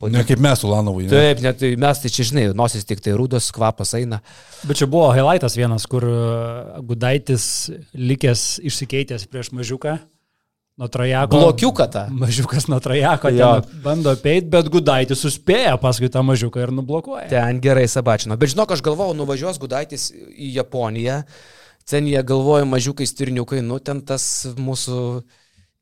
[0.00, 0.08] Po...
[0.08, 1.04] Ne kaip mes su Lanovui.
[1.04, 1.12] Ne?
[1.12, 4.22] Taip, net tai mes tai čia žinai, nosis tik tai rūdos, kvapas eina.
[4.62, 6.06] Bet čia buvo highlightas vienas, kur
[6.88, 9.98] Gudaitis likęs išsikeitęs prieš mažiuką.
[10.78, 11.34] Nuo trajako.
[11.42, 12.06] Blokiuką tą.
[12.14, 13.34] Mažiukas nuo trajako
[13.84, 17.28] bando apeiti, bet Gudaitis suspėja paskui tą mažiuką ir nublokuoja.
[17.28, 18.40] Ten gerai sabačino.
[18.40, 21.24] Bet žinok, aš galvojau, nuvažiuos Gudaitis į Japoniją
[21.88, 24.24] ten jie galvoja mažiukai stirniukai, nu ten tas
[24.58, 25.00] mūsų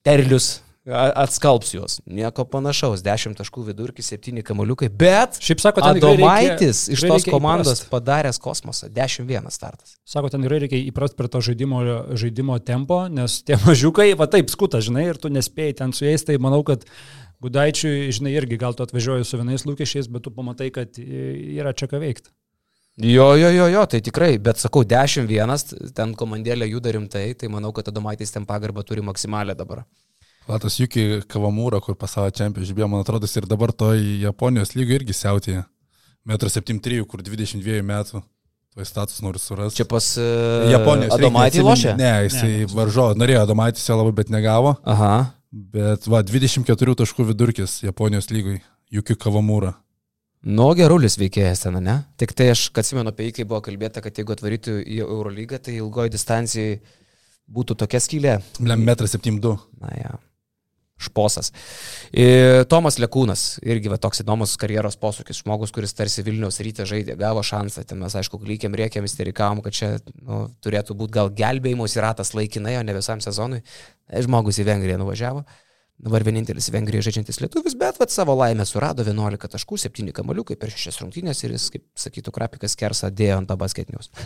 [0.07, 0.57] terlius
[0.87, 1.99] atskalbs juos.
[2.07, 3.03] Nieko panašaus.
[3.05, 4.89] 10 taškų vidurkis, 7 kamoliukai.
[4.89, 7.91] Bet, šiaip sako, ten Adomaitis iš tos komandos įprast.
[7.91, 8.91] padaręs kosmosą.
[8.95, 9.97] 10-1 startas.
[10.07, 11.83] Sako, ten gerai reikia įprasti prie to žaidimo,
[12.15, 16.23] žaidimo tempo, nes tie mažiukai, va taip, skuta, žinai, ir tu nespėjai ten su jais,
[16.27, 16.87] tai manau, kad
[17.43, 21.91] Gudaičiui, žinai, irgi gal tu atvažiuoji su vienais lūkesčiais, bet tu pamatai, kad yra čia
[21.91, 22.31] ką veikti.
[22.97, 27.69] Jo, jo, jo, jo, tai tikrai, bet sakau, 10-1, ten komandėlė juda rimtai, tai manau,
[27.77, 29.83] kad Adomaitis ten pagarbą turi maksimalę dabar.
[30.49, 33.91] Latas Juki Kavamūra, kur pasaulio čempionų žibėjo, man atrodo, ir dabar to
[34.23, 35.67] Japonijos lygio irgi siautėje.
[36.27, 38.23] 1,73 m, kur 22 metų.
[38.77, 39.81] Tuo status noriu surasti.
[39.81, 41.15] Čia pas uh, Japonijos.
[41.17, 41.95] Adomaitį lošė?
[42.01, 42.69] Ne, jisai ne.
[42.73, 44.75] varžo, norėjo Adomaitis jo labai, bet negavo.
[44.89, 45.15] Aha.
[45.53, 48.61] Bet va, 24 taškų vidurkis Japonijos lygoj.
[48.93, 49.75] Juki Kavamūra.
[50.47, 51.97] Nu, gerulis veikėjas ten, ne?
[52.21, 55.59] Tik tai aš, kad atsimenu apie jį, kai buvo kalbėta, kad jeigu atvarytų į Eurolygą,
[55.59, 56.77] tai ilgoji distancijai
[57.51, 58.37] būtų tokia skylė.
[58.63, 59.59] Lem 1,72 m.
[59.83, 60.15] Na ja.
[60.97, 61.51] Šposas.
[62.17, 67.19] Ir Tomas Lekūnas, irgi va, toks įdomus karjeros posūkis, žmogus, kuris tarsi Vilniaus ryte žaidė,
[67.21, 69.91] gavo šansą, ten mes aišku, lygiam rėkiam, isterikavom, kad čia
[70.23, 73.61] nu, turėtų būti gal gelbėjimus ir ratas laikinai, o ne visam sezonui.
[74.09, 75.45] Žmogus į Vengriją nuvažiavo.
[75.97, 80.69] Dabar vienintelis Vengrijoje žaidžiantis lietuvis, bet vat, savo laimę surado 11 taškų, 7 kamaliukai per
[80.69, 84.11] 6 rungtynės ir jis, kaip sakytų, krapikas kersą dėjo ant to basketinius.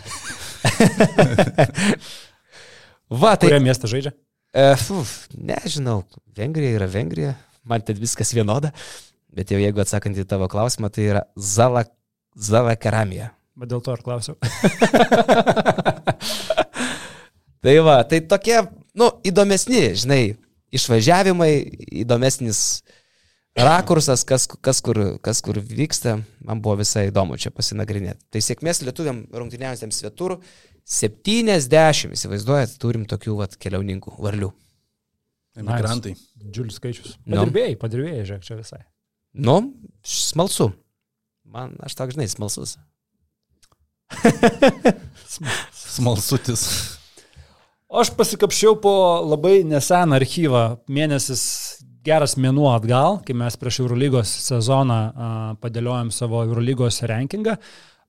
[3.21, 3.47] Va, tai...
[3.47, 4.11] Kurioje mieste žaidžia?
[4.51, 6.03] Uh, uf, nežinau,
[6.35, 8.73] Vengrija yra Vengrija, man tai viskas vienoda,
[9.31, 11.85] bet jau jeigu atsakant į tavo klausimą, tai yra Zala,
[12.35, 13.31] Zala Keramija.
[13.55, 14.35] Bet dėl to ir klausiau.
[17.63, 18.59] tai va, tai tokie,
[18.99, 20.23] nu, įdomesni, žinai,
[20.75, 21.51] išvažiavimai,
[22.03, 22.81] įdomesnis
[23.57, 28.23] rakursas, kas, kas, kur, kas kur vyksta, man buvo visai įdomu čia pasinagrinėti.
[28.31, 30.37] Tai sėkmės lietuviam rungtyniausiems svetur
[30.87, 34.51] 70, įsivaizduojat, turim tokių vat, keliauninkų, varlių.
[35.59, 36.15] Emigrantai.
[36.47, 37.17] Džiulis skaičius.
[37.27, 37.81] Padirbėjai, no.
[37.81, 38.81] padirbėjai, žiūrėk, čia visai.
[39.35, 39.57] Nu,
[40.07, 40.71] smalsu.
[41.51, 42.77] Man, aš tak žinai, smalsus.
[45.75, 46.63] Smalsutis.
[47.91, 48.91] Aš pasikapšiau po
[49.27, 51.41] labai neseną archyvą, mėnesis
[52.07, 57.57] geras mėnuo atgal, kai mes prieš Eurolygos sezoną uh, padėliojom savo Eurolygos rankingą.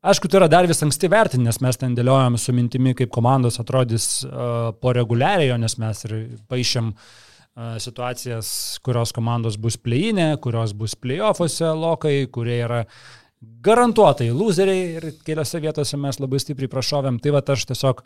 [0.07, 3.59] Aišku, tai yra dar vis anksti vertinti, nes mes ten dėliojom su mintimi, kaip komandos
[3.59, 6.17] atrodys uh, po reguliarėjo, nes mes ir
[6.53, 6.95] paaišėm
[7.83, 8.49] situacijas,
[8.81, 12.79] kurios komandos bus pleinė, kurios bus playoffuose lokai, kurie yra
[13.63, 17.19] garantuotai loseriai ir keliose vietose mes labai stipriai prašovėm.
[17.23, 18.03] Tai va aš tiesiog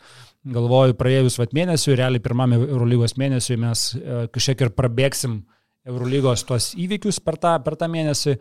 [0.53, 5.41] galvoju, praėjus vat mėnesių, realiai pirmame Eurolygos mėnesiui mes e, kažkiek ir prabėgsim
[5.87, 8.37] Eurolygos tuos įvykius per tą, per tą mėnesį,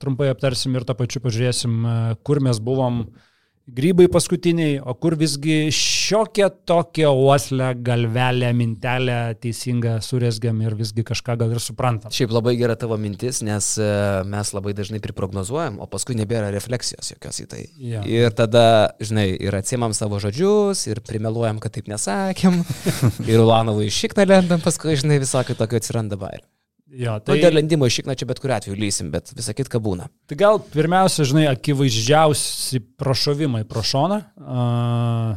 [0.00, 3.02] trumpai aptarsim ir to pačiu pažiūrėsim, e, kur mes buvom.
[3.06, 3.25] Uh,
[3.66, 11.36] grybai paskutiniai, o kur visgi šiokia tokia uoslė, galvelė, mintelė teisinga surėsgiam ir visgi kažką
[11.40, 12.14] gal ir suprantam.
[12.14, 13.90] Šiaip labai gera tavo mintis, nes e,
[14.30, 17.62] mes labai dažnai priprognozuojam, o paskui nebėra refleksijos jokios į tai.
[17.82, 18.04] Ja.
[18.06, 22.62] Ir tada, žinai, ir atsimam savo žodžius, ir primeluojam, kad taip nesakėm,
[23.30, 26.46] ir Ulanovui šikną lendam, paskui, žinai, visokio tokio atsiranda bair.
[26.86, 27.34] Jo, tai...
[27.34, 30.06] Nu, dėl lendimo iš šikna čia bet kuriu atveju lysim, bet visą kitką būna.
[30.30, 34.20] Tai gal pirmiausia, žinai, akivaizdžiausi prašovimai pro šoną.
[34.38, 35.32] Uh,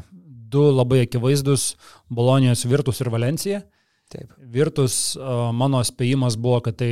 [0.53, 1.73] du labai akivaizdus-
[2.19, 3.63] Bolonijos Virtus ir Valencija.
[4.09, 4.29] Taip.
[4.41, 6.91] Virtus uh, mano spėjimas buvo, kad tai,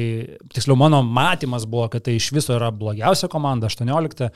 [0.53, 4.29] tiksliau mano matymas buvo, kad tai iš viso yra blogiausia komanda, 18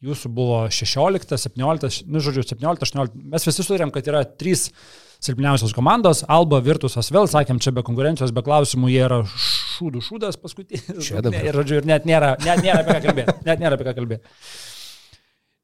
[0.00, 3.18] jūsų buvo 16, 17, nu žodžiu, 17, 18.
[3.34, 4.70] Mes visi sutarėm, kad yra trys
[5.20, 6.24] silpniausios komandos.
[6.28, 10.88] Alba, Virtusas vėl, sakėm, čia be konkurencijos, be klausimų, jie yra šūdų šūdas paskutinis.
[11.06, 11.44] Čia dabar.
[11.44, 13.36] Ir, žodžiu, ir net nėra, net nėra apie ką kalbėti.
[13.46, 14.34] Net nėra apie ką kalbėti.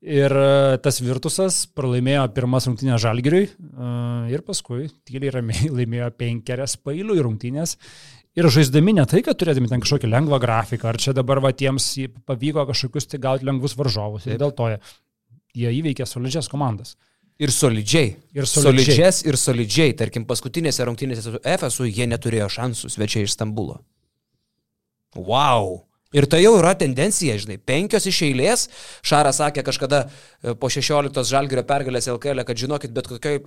[0.07, 3.89] Ir e, tas Virtusas pralaimėjo pirmas rungtynės Žalgiriui e,
[4.31, 7.75] ir paskui tyliai ramiai laimėjo penkerias pailių rungtynės.
[8.37, 11.89] Ir žaisdami ne tai, kad turėdami ten kažkokį lengvą grafiką, ar čia dabar va tiems
[12.29, 14.29] pavyko kažkokius tai gauti lengvus varžovus.
[14.29, 14.81] Ir dėl to jie,
[15.57, 16.99] jie įveikė solidžias komandas.
[17.37, 18.15] Ir solidžiai.
[18.33, 18.85] Ir solidžiai.
[18.87, 19.97] Solidžias ir solidžiai.
[19.99, 23.83] Tarkim, paskutinėse rungtynėse su FSU jie neturėjo šansų svečiai iš Stambulo.
[25.17, 25.83] Wow.
[26.15, 28.67] Ir tai jau yra tendencija, žinai, penkios iš eilės.
[29.07, 33.43] Šaras sakė kažkada e, po 16 žalgerio pergalės LKL, kad žinokit, bet kokioje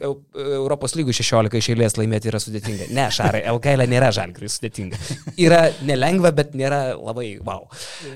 [0.57, 2.89] Europos lygų 16 iš eilės laimėti yra sudėtinga.
[2.91, 4.99] Ne, Šarai, LKL nėra žalgeriui sudėtinga.
[5.39, 7.69] Yra nelengva, bet nėra labai wow.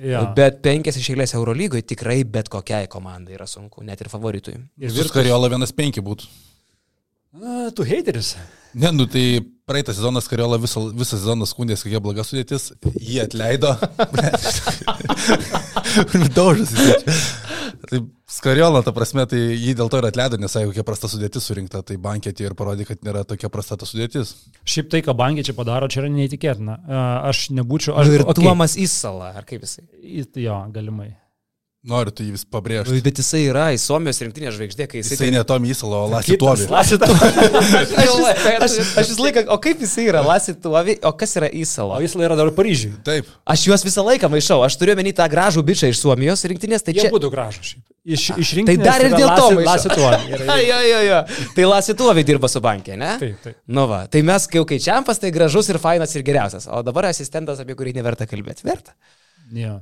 [0.04, 0.26] Ja.
[0.36, 4.60] Bet penkias iš eilės Eurolygoje tikrai bet kokiai komandai yra sunku, net ir favoritui.
[4.84, 6.28] Ir Virkariola vienas penki būtų.
[7.34, 8.36] A, tu hateris.
[8.74, 13.72] Ne, nu tai praeitą sezoną Skariola visą, visą sezoną skundėsi, kokia bloga sudėtis, jį atleido.
[16.38, 17.24] Daužas jis.
[17.90, 18.02] Tai
[18.34, 21.82] Skariola, ta prasme, tai jį dėl to ir atleido, nes sakė, kokia prasta sudėtis surinkta,
[21.86, 24.36] tai bankėtė ir parodė, kad nėra tokia prasta ta sudėtis.
[24.66, 26.80] Šiaip tai, ką bankė čia padaro, čia yra neįtikėtina.
[27.30, 27.98] Aš nebūčiau...
[27.98, 28.42] Aš, nu ir okay.
[28.42, 29.86] Tuomas Įsala, ar kaip jisai?
[30.38, 31.16] Jo, galimai.
[31.84, 33.02] Noriu tai vis pabrėžti.
[33.04, 35.18] Bet jisai yra į Suomijos rinktinės žvaigždė, kai jisai...
[35.18, 36.70] Jisai ne Tomi Įsalo, o Lasituovi.
[38.64, 41.98] aš, aš visą laiką, o kaip jisai yra Lasituovi, o kas yra Įsalo?
[41.98, 42.94] O Įsalo yra dar Paryžiui.
[43.04, 43.28] Taip.
[43.44, 46.96] Aš juos visą laiką maišau, aš turiu menį tą gražų bičią iš Suomijos rinktinės, tai
[46.96, 47.10] čia...
[47.10, 47.76] Jie būtų gražus.
[48.08, 48.80] Iš, iš rinktinės.
[48.80, 49.52] Tai dar ir dėl to.
[49.68, 50.40] Lasituovi.
[50.72, 51.22] jo, jo, jo.
[51.60, 53.16] Tai Lasituovi dirba su bankė, ne?
[53.20, 53.60] Taip, taip.
[53.68, 56.72] Nu va, tai mes, kai jau kai čiampas, tai gražus ir fainas ir geriausias.
[56.72, 58.64] O dabar asistentas, apie kurį neverta kalbėti.
[58.72, 58.96] Verta.
[59.52, 59.82] Jo.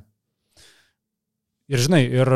[1.71, 2.29] Ir žinai, ir,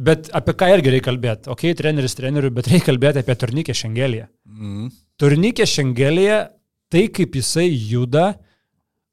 [0.00, 1.50] bet apie ką irgi reikia kalbėti.
[1.52, 4.28] Ok, treneris treneriu, bet reikia kalbėti apie turnikę šengelėje.
[4.48, 4.86] Mm.
[5.20, 6.38] Turnikė šengelėje,
[6.92, 8.30] tai kaip jisai juda,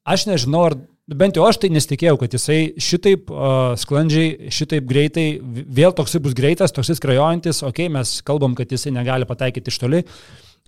[0.08, 0.78] aš nežinau, ar
[1.20, 6.36] bent jau aš tai nesitikėjau, kad jisai šitaip uh, sklandžiai, šitaip greitai, vėl toksai bus
[6.38, 10.00] greitas, toksai skrajojantis, ok, mes kalbam, kad jisai negali pataikyti iš toli,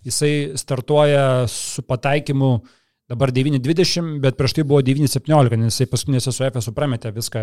[0.05, 6.33] jisai startuoja su pataikymu uh, Dabar 9.20, bet prieš tai buvo 9.17, nes jisai paskutinėse
[6.33, 7.43] su FSU prametė viską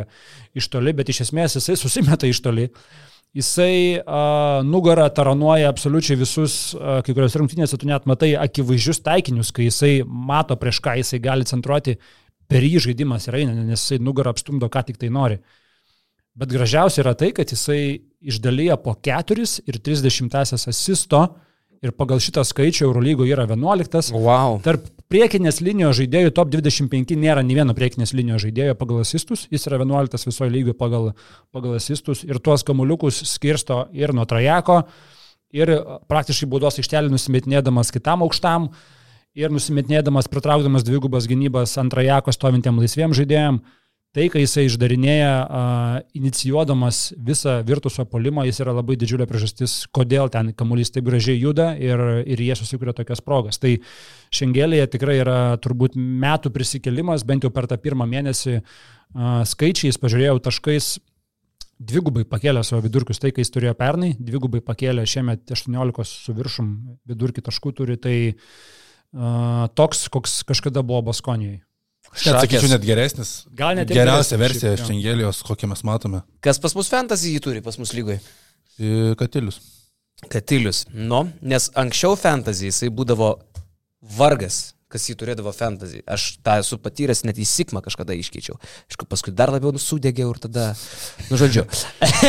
[0.58, 2.66] iš toli, bet iš esmės jisai susimeta iš toli.
[3.38, 9.54] Jisai uh, nugarą taranuoja absoliučiai visus, uh, kai kurios rungtynėse tu net matai akivaizdžius taikinius,
[9.56, 11.96] kai jisai mato prieš ką jisai gali centruoti,
[12.50, 15.38] per jį žaidimas yra eina, nes jisai nugarą apstumdo, ką tik tai nori.
[16.42, 18.02] Bet gražiausia yra tai, kad jisai
[18.34, 21.24] išdalyja po 4 ir 30 asisto
[21.82, 24.14] ir pagal šitą skaičių Eurolygo yra 11.
[24.14, 24.60] Wow.
[24.66, 29.66] Tarp priekinės linijos žaidėjų top 25 nėra nei vieno priekinės linijos žaidėjo pagal asistus, jis
[29.70, 31.12] yra 11 visoje lygoje pagal,
[31.52, 34.84] pagal asistus ir tuos kamuliukus skirsto ir nuo trajeko,
[35.58, 35.74] ir
[36.12, 38.70] praktiškai baudos aikštelį nusimetinėdamas kitam aukštam,
[39.36, 43.62] ir nusimetinėdamas, pritraukdamas dvigubas gynybas ant trajeko stovintiem laisviem žaidėjim
[44.16, 50.32] tai, kai jisai išdarinėja, uh, inicijuodamas visą virtuso polimą, jis yra labai didžiulė priežastis, kodėl
[50.34, 53.62] ten kamuolys taip gražiai juda ir, ir jie susikuria tokias progas.
[53.62, 53.78] Tai
[54.36, 60.44] šiandienėje tikrai yra turbūt metų prisikelimas, bent jau per tą pirmą mėnesį uh, skaičiais, pažiūrėjau
[60.50, 60.92] taškais,
[61.82, 66.72] dvigubai pakėlė savo vidurkius, tai kai jis turėjo pernai, dvigubai pakėlė šiemet 18 su viršum
[67.10, 71.64] vidurkį taškų turi, tai uh, toks, koks kažkada buvo Baskonijoje.
[72.12, 73.34] Sakyčiau, net geresnis.
[73.56, 76.24] Gal net Geriausia versija Šengelijos, kokią mes matome.
[76.44, 78.20] Kas pas mus fantasy jį turi, pas mus lygoje?
[79.20, 79.62] Katilius.
[80.30, 80.86] Katilius.
[80.92, 83.34] Nu, nes anksčiau fantasy jisai būdavo
[84.18, 86.02] vargas, kas jį turėdavo fantasy.
[86.10, 88.58] Aš tą esu patyręs, net į Sigma kažkada iškeičiau.
[88.92, 90.72] Aišku, paskui dar labiau sudėgiau ir tada,
[91.30, 91.64] nu žodžiu.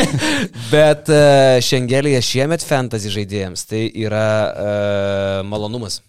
[0.73, 6.01] Bet uh, šiandienėje šiemet fantasy žaidėjams tai yra uh, malonumas.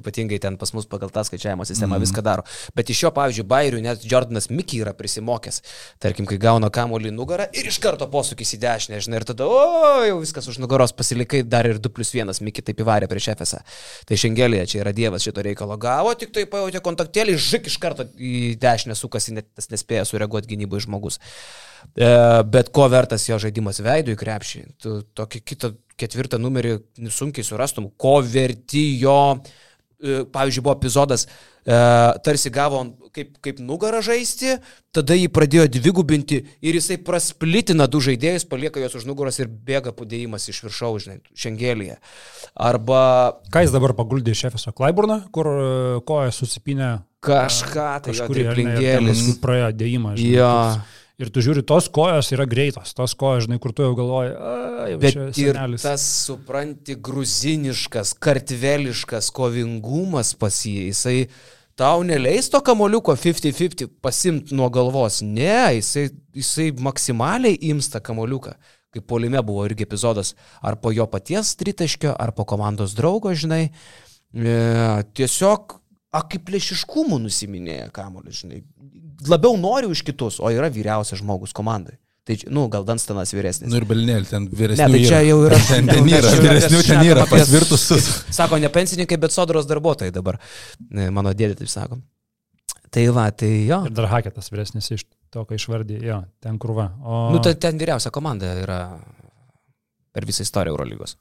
[0.00, 2.04] Ypatingai ten pas mus pagal tą skaičiavimo sistemą mm.
[2.04, 2.44] viską daro.
[2.76, 5.62] Bet iš jo, pavyzdžiui, Bairių net Jordanas Mickey yra prisimokęs.
[6.02, 10.02] Tarkim, kai gauna kamuolį nugarą ir iš karto posūkis į dešinę, žinai, ir tada, o,
[10.06, 13.62] jau viskas už nugaros pasilikai, dar ir 2 plus 1 Mickey taip įvarė prieš FSA.
[14.08, 18.08] Tai šiandienėje čia yra dievas šito reikalo gavo, tik tai pajutė kontaktėlį, žik iš karto
[18.16, 21.20] į dešinę sukasi, net tas nespėja sureaguoti gynybai žmogus.
[21.94, 22.08] E,
[22.52, 24.62] bet ko vertas jo žaidimas veidų į krepšį.
[24.82, 26.76] Tu tokį kitą ketvirtą numerį
[27.12, 29.38] sunkiai surastum, ko verti jo
[30.32, 31.26] pavyzdžiui, buvo epizodas,
[31.64, 31.76] e,
[32.24, 32.82] tarsi gavo
[33.16, 34.58] kaip, kaip nugarą žaisti,
[34.94, 39.94] tada jį pradėjo dvigubinti ir jisai prasplitina du žaidėjus, palieka juos už nugaros ir bėga
[39.96, 41.96] padėjimas iš viršaus, žinai, šengelėje.
[42.54, 43.00] Arba...
[43.52, 45.64] Ką jis dabar paguldė iš Efeso Klaiburną, kur e,
[46.08, 46.92] koja susipinė
[47.24, 49.24] kažką, tai kažkur lingėlis.
[49.42, 50.14] Praėjo dėjimą.
[50.20, 50.52] Žinai, jo.
[50.76, 54.34] Toks Ir tu žiūri, tos kojos yra greitos, tos kojos, žinai, kur tu jau galvoji,
[54.92, 61.16] jau bet ir tas, supranti, gruziniškas, kartveliškas kovingumas pas jį, jisai
[61.76, 65.22] tau neleis to kamoliuko 50-50 pasimti nuo galvos.
[65.24, 68.52] Ne, jisai, jisai maksimaliai imsta kamoliuką.
[68.96, 70.34] Kaip polime buvo irgi epizodas,
[70.64, 73.70] ar po jo paties tritaškio, ar po komandos draugo, žinai.
[74.36, 74.54] E,
[75.16, 75.78] tiesiog
[76.14, 78.62] akiplėšiškumų nusiminėja kamolius, žinai
[79.26, 81.96] labiau nori už kitus, o yra vyriausias žmogus komandai.
[82.26, 83.70] Tai, nu, gal Danstanas vyresnis.
[83.70, 84.82] Nu ir Belinėlė, ten vyresnis.
[84.82, 85.60] Ne, tai čia jau yra.
[85.70, 88.08] ten, ten yra, vyresnių ten yra, pasvirtusius.
[88.34, 90.40] Sako, ne pensininkai, bet sodros darbuotojai dabar.
[90.90, 92.00] Mano dėdė taip sako.
[92.90, 93.78] Tai va, tai jo.
[93.86, 96.88] Ir dar Haketas vyresnis iš to, ką išvardė, jo, ten krūva.
[96.98, 97.22] O...
[97.34, 98.80] Nu, tai ten vyriausia komanda yra
[100.16, 101.14] per visą istoriją Eurolygos.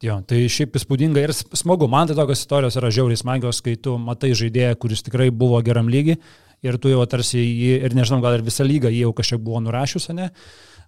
[0.00, 1.84] Jo, tai šiaip įspūdinga ir smagu.
[1.92, 5.90] Man tai tokios istorijos yra žiauriai smagios, kai tu matai žaidėją, kuris tikrai buvo geram
[5.92, 6.16] lygiai
[6.64, 9.60] ir tu jau tarsi jį, ir nežinau, gal ir visą lygą jį jau kažkiek buvo
[9.64, 10.30] nurašius, ne?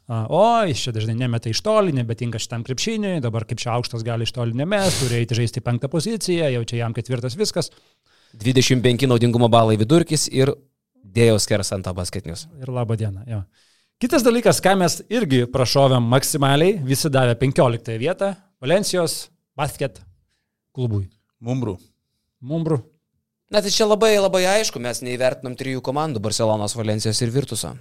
[0.08, 4.26] O, jis čia dažnai nemeta iš toli, nebetinka šitam krepšiniui, dabar kaip čia aukštas gali
[4.26, 7.70] iš toli nemest, turi eiti žaisti penktą poziciją, jau čia jam ketvirtas viskas.
[8.40, 10.52] 25 naudingumo balai vidurkis ir
[11.04, 12.46] dėjau skeras ant basketinius.
[12.60, 13.42] Ir laba diena, jo.
[14.02, 18.32] Kitas dalykas, ką mes irgi prašovėm maksimaliai, visi davė 15 vietą
[18.62, 19.26] Valencijos
[19.58, 19.96] basket
[20.70, 21.08] klubui.
[21.42, 21.74] Mumbrų.
[22.46, 22.76] Mumbrų.
[23.50, 27.72] Na tai čia labai labai aišku, mes neįvertinam trijų komandų- Barcelonos, Valencijos ir Virtuso.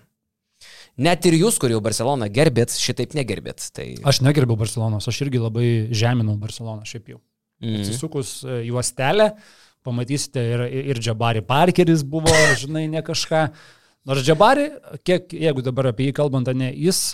[0.98, 3.70] Net ir jūs, kur jau Barceloną gerbėt, šitaip negerbėt.
[3.72, 3.86] Tai...
[4.04, 7.20] Aš negerbiau Barcelonos, aš irgi labai žeminau Barceloną šiaip jau.
[7.62, 7.78] Mm.
[7.84, 9.36] Atsisukus e, juostelę,
[9.86, 10.64] pamatysite ir,
[10.94, 13.44] ir Džabari Parkeris buvo, žinai, ne kažką.
[14.10, 14.72] Nors Džabari,
[15.06, 17.14] kiek, jeigu dabar apie jį kalbant, ne, jis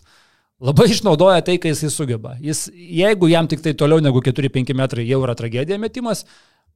[0.64, 2.36] labai išnaudoja tai, kai jisai sugeba.
[2.44, 6.26] Jis, jeigu jam tik tai toliau negu 4-5 metrai jau yra tragedija metimas,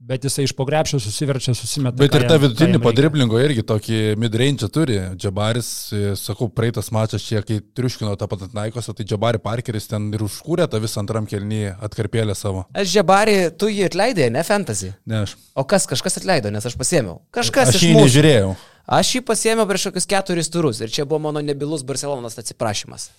[0.02, 2.00] Bet jisai iš pogrepšio susiverčia, susimeta.
[2.02, 4.96] Bet ir tą vidutinį padriblingo irgi tokį midrange turi.
[5.14, 10.10] Džabaris, e, sakau, praeitas mačas čia, kai triuškino tą pat Naikos, tai Džabari Parkeris ten
[10.10, 12.66] ir užkūrė tą visą antram kelnį atkarpėlę savo.
[12.74, 14.90] Aš Džabari, tu jį atleidai, ne fantasy?
[15.06, 15.38] Ne aš.
[15.54, 17.22] O kas, kažkas atleido, nes aš pasėmiau.
[17.38, 18.08] Kažkas aš jį mūsų.
[18.10, 18.56] nežiūrėjau.
[18.90, 23.12] Aš jį pasėmiau prieš kokius keturis turus ir čia buvo mano nebilus Barcelonas atsiprašymas.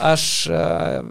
[0.00, 0.60] Aš, e,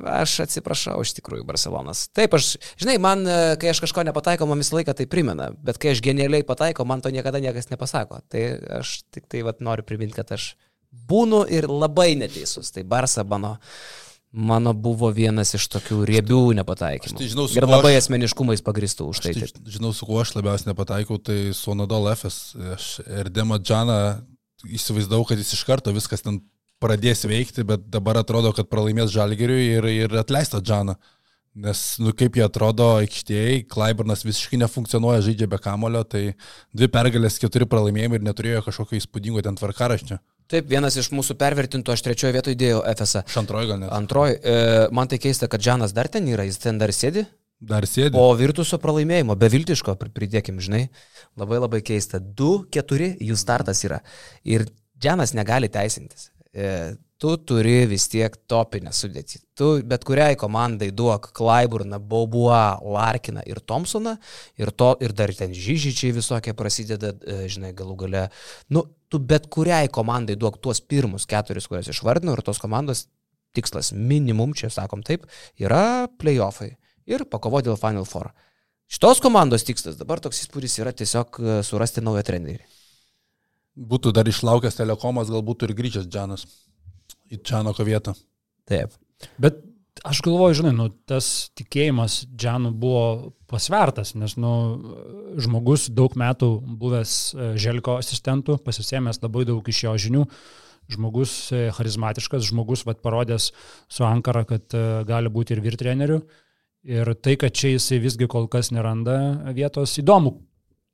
[0.09, 2.07] aš atsiprašau iš tikrųjų Barcelonas.
[2.15, 5.79] Taip, aš, žinai, man, e, kai aš kažko nepataikau, man visą laiką tai primena, bet
[5.81, 8.21] kai aš genialiai pataikau, man to niekada niekas nepasako.
[8.31, 8.43] Tai
[8.81, 10.51] aš tik tai vat, noriu priminti, kad aš
[10.91, 12.73] būnu ir labai neteisus.
[12.73, 13.55] Tai Barsa mano,
[14.31, 17.19] mano buvo vienas iš tokių riebių nepataikymų.
[17.19, 19.33] Tai žinau, ir labai aš, asmeniškumais pagristų už tai.
[19.35, 19.49] tai.
[19.75, 22.39] Žinau, su kuo aš labiausiai nepataikau, tai su Onadol Efes.
[22.77, 23.99] Aš Erdema Džaną
[24.71, 26.39] įsivaizdavau, kad jis iš karto viskas ten
[26.81, 30.95] pradės veikti, bet dabar atrodo, kad pralaimės Žalgeriui ir, ir atleista Džaną.
[31.61, 36.29] Nes, nu, kaip jie atrodo aikštėjai, Klaiburnas visiškai nefunkcionuoja, žaidžia be kamulio, tai
[36.71, 40.21] dvi pergalės, keturi pralaimėjimai ir neturėjo kažkokio įspūdingo ten tvarkaraščio.
[40.52, 43.22] Taip, vienas iš mūsų pervertintų, aš trečioje vietoje įdėjau FSA.
[43.40, 43.91] Antroji gal net.
[43.95, 44.34] Antroji.
[44.44, 44.56] E,
[44.91, 47.23] man tai keista, kad Džanas dar ten yra, jis ten dar sėdi.
[47.61, 48.18] Dar sėdi.
[48.19, 50.82] O virtusio pralaimėjimo, beviltiško, pridėkim, žinai,
[51.40, 52.19] labai labai keista.
[52.19, 54.02] 2-4 jų startas yra.
[54.44, 54.65] Ir
[54.99, 56.32] Džanas negali teisintis.
[56.52, 59.39] E, tu turi vis tiek topinę sudėtį.
[59.57, 64.15] Tu bet kuriai komandai duok Klaiburną, Bobuą, Larkiną ir Thompsoną
[64.57, 68.23] ir, to, ir dar ten žyžičiai visokie prasideda, e, žinai, galų gale.
[68.73, 73.06] Nu, tu bet kuriai komandai duok tuos pirmus keturis, kuriuos išvardinau ir tos komandos
[73.53, 75.30] tikslas minimum, čia sakom taip,
[75.61, 76.72] yra playoffai
[77.06, 78.31] ir pakovoti dėl Final Four.
[78.91, 82.65] Šitos komandos tikslas dabar toks įspūdis yra tiesiog e, surasti naują trenerį.
[83.77, 86.49] Būtų dar išlaukęs telekomas, galbūt ir grįžęs Džanas
[87.31, 88.13] į Čianoko vietą.
[88.69, 88.93] Taip.
[89.41, 89.61] Bet
[90.07, 94.53] aš galvoju, žinai, nu, tas tikėjimas Džanu buvo pasvertas, nes nu,
[95.41, 96.51] žmogus daug metų
[96.81, 100.27] buvęs e, Želko asistentų, pasisėmęs labai daug iš jo žinių,
[100.95, 103.51] žmogus e, charizmatiškas, žmogus vat, parodęs
[103.91, 106.21] su Ankara, kad e, gali būti ir virtreneriu.
[106.87, 109.13] Ir tai, kad čia jisai visgi kol kas neranda
[109.53, 110.39] vietos, įdomu,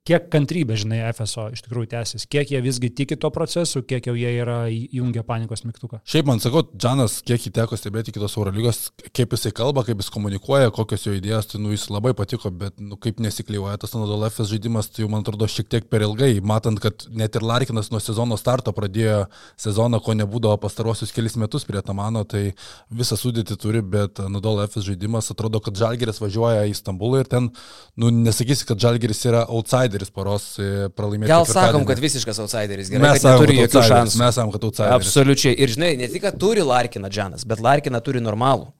[0.08, 4.14] kiek kantrybė, žinai, FSO iš tikrųjų tęsis, kiek jie visgi tiki to procesu, kiek jau
[4.16, 6.00] jie yra įjungę panikos mygtuką.
[6.08, 8.80] Šiaip man sakau, Džanas, kiek jį teko stebėti kitos Eurolygos,
[9.16, 12.78] kaip jisai kalba, kaip jis komunikuoja, kokios jo idėjos, tai nu, jis labai patiko, bet
[12.80, 16.30] nu, kaip nesiklyvoja tas Anadol FS žaidimas, tai jau man atrodo šiek tiek per ilgai,
[16.40, 19.26] matant, kad net ir Larkinas nuo sezono starto pradėjo
[19.60, 22.54] sezoną, ko nebūdavo pastarosius kelius metus prie Tamano, tai
[22.88, 27.52] visą sudėtį turi, bet Anadol FS žaidimas atrodo, kad Žalgeris važiuoja į Stambulą ir ten,
[28.00, 31.30] nu, nesakysi, kad Žalgeris yra outsider outsideris poros e, pralaimėti.
[31.30, 34.20] Gal sakom, kad visiškas outsideris, gerai, mes sakom, neturi jokių šansų.
[34.22, 34.94] Mes sakom, kad outsideris.
[34.98, 35.54] Absoliučiai.
[35.58, 38.70] Ir žinai, ne tik, kad turi Larkiną Džanas, bet Larkiną turi normalų.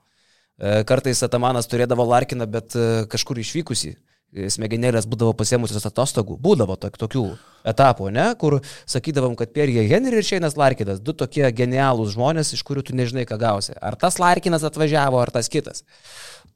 [0.59, 3.97] E, kartais Atamanas turėdavo Larkiną, bet e, kažkur išvykusi.
[4.29, 6.35] Smegenėlės būdavo pasiemusios atostogų.
[6.45, 7.23] Būdavo tokių
[7.65, 12.61] etapų, ne, kur sakydavom, kad Pierre Henry ir Šeinas Larkinas, du tokie genialūs žmonės, iš
[12.69, 13.73] kurių tu nežinai, ką gausi.
[13.81, 15.81] Ar tas Larkinas atvažiavo, ar tas kitas.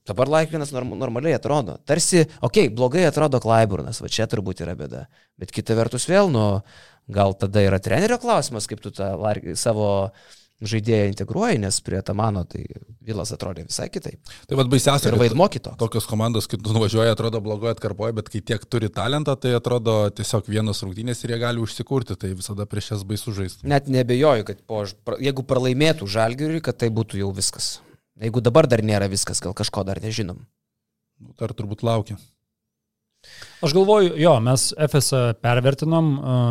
[0.08, 1.76] Dabar Laikinas norm, normaliai atrodo.
[1.86, 5.06] Tarsi, okei, okay, blogai atrodo Klaiburnas, va čia turbūt yra bėda.
[5.38, 6.46] Bet kita vertus vėl, nu,
[7.12, 9.14] gal tada yra trenerio klausimas, kaip tu tą
[9.54, 9.90] savo
[10.62, 12.64] žaidėją integruoji, nes prie Tamano tai
[13.02, 14.32] Vilas atrodė visai kitaip.
[14.46, 15.10] Tai vad baisiausia.
[15.10, 15.72] Ir vaidmo kito.
[15.78, 19.96] Tokios komandos, kai tu nuvažiuoji, atrodo blogai atkarpoja, bet kai tiek turi talentą, tai atrodo
[20.14, 23.66] tiesiog vienos rungtynės ir jie gali užsikurti, tai visada prieš jas baisu žaisti.
[23.70, 24.84] Net nebejoju, kad po,
[25.18, 27.80] jeigu pralaimėtų žalgiriui, kad tai būtų jau viskas.
[28.20, 30.44] Jeigu dabar dar nėra viskas, gal kažko dar nežinom.
[31.22, 32.18] Nu, dar turbūt laukia.
[33.62, 36.06] Aš galvoju, jo, mes FS pervertinom,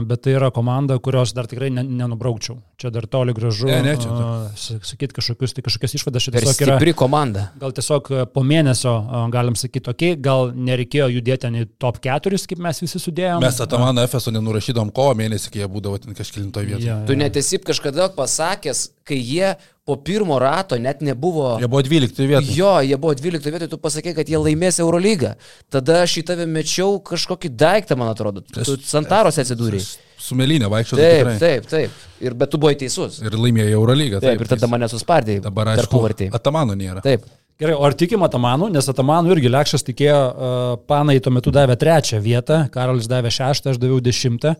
[0.07, 2.61] bet tai yra komanda, kurios dar tikrai nenubraukčiau.
[2.79, 3.67] Čia dar toli gražu.
[3.67, 4.77] Ne, ne, čia.
[4.87, 6.77] Sakyti kažkokius, tai kažkokias išvadas tiesiog yra.
[6.77, 7.49] Stipri komanda.
[7.59, 8.93] Gal tiesiog po mėnesio
[9.33, 13.43] galim sakyti, okei, okay, gal nereikėjo judėti į top 4, kaip mes visi sudėjome.
[13.43, 16.87] Mes Atamano FS nenurašydom kovo mėnesį, kai jie būdavo ten kažkilintoje vietoje.
[16.87, 17.07] Ja, ja.
[17.11, 19.55] Tu netesi kažkada pasakęs, kai jie
[19.85, 21.57] po pirmo rato net nebuvo.
[21.59, 22.55] Jie buvo 12 vietoje.
[22.55, 25.33] Jo, jie buvo 12 vietoje, tu pasakė, kad jie laimės Eurolygą.
[25.73, 28.43] Tada aš į tave mečiau kažkokį daiktą, man atrodo.
[28.45, 29.81] Tu Santaros atsidūrė.
[30.21, 30.99] Su Melinė vaikščiau.
[31.01, 31.37] Taip, tikrai.
[31.41, 32.03] taip, taip.
[32.21, 33.17] Ir, bet tu buvai teisus.
[33.25, 34.19] Ir laimėjai Eurolygą.
[34.21, 35.45] Taip, taip, ir tada mane suspardėjai.
[35.47, 36.03] Dabar aišku,
[36.37, 37.01] Atamano nėra.
[37.05, 37.25] Taip.
[37.61, 41.75] Gerai, o ar tikim Atamanų, nes Atamanų irgi Lekšas tikėjo, uh, panai tuo metu davė
[41.77, 44.55] trečią vietą, Karolis davė šeštą, aš daviau dešimtą,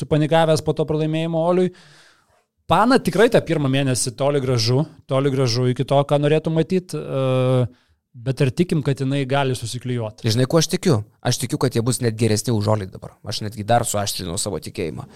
[0.00, 1.70] supanikavęs po to pralaimėjimo Oliui.
[1.70, 2.05] Uh,
[2.66, 7.66] Pana tikrai tą pirmą mėnesį toli gražu, toli gražu iki to, ką norėtų matyti, e,
[8.26, 10.26] bet ar tikim, kad jinai gali susiklijuoti?
[10.34, 10.96] Žinai, kuo aš tikiu?
[11.22, 13.14] Aš tikiu, kad jie bus net geresni už Olį dabar.
[13.22, 15.06] Aš netgi dar suaštrinau savo tikėjimą.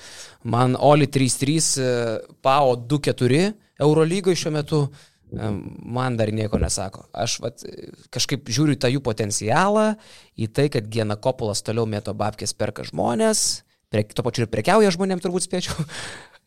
[0.47, 1.90] Man Oli 3-3, e,
[2.39, 3.43] PAO 2-4
[3.82, 5.51] Eurolygoje šiuo metu e,
[5.98, 7.09] man dar nieko nesako.
[7.10, 7.66] Aš vat,
[8.14, 9.97] kažkaip žiūriu tą jų potencialą,
[10.39, 14.94] į tai, kad Gena Kopulas toliau mėto babkės perka žmonės, prie, tuo pačiu ir prekiauja
[14.94, 15.90] žmonėm, turbūt spėčiau.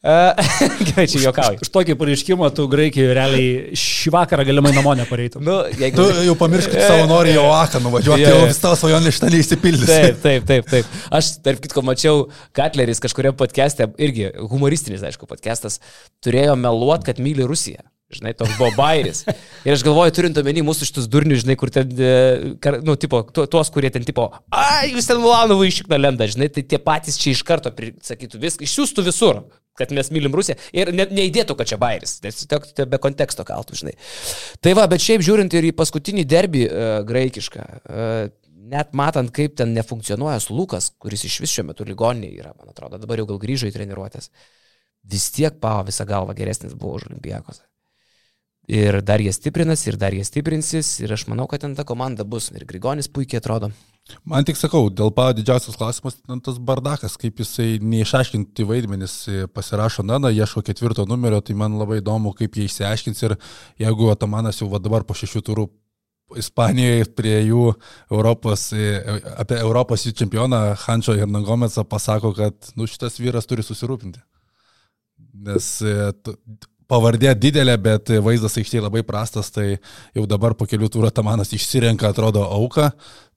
[0.87, 1.61] Gerai, čia juokauju.
[1.63, 5.45] Už tokį pareiškimą tu Graikijoje realiai šį vakarą galimai namo nepareitum.
[5.47, 5.95] Nu, jeigu...
[5.95, 9.87] Tu jau pamiršk, savo nori į Oaką nuvažiuoti, jau vis tavo svajonė šitą neįsipildys.
[9.87, 10.99] Taip, taip, taip, taip.
[11.07, 15.79] Aš, tarp kitko, mačiau Katleris kažkuriam podcast'e, irgi humoristinis, aišku, podcast'as,
[16.25, 17.87] turėjo meluot, kad myli Rusiją.
[18.13, 19.23] Žinai, toks buvo bairis.
[19.65, 22.51] Ir aš galvoju, turint omeny mūsų šitus durnius, žinai, kur ten, e,
[22.85, 26.77] nu, tipo, tuos, kurie ten, tipo, ai, jūs ten Mulanovų išikna lenda, žinai, tai tie
[26.83, 29.41] patys čia iš karto sakytų viską, išsiųstų visur,
[29.79, 33.79] kad mes mylim Rusiją ir ne, neįdėtų, kad čia bairis, nes tiesiog be konteksto kaltų,
[33.81, 33.95] žinai.
[34.63, 38.31] Tai va, bet šiaip žiūrint ir į paskutinį derbį uh, graikišką, uh,
[38.73, 43.01] net matant, kaip ten nefunkcionuoja Lukas, kuris iš vis šiuo metu ligoninėje yra, man atrodo,
[43.01, 44.29] dabar jau gal grįžo į treniruotės,
[45.03, 47.63] vis tiek pavo visą galvą geresnis buvo už Olimpijakos.
[48.71, 52.23] Ir dar jie stiprinas, ir dar jie stiprinsis, ir aš manau, kad ten ta komanda
[52.23, 52.47] bus.
[52.55, 53.73] Ir Grigonis puikiai atrodo.
[54.27, 59.13] Man tik sakau, dėl pavo didžiausias klausimas, tas bardakas, kaip jisai neišaiškinti vaidmenis
[59.55, 63.37] pasirašo Nana, ieško ketvirto numerio, tai man labai įdomu, kaip jie išsiaiškins ir
[63.79, 65.69] jeigu Atamanas jau dabar po šešių turų
[66.39, 67.63] Ispanijoje prie jų
[68.11, 68.69] Europos,
[69.37, 74.23] apie Europos jų čempioną Hančio Hernangometsą pasako, kad nu, šitas vyras turi susirūpinti.
[75.47, 75.67] Nes
[76.93, 79.77] pavardė didelė, bet vaizdas aikštėje labai prastas, tai
[80.13, 82.91] jau dabar po kelių turų Tamanas išsirenka, atrodo, auką.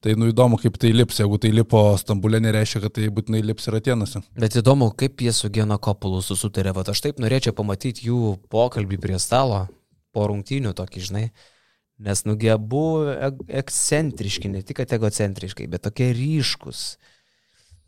[0.05, 1.19] Tai nu įdomu, kaip tai lips.
[1.23, 4.21] Jeigu tai lipo Stambulė, nereiškia, kad tai būtinai lips ir Atenuose.
[4.39, 6.75] Bet įdomu, kaip jie su Gena Kopulu susitarė.
[6.77, 9.65] Vat aš taip norėčiau pamatyti jų pokalbį prie stalo,
[10.15, 11.25] po rungtynių tokį, žinai.
[12.07, 12.85] Nes nugi abu
[13.49, 16.85] ekscentriški, ne tik egocentriškai, bet tokie ryškus.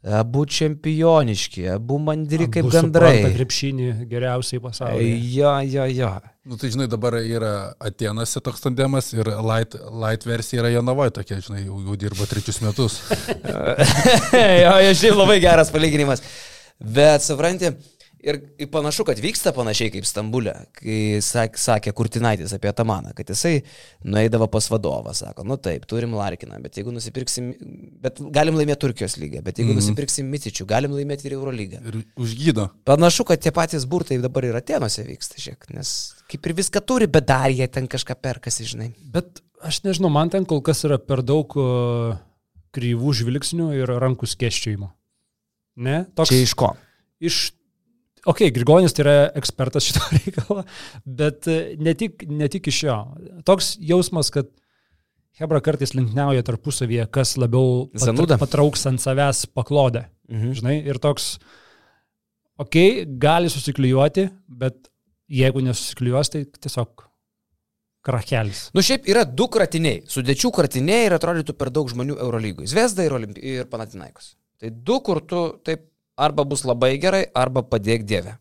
[0.06, 3.16] Abu čempioniški, abu mandri abu kaip gandrai.
[3.34, 5.16] Krepšinį geriausiai pasaulyje.
[5.34, 6.10] Jo, jo, jo.
[6.48, 11.40] Nu, tai žinai, dabar yra Atenose toks tandemas ir light, light versija yra Jonavoje tokia,
[11.44, 13.00] žinai, jau, jau dirba trečius metus.
[14.64, 16.22] jo, jo, šiaip labai geras palyginimas.
[16.78, 17.74] Bet, supranti,
[18.18, 18.38] Ir
[18.72, 23.60] panašu, kad vyksta panašiai kaip Stambulė, kai sakė Kurtinaitis apie Tamaną, kad jisai
[24.02, 27.52] nueidavo pas vadovą, sako, nu taip, turim Larkiną, bet jeigu nusipirksim,
[28.02, 29.86] bet galim laimėti Turkijos lygą, bet jeigu mm -hmm.
[29.86, 31.78] nusipirksim Micičių, galim laimėti ir Euro lygą.
[31.86, 32.68] Ir užgydo.
[32.84, 37.06] Panašu, kad tie patys burtai dabar ir Atenuose vyksta, žiūrėk, nes kaip ir viską turi,
[37.06, 38.92] bet dar jie ten kažką perkasi, žinai.
[39.00, 41.54] Bet aš nežinau, man ten kol kas yra per daug
[42.74, 44.90] kryvų žvilgsnių ir rankų skėščiojimo.
[45.86, 46.06] Ne?
[46.18, 46.32] Toks...
[46.32, 46.74] Čia iš ko?
[47.22, 47.38] Iš
[48.28, 50.64] Ok, Grigonis tai yra ekspertas šito reikalo,
[51.20, 52.96] bet e, ne tik, ne tik iš jo.
[53.48, 54.50] Toks jausmas, kad
[55.38, 60.08] Hebra kartais linkneuja tarpusavyje, kas labiau pat, patrauks ant savęs paklodę.
[60.32, 60.54] Mhm.
[60.58, 61.36] Žinai, ir toks,
[62.58, 62.78] ok,
[63.22, 64.26] gali susiklijuoti,
[64.60, 64.90] bet
[65.30, 67.06] jeigu nesusiklijuos, tai tiesiog
[68.08, 68.64] krakelis.
[68.74, 72.66] Nu šiaip yra du kratiniai, sudėčių kratiniai ir atrodytų per daug žmonių Eurolygui.
[72.70, 74.32] Zvezda ir, Olimpi ir Panatinaikos.
[74.58, 75.86] Tai du, kur tu taip
[76.18, 78.36] arba bus labai gerai, arba padėk Dievę.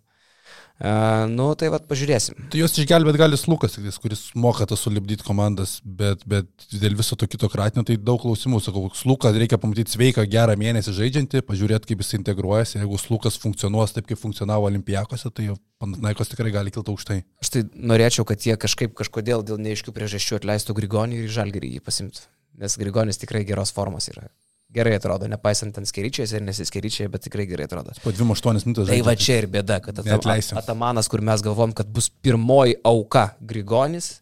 [0.77, 2.35] Uh, nu, tai vad pažiūrėsim.
[2.53, 7.25] Tai juos išgelbėt gali Lukas, kuris moka tas sulibdyti komandas, bet, bet dėl viso to
[7.25, 8.61] kito kratinio tai daug klausimų.
[8.61, 12.77] Sakau, Lukas reikia pamatyti sveiką, gerą mėnesį žaidžiantį, pažiūrėti, kaip jis integruojasi.
[12.77, 15.49] Jeigu Lukas funkcionuos taip, kaip funkcionavo Olimpijakose, tai
[15.81, 17.21] Panatnaikos tikrai gali kilti aukštai.
[17.41, 21.87] Aš tai norėčiau, kad jie kažkaip kažkodėl dėl neaiškių priežasčių atleistų Grigonį ir Žalgerį jį
[21.89, 22.29] pasimtų.
[22.61, 24.29] Nes Grigonis tikrai geros formos yra
[24.73, 27.95] gerai atrodo, nepaisant ten skeryčiais ir nesiskeryčiai, bet tikrai gerai atrodo.
[28.03, 28.91] Po 2-8 minutės.
[28.91, 33.30] Tai va čia ir bėda, kad atam, Atamanas, kur mes galvom, kad bus pirmoji auka
[33.39, 34.18] Grigonis,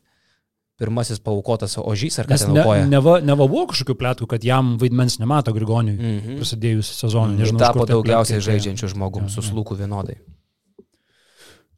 [0.79, 2.83] pirmasis paukotas ožys ar kas ten aukoja.
[2.83, 6.39] Ne, neva, neva buvo kažkokių plėtų, kad jam vaidmens nemato Grigoniui mm -hmm.
[6.41, 7.39] prasidėjus sezonui.
[7.41, 10.19] Nežinau, tapo daugiausiai žaidžiančių žmogų, su slūku vienodai.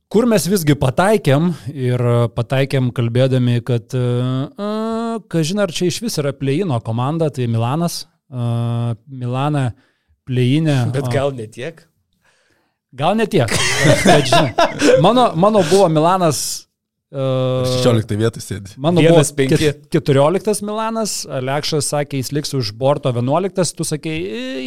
[0.08, 6.32] Kur mes visgi pataikėm ir pataikėm kalbėdami, kad, uh, kažin ar čia iš vis yra
[6.34, 9.70] pleino komanda, tai Milanas, uh, Milaną
[10.28, 10.80] plėjinę.
[10.96, 11.84] Bet gal ne tiek?
[12.98, 13.52] Gal ne tiek.
[14.06, 14.54] Bet, žinai,
[15.04, 16.64] mano, mano buvo Milanas.
[17.08, 18.74] Uh, 16 vietoj sėdi.
[18.84, 24.16] Mano buvo 14 Milanas, Lekšas sakė, jis liks už borto 11, tu sakė,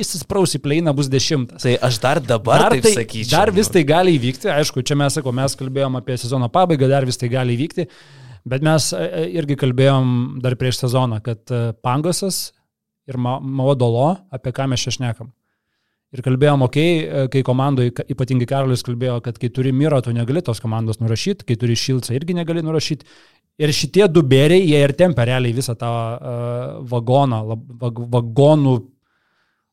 [0.01, 1.51] įsispraus į pleiną bus 10.
[1.61, 3.35] Tai aš dar dabar dar tai sakyčiau.
[3.35, 7.05] Dar vis tai gali įvykti, aišku, čia mes, sako, mes kalbėjom apie sezono pabaigą, dar
[7.09, 7.85] vis tai gali įvykti,
[8.49, 11.45] bet mes irgi kalbėjom dar prieš sezoną, kad
[11.85, 12.47] Pangosas
[13.11, 15.32] ir Maodolo, apie ką mes čia šnekam.
[16.11, 20.43] Ir kalbėjom, okei, okay, kai komandoje, ypatingai Karolis kalbėjo, kad kai turi Miro, tu negali
[20.43, 23.07] tos komandos nurašyti, kai turi Šilcą irgi negali nurašyti.
[23.61, 27.41] Ir šitie du bėriai, jie ir tempia realiai visą tą uh, vagoną,
[27.78, 28.74] vag, vagonų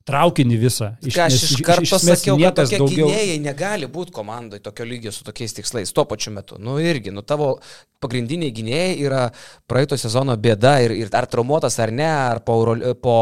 [0.08, 0.94] traukinį visą.
[1.04, 3.10] Iš, Ką aš iš karto pasakiau, kad tokie daugiau...
[3.10, 6.60] gynėjai negali būti komandoje tokio lygio su tokiais tikslais tuo pačiu metu.
[6.62, 7.58] Nu irgi, nu tavo
[8.04, 9.22] pagrindiniai gynėjai yra
[9.70, 12.60] praeito sezono bėda ir, ir ar traumuotas ar ne, ar po,
[13.02, 13.18] po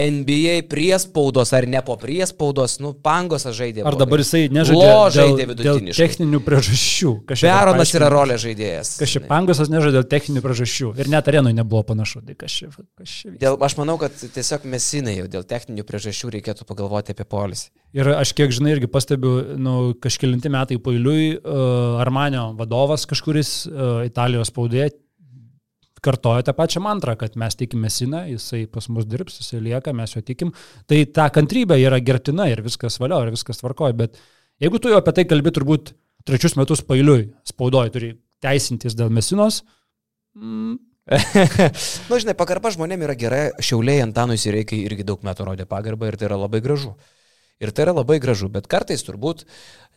[0.00, 3.84] NBA priespaudos ar ne po priespaudos, nu pangosas žaidė.
[3.86, 4.88] Ar dabar jisai nežaidė,
[5.18, 7.12] žaidė dėl, dėl techninių priežasčių?
[7.34, 8.94] Beronas yra rolė žaidėjas.
[9.02, 12.24] Kažkaip pangosas nežaidė dėl techninių priežasčių ir net arenui nebuvo panašu.
[12.24, 17.14] Tai kažkaip, kažkaip dėl, aš manau, kad tiesiog mesinai jau dėl techninių priežasčių reikėtų pagalvoti
[17.14, 17.70] apie polisį.
[17.94, 24.02] Ir aš kiek žinai irgi pastebiu, nu, kažkilinti metai pailiui uh, Armanio vadovas kažkuris uh,
[24.08, 24.92] Italijos spaudėje
[26.04, 30.12] kartoja tą pačią mantrą, kad mes tikime Siną, jisai pas mus dirbs, jisai lieka, mes
[30.14, 30.52] jo tikim.
[30.90, 34.18] Tai ta kantrybė yra gertina ir viskas valio, ir viskas tvarkoja, bet
[34.62, 35.94] jeigu tu jau apie tai kalbi turbūt
[36.28, 38.10] trečius metus pailiui, spaudoji, turi
[38.44, 39.62] teisintis dėl Mesinos.
[40.36, 40.76] Mm.
[42.08, 46.16] Nu, žinai, pagarba žmonėm yra gera, šiauliai Antanui Sireikai irgi daug metų rodė pagarbą ir
[46.20, 46.94] tai yra labai gražu.
[47.62, 49.44] Ir tai yra labai gražu, bet kartais turbūt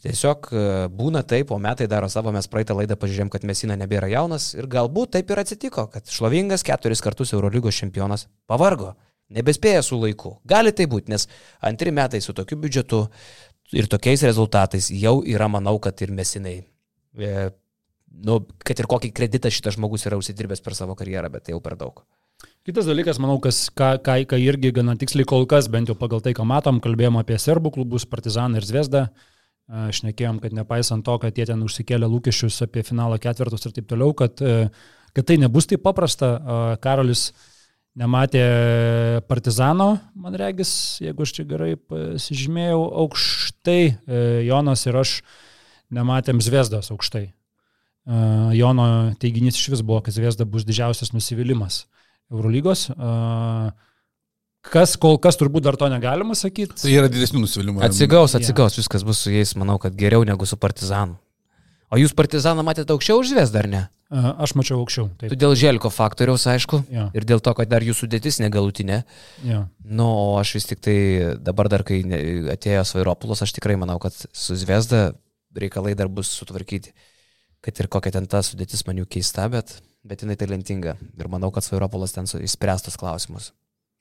[0.05, 0.63] tiesiog e,
[0.93, 4.67] būna taip, o metai daro savo, mes praeitą laidą pažiūrėjom, kad Mesina nebėra jaunas ir
[4.69, 8.93] galbūt taip ir atsitiko, kad šlovingas keturis kartus Eurolygos čempionas pavargo,
[9.33, 10.35] nebespėja su laiku.
[10.47, 11.25] Gali tai būti, nes
[11.65, 13.07] antri metai su tokiu biudžetu
[13.73, 16.59] ir tokiais rezultatais jau yra, manau, kad ir Mesinai.
[18.07, 21.61] Nu, kad ir kokį kreditą šitas žmogus yra užsidirbęs per savo karjerą, bet tai jau
[21.63, 22.01] per daug.
[22.67, 26.21] Kitas dalykas, manau, kas, ką, ką, ką irgi gana tiksliai kol kas, bent jau pagal
[26.23, 29.07] tai, ką matom, kalbėjom apie serbų klubus, Partizaną ir Zvezdą.
[29.67, 34.13] Šnekėjom, kad nepaisant to, kad jie ten užsikėlė lūkesčius apie finalo ketvirtus ir taip toliau,
[34.15, 34.69] kad, e,
[35.15, 36.29] kad tai nebus taip paprasta.
[36.83, 37.33] Karolis
[37.99, 38.43] nematė
[39.27, 40.71] Partizano, man regis,
[41.03, 45.17] jeigu aš čia gerai pasižymėjau, aukštai, e, Jonas ir aš
[45.91, 47.25] nematėm Zvezdos aukštai.
[48.55, 48.87] Jono
[49.19, 51.85] teiginys iš vis buvo, kad Zvezda bus didžiausias nusivylimas.
[52.31, 52.87] Eurolygos.
[54.67, 56.75] Kas kol kas turbūt dar to negalima sakyti.
[56.81, 57.83] Tai yra didesnių nusivylimų.
[57.87, 58.83] Atsigaus, atsigaus, ja.
[58.83, 61.19] viskas bus su jais, manau, kad geriau negu su Partizanu.
[61.87, 63.83] O jūs Partizaną matėte aukščiau už Zvezdą, ar ne?
[64.07, 65.09] Aš mačiau aukščiau.
[65.19, 65.35] Taip.
[65.39, 67.09] Dėl Želko faktoriaus, aišku, ja.
[67.15, 69.01] ir dėl to, kad dar jų sudėtis negalutinė.
[69.47, 69.65] Ja.
[69.83, 70.97] Nu, o aš vis tik tai
[71.43, 72.01] dabar dar, kai
[72.53, 75.09] atėjo Svairopulos, aš tikrai manau, kad su Zvezda
[75.59, 76.95] reikalai dar bus sutvarkyti.
[77.65, 80.95] Kad ir kokia ten ta sudėtis man jų keista, bet bet jinai talentinga.
[81.19, 83.51] Ir manau, kad Svairopolas ten įspręstas klausimus.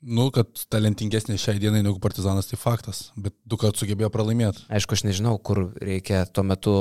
[0.06, 4.66] Nu, kad talentingesnė šiai dienai negu Partizanas, tai faktas, bet du kartus sugebėjo pralaimėti.
[4.68, 6.74] Aišku, aš nežinau, kur reikia tuo metu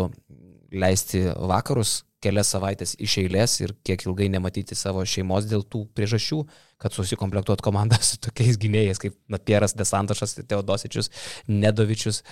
[0.75, 6.41] leisti vakarus, kelias savaitės iš eilės ir kiek ilgai nematyti savo šeimos dėl tų priežasčių,
[6.81, 11.11] kad susikomplektuot komandą su tokiais gynėjais kaip Natieras Desantašas, Teodosičius,
[11.51, 12.23] Nedovičius,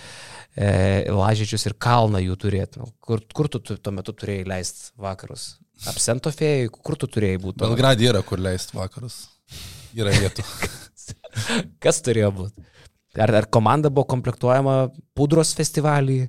[0.58, 0.72] e,
[1.14, 2.82] Lažičius ir Kalną jų turėti.
[2.82, 5.54] Nu, kur, kur tu tuo metu turėjai leisti vakarus?
[5.90, 7.60] Absento fėjai, kur tu turėjai būti?
[7.64, 9.26] Belgradė yra kur leisti vakarus.
[9.98, 10.46] Yra vietų.
[11.84, 12.73] Kas turėjo būti?
[13.14, 16.24] Ar, ar komanda buvo komplektuojama pudros festivalį?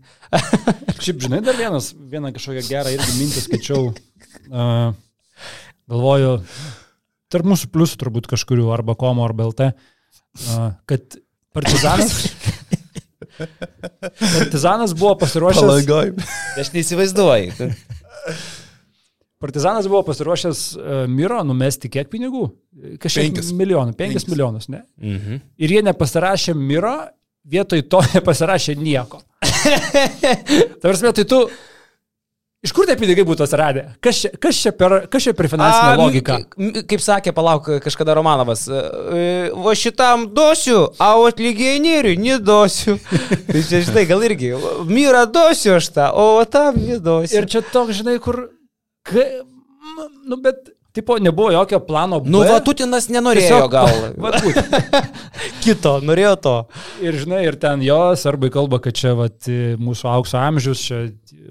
[1.05, 3.87] Šiaip, žinai, dar vienas, vieną kažkokią gerą irgi mintį skaičiau.
[4.45, 4.91] Uh,
[5.89, 6.33] galvoju,
[7.33, 11.17] tarp mūsų pliusų turbūt kažkurių, arba komo, arba LT, uh, kad
[11.55, 12.17] partizanas.
[14.43, 15.63] partizanas buvo pasiruošęs.
[15.63, 16.13] Palangoj.
[16.61, 17.71] Aš neįsivaizduoju.
[19.45, 22.47] Partizanas buvo pasiruošęs uh, Miro numesti kiek pinigų?
[23.03, 24.87] Kažkiek milijonų, penkis, penkis milijonus, ne?
[25.03, 25.45] Mhm.
[25.61, 26.97] Ir jie nepasirašė Miro,
[27.45, 29.21] vietoj to nepasirašė nieko.
[30.83, 31.45] Tarsi, tai tu
[32.65, 33.81] Iš kur tie pinigai būtų atsiradę?
[34.01, 36.37] Kas čia, kas čia, per, kas čia per finansinę A, logiką?
[36.89, 42.97] Kaip sakė, palauk, kažkada Romanovas, o šitam duosiu, o atlygienieriui nedosiu.
[43.51, 44.55] tai čia, žinai, gal irgi,
[44.89, 47.37] myra duosiu aš tą, o tam nedosiu.
[47.37, 48.47] Ir čia toks, žinai, kur
[49.05, 49.25] Ka,
[50.25, 52.21] nu, bet, tipo, nebuvo jokio plano.
[52.25, 52.33] B.
[52.33, 54.39] Nu, Vatutinas nenorėjo Tiesiog, gal.
[55.65, 56.55] Kito, norėjo to.
[57.05, 59.51] Ir, žinai, ir ten jos, arba kalba, kad čia, vat,
[59.81, 61.03] mūsų aukso amžius, čia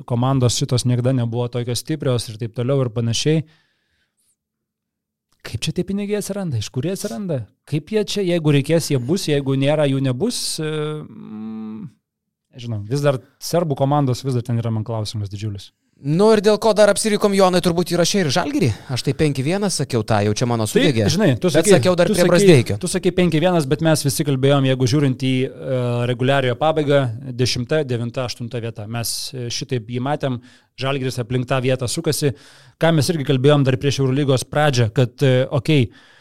[0.10, 3.44] komandos šitos niekada nebuvo tokios stiprios ir taip toliau ir panašiai.
[5.44, 9.00] Kaip čia tie pinigai atsiranda, iš kur jie atsiranda, kaip jie čia, jeigu reikės, jie
[9.04, 10.38] bus, jeigu nėra, jų nebus.
[10.64, 11.90] Mm,
[12.64, 15.74] žinau, vis dar serbų komandos, vis dar ten yra man klausimas didžiulis.
[16.04, 18.70] Nu ir dėl ko dar apsirikom Jonai, turbūt įrašė ir Žalgirį.
[18.92, 21.06] Aš tai 5-1 sakiau tą, jau čia mano sudėgė.
[21.06, 22.76] Tai, žinai, tu sakai, bet sakiau dar prie Brasdeikio.
[22.82, 27.00] Tu sakai 5-1, bet mes visi kalbėjom, jeigu žiūrint į uh, reguliariojo pabaigą,
[27.40, 28.88] 10, 9, 8 vieta.
[28.92, 30.42] Mes e, šitaip jį matėm,
[30.84, 32.34] Žalgiris aplink tą vietą sukasi.
[32.84, 36.12] Ką mes irgi kalbėjom dar prieš Eurolygos pradžią, kad, uh, okei, okay,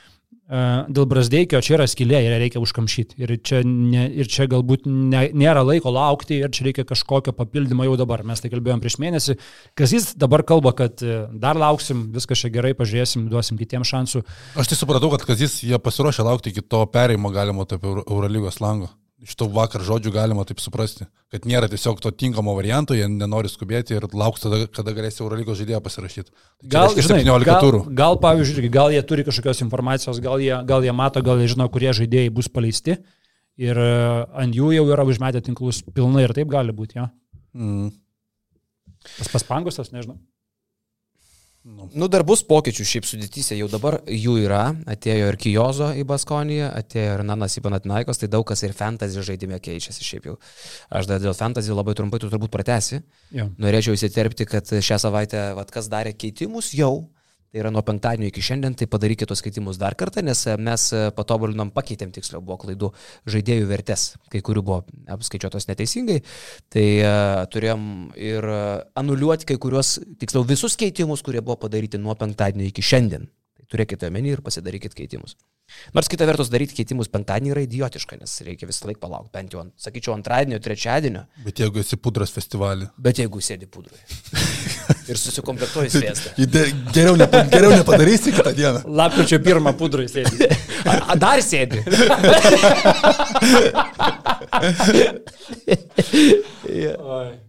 [0.53, 3.17] dėl Brasdeikio čia yra skilė ir reikia užkamšyti.
[3.23, 7.87] Ir čia, ne, ir čia galbūt ne, nėra laiko laukti ir čia reikia kažkokio papildymo
[7.89, 8.25] jau dabar.
[8.29, 9.39] Mes tai kalbėjom prieš mėnesį.
[9.79, 14.25] Kas jis dabar kalba, kad e, dar lauksim, viskas čia gerai, pažiūrėsim, duosim kitiems šansų.
[14.61, 18.61] Aš tai supratau, kad kas jis, jie pasiruošę laukti iki to perėjimo galimo tarp Eurolygos
[18.61, 18.93] lango
[19.23, 23.51] iš to vakar žodžių galima taip suprasti, kad nėra tiesiog to tinkamo varianto, jie nenori
[23.51, 26.33] skubėti ir lauks tada, kada galės Eurolygos žaidėją pasirašyti.
[26.33, 27.83] Tai gal, žinai, 17 gal, turų.
[27.99, 31.69] Gal, pavyzdžiui, gal jie turi kažkokios informacijos, gal jie, gal jie mato, gal jie žino,
[31.73, 32.99] kurie žaidėjai bus paleisti
[33.63, 33.95] ir e,
[34.43, 37.09] ant jų jau yra užmetę tinklus pilnai ir taip gali būti, jo.
[37.55, 37.93] Mm.
[39.19, 40.19] Tas paspangusas, nežinau.
[41.63, 41.87] Nu.
[41.95, 46.73] nu, dar bus pokyčių šiaip sudėtyse, jau dabar jų yra, atėjo ir Kijozo į Baskoniją,
[46.75, 50.35] atėjo ir Nanas į Panatinaikos, tai daug kas ir fantasy žaidime keičiasi šiaip jau.
[50.91, 52.99] Aš dar dėl fantasy labai trumpai tu turbūt pratesi.
[53.31, 53.47] Ja.
[53.63, 57.07] Norėčiau įsiterpti, kad šią savaitę, vad kas darė keitimus jau,
[57.53, 60.87] Tai yra nuo penktadienio iki šiandien, tai padarykite tos skaitimus dar kartą, nes e, mes
[60.97, 62.89] e, patobulinom, pakeitėm tiksliau, buvo klaidų
[63.35, 64.79] žaidėjų vertės, kai kurių buvo
[65.13, 66.23] apskaičiuotos neteisingai,
[66.73, 67.85] tai uh, turėjom
[68.17, 68.49] ir
[68.97, 73.29] anuliuoti kai kuriuos, tiksliau visus keitimus, kurie buvo padaryti nuo penktadienio iki šiandien.
[73.73, 75.33] Tai turėkite omeny ir pasidarykite keitimus.
[75.97, 79.63] Nors kita vertus daryti keitimus penktadienį yra idiotiška, nes reikia visą laiką palaukti, bent jau,
[79.81, 81.23] sakyčiau, antradienio, trečiadienio.
[81.47, 82.91] Bet jeigu esi pudras festivalį.
[83.01, 83.97] Bet jeigu sėdi pudrai.
[85.09, 86.35] ir susikomplektuoji sviestą.
[86.93, 88.83] geriau, nepa, geriau nepadarysi kitą dieną.
[89.01, 90.51] Lapkričio pirmą pudrai sėdi.
[90.85, 91.81] A, a dar sėdi.
[96.69, 97.41] yeah.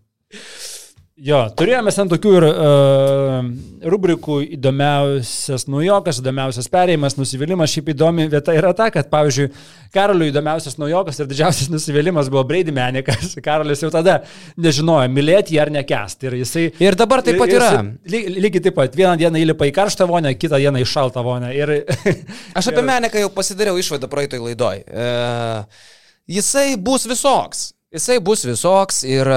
[1.22, 3.49] Jo, turėjome ten tokių ir uh,
[3.85, 7.69] rubrikų įdomiausias naujokas, įdomiausias perėjimas, nusivylimas.
[7.69, 9.45] Šiaip įdomi vieta yra ta, kad, pavyzdžiui,
[9.94, 13.35] Karoliui įdomiausias naujokas ir didžiausias nusivylimas buvo Brady Menikas.
[13.45, 14.23] Karolis jau tada
[14.57, 16.31] nežinojo, mylėti jį ar nekesti.
[16.31, 17.69] Ir, jisai, ir dabar taip pat yra.
[18.10, 18.98] Ly, lygiai taip pat.
[18.98, 21.53] Vieną dieną įlipa į karštą vonę, kitą dieną į šaltą vonę.
[21.53, 21.76] Ir,
[22.57, 22.90] Aš apie ir...
[22.90, 24.81] Meniką jau pasidariau išvadą praeitoj laidoj.
[24.90, 25.85] Uh,
[26.26, 27.68] jisai bus visoks.
[27.94, 29.28] Jisai bus visoks ir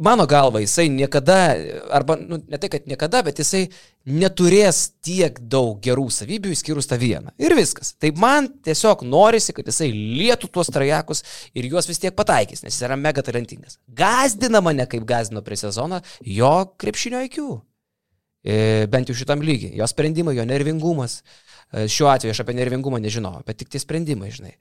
[0.00, 1.36] mano galva jisai niekada,
[1.92, 3.66] arba nu, ne tai, kad niekada, bet jisai
[4.06, 7.34] neturės tiek daug gerų savybių išskyrus tą vieną.
[7.42, 7.92] Ir viskas.
[8.00, 11.20] Tai man tiesiog norisi, kad jisai lietų tuos trajekus
[11.52, 13.76] ir juos vis tiek pataikys, nes jis yra mega talentingas.
[13.86, 17.42] Gazdina mane, kaip gazdino prie sezono, jo krepšinio IQ.
[18.46, 19.74] E, bent jau šitam lygiai.
[19.76, 21.18] Jo sprendimai, jo nervingumas.
[21.74, 24.54] E, šiuo atveju aš apie nervingumą nežinau, bet tik tie sprendimai, žinai.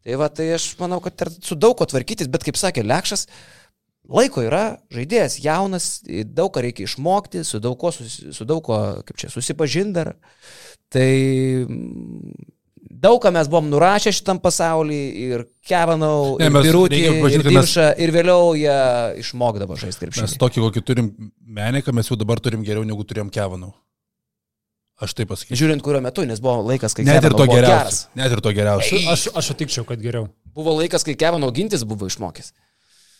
[0.00, 3.26] Tai va, tai aš manau, kad su daug ko tvarkytis, bet kaip sakė Lekšas,
[4.10, 4.64] laiko yra,
[4.94, 5.90] žaidėjas jaunas,
[6.32, 10.14] daug ką reikia išmokti, su daug ko, su daug ko kaip čia, susipažinti dar.
[10.90, 11.10] Tai
[11.66, 12.32] mm,
[13.04, 17.60] daug ką mes buvom nurašę šitam pasaulyje ir Kevanau, ne, ir Birutį, ir Dimšą,
[17.92, 18.00] mes...
[18.02, 18.80] ir vėliau jie
[19.22, 20.26] išmokdavo žaisti krepšinį.
[20.26, 21.12] Mes tokį, kokį turim
[21.60, 23.74] meniką, mes jau dabar turim geriau negu turėjom Kevanau.
[25.00, 25.56] Aš taip pasakysiu.
[25.62, 28.02] Žiūrint, kuriuo metu, nes buvo laikas, kai Net ir to geriausias.
[28.18, 29.06] Net ir to geriausias.
[29.08, 30.26] Aš, aš sutikčiau, kad geriau.
[30.56, 32.52] Buvo laikas, kai Kevino gintis buvo išmokęs.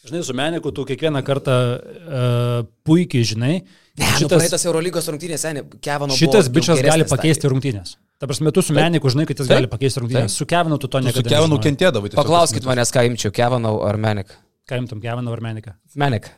[0.04, 3.56] Žinai, su Meniku tu kiekvieną kartą uh, puikiai žinai.
[4.00, 6.16] Ne, nu, šitas, praeitas Eurolygos rungtynės, seniai, Kevino.
[6.16, 7.52] Šitas bičias gali pakeisti stadijai.
[7.52, 7.96] rungtynės.
[8.20, 10.36] Ta prasme, tu su Meniku žinai, kad jis taip, gali pakeisti rungtynės.
[10.40, 11.24] Su Kevinu tu to niekada.
[11.24, 12.12] Su Kevinu kentėdavai.
[12.16, 14.40] Paklauskit manęs, ką imčiau, Kevino ar Meniką.
[14.68, 15.76] Ką imtum, Kevino ar Meniką?
[16.00, 16.32] Meniką.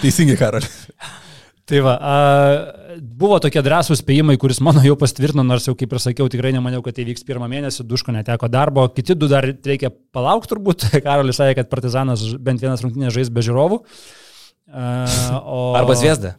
[0.00, 0.80] Teisingai, Karolis.
[1.66, 2.16] Tai va, a,
[3.00, 6.82] buvo tokie drąsūs spėjimai, kuris mano jau pastvirtino, nors jau kaip ir sakiau, tikrai nemaniau,
[6.84, 11.40] kad tai vyks pirmą mėnesį, duško neteko darbo, kiti du dar reikia palaukti turbūt, Karolis
[11.40, 13.82] sakė, kad Partizanas bent vienas rungtynės žais be žiūrovų.
[14.72, 14.90] A,
[15.42, 16.36] o, Arba Zviesda.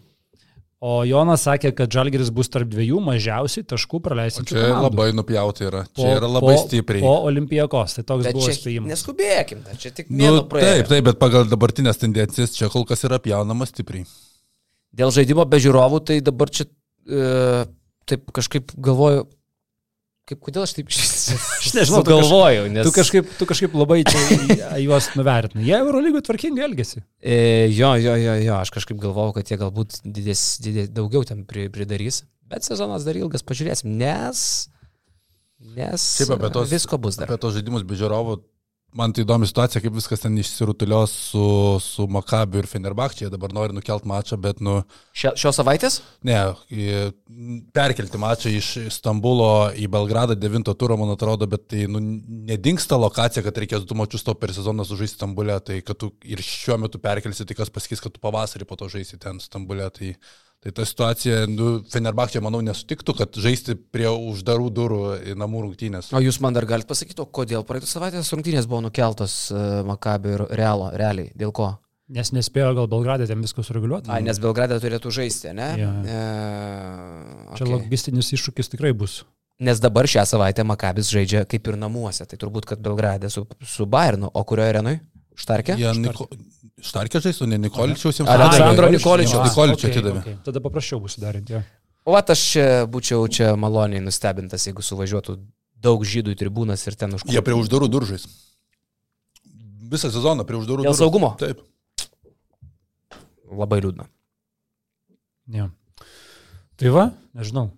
[0.78, 4.52] O Jonas sakė, kad Žalgeris bus tarp dviejų mažiausiai taškų praleisinčių.
[4.52, 4.84] Čia komandų.
[4.86, 5.82] labai nupjauti yra.
[5.90, 7.02] Čia po, yra labai po, stipriai.
[7.02, 8.92] O Olimpijakos, tai toks bet buvo spėjimas.
[8.94, 13.74] Neskubėkim, čia tik nu, taip, taip, bet pagal dabartinės tendencijas čia kol kas yra pjaunamas
[13.74, 14.06] stipriai.
[14.98, 17.66] Dėl žaidimo be žiūrovų, tai dabar čia e,
[18.10, 19.28] taip kažkaip galvoju,
[20.28, 22.88] kaip kodėl aš taip aš nežinau, galvoju, nes...
[22.88, 24.02] Tu kažkaip, tu kažkaip labai
[24.84, 25.68] juos nuvertinai.
[25.68, 27.04] Jie Eurolygų tvarkingai elgesi.
[27.22, 27.38] E,
[27.76, 32.24] jo, jo, jo, jo, aš kažkaip galvoju, kad jie galbūt didės, didės, daugiau ten pridarys,
[32.50, 34.44] bet sezonas dar ilgas, pažiūrėsim, nes...
[35.78, 37.26] Nes Šiaip apie tos, visko bus dar.
[37.26, 38.38] Apie tos žaidimus be žiūrovų
[38.96, 41.42] Man tai įdomi situacija, kaip viskas ten išsirutulios su,
[41.84, 43.28] su Makabiu ir Fenerbakčiai.
[43.30, 44.78] Dabar nori nukelt mačą, bet nu...
[45.12, 45.98] Šio, šios savaitės?
[46.26, 46.38] Ne,
[47.76, 52.00] perkelti mačą iš Stambulo į Belgradą 9 turą, man atrodo, bet tai nu,
[52.48, 55.60] nedingsta lokacija, kad reikės du mačius to per sezoną sužaisti Stambulė.
[55.68, 58.88] Tai kad tu ir šiuo metu perkelsi, tai kas pasakys, kad tu pavasarį po to
[58.96, 59.92] žaisi ten Stambulė.
[60.00, 60.16] Tai
[60.66, 65.02] Tai ta situacija, nu, Fenerbakčia, manau, nesutiktų, kad žaisti prie uždarų durų
[65.32, 66.10] į namų rungtynės.
[66.18, 70.46] O jūs man dar galite pasakyti, kodėl praeitą savaitę rungtynės buvo nukeltos uh, Makabio ir
[70.58, 71.76] Realo, realiai, dėl ko?
[72.08, 74.10] Nes nespėjo gal Belgradė ten viską sureguliuoti.
[74.16, 75.68] Ai, nes Belgradė turėtų žaisti, ne?
[75.76, 75.90] Ja.
[75.92, 76.20] E,
[77.50, 77.58] okay.
[77.60, 79.26] Čia logistinis iššūkis tikrai bus.
[79.60, 83.88] Nes dabar šią savaitę Makabis žaidžia kaip ir namuose, tai turbūt, kad Belgradė su, su
[83.90, 84.96] Bayernu, o kurioje arenui?
[85.38, 85.76] Štarkė?
[85.82, 86.30] Ja, Niko...
[86.78, 88.30] Štarkė žaistų, ne Nikoličiaus jiems.
[88.30, 89.48] Aleksandro Nikoličiaus.
[89.50, 90.20] Nikoličiaus okay, atidavė.
[90.22, 90.36] Okay.
[90.46, 91.56] Tada paprasčiau bus darinti.
[91.58, 91.64] Ja.
[92.06, 95.40] O vat aš čia būčiau čia maloniai nustebintas, jeigu suvažiuotų
[95.84, 97.34] daug žydų į tribūnas ir ten užkuoptų.
[97.34, 98.28] Jie prie uždarų duržais.
[99.90, 100.88] Visą sezoną prie uždarų durų.
[100.92, 101.34] Dėl saugumo?
[101.42, 101.66] Taip.
[103.48, 104.06] Labai liūdna.
[105.58, 105.70] Ja.
[106.78, 107.72] Tai va, nežinau.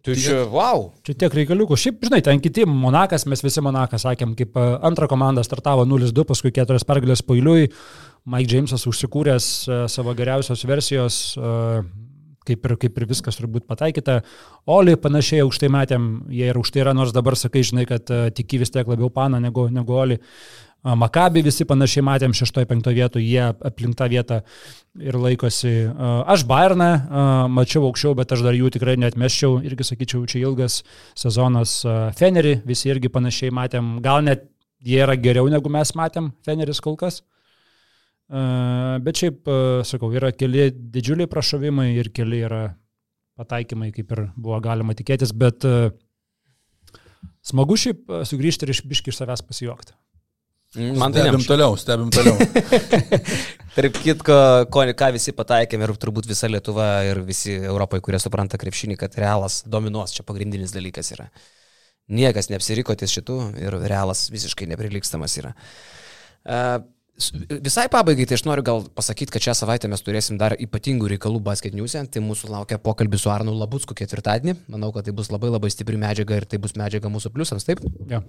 [0.00, 0.86] Tai čia, wow.
[1.04, 1.76] Čia tiek reikaliukų.
[1.76, 6.24] Šiaip, žinai, ten kiti Monakas, mes visi Monakas sakėm, kaip e, antrą komandą startavo 0-2,
[6.28, 7.68] paskui keturias pergalės pailiui.
[8.30, 11.78] Mike Jamesas užsikūręs uh, savo geriausios versijos, uh,
[12.44, 14.18] kaip, ir, kaip ir viskas turbūt pataikyta.
[14.68, 18.72] Oli panašiai aukštai matėm, jie ir aukštai yra, nors dabar sakai, žinai, kad tiki vis
[18.72, 20.20] tiek labiau paną negu, negu Oli.
[20.20, 24.38] Uh, Makabi visi panašiai matėm 6-5 vietų, jie aplink tą vietą
[24.96, 25.72] ir laikosi.
[26.24, 26.88] Aš Bayerną
[27.52, 30.80] mačiau aukščiau, bet aš dar jų tikrai netmeščiau, irgi sakyčiau, čia ilgas
[31.12, 31.82] sezonas.
[32.16, 34.48] Fenerį visi irgi panašiai matėm, gal net
[34.80, 37.20] jie yra geriau negu mes matėm, Feneris kol kas.
[38.30, 39.44] Bet šiaip,
[39.84, 42.70] sakau, yra keli didžiuliai prašovimai ir keli yra
[43.36, 45.60] pataikymai, kaip ir buvo galima tikėtis, bet
[47.44, 49.92] smagu šiaip sugrįžti ir iš biški iš savęs pasijuokti.
[50.78, 52.36] Man tai stebim toliau, stebim toliau.
[53.74, 54.36] Tarp kitko,
[54.70, 59.16] ko, ką visi pataikėme ir turbūt visa Lietuva ir visi Europoje, kurie supranta krepšinį, kad
[59.18, 61.26] realas dominuos, čia pagrindinis dalykas yra.
[62.10, 65.52] Niekas neapsiriko ties šitų ir realas visiškai neprilykstamas yra.
[66.46, 66.78] Uh,
[67.64, 71.40] Visai pabaigai, tai aš noriu gal pasakyti, kad šią savaitę mes turėsim dar ypatingų reikalų
[71.44, 72.02] basket news'e.
[72.12, 74.56] Tai mūsų laukia pokalbis su Arnu Labutsku ketvirtadienį.
[74.72, 77.82] Manau, kad tai bus labai labai stipri medžiaga ir tai bus medžiaga mūsų pliusams, taip?
[78.10, 78.22] Ja.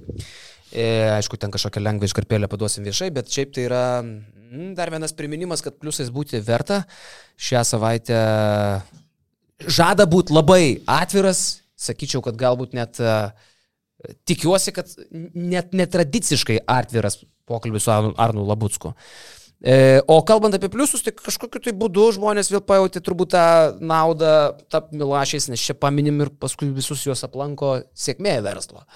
[0.72, 0.85] E,
[1.18, 5.63] aišku, ten kažkokią lengvą iškarpėlę paduosim viešai, bet šiaip tai yra mm, dar vienas priminimas,
[5.63, 6.84] kad pliusais būti verta.
[7.41, 8.19] Šią savaitę
[9.68, 13.31] žada būti labai atviras, sakyčiau, kad galbūt net uh,
[14.27, 18.93] tikiuosi, kad net netradiciškai atviras pokalbis su Arnu Labutsku.
[19.61, 23.43] E, o kalbant apie pliusus, tai kažkokiu tai būdu žmonės vėl pajutė turbūt tą
[23.77, 24.31] naudą
[24.73, 28.87] tap Milašiais, nes čia paminim ir paskui visus juos aplanko sėkmė verslo.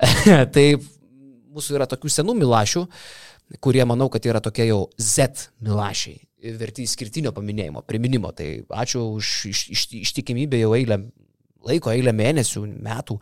[0.54, 0.64] tai
[1.52, 2.86] mūsų yra tokių senų Milašių,
[3.60, 6.16] kurie manau, kad yra tokie jau Z Milašiai,
[6.56, 8.32] verti skirtinio paminėjimo, priminimo.
[8.32, 8.48] Tai
[8.80, 11.02] ačiū už iš, iš, ištikimybę jau eilę
[11.66, 13.18] laiko eilę mėnesių, metų,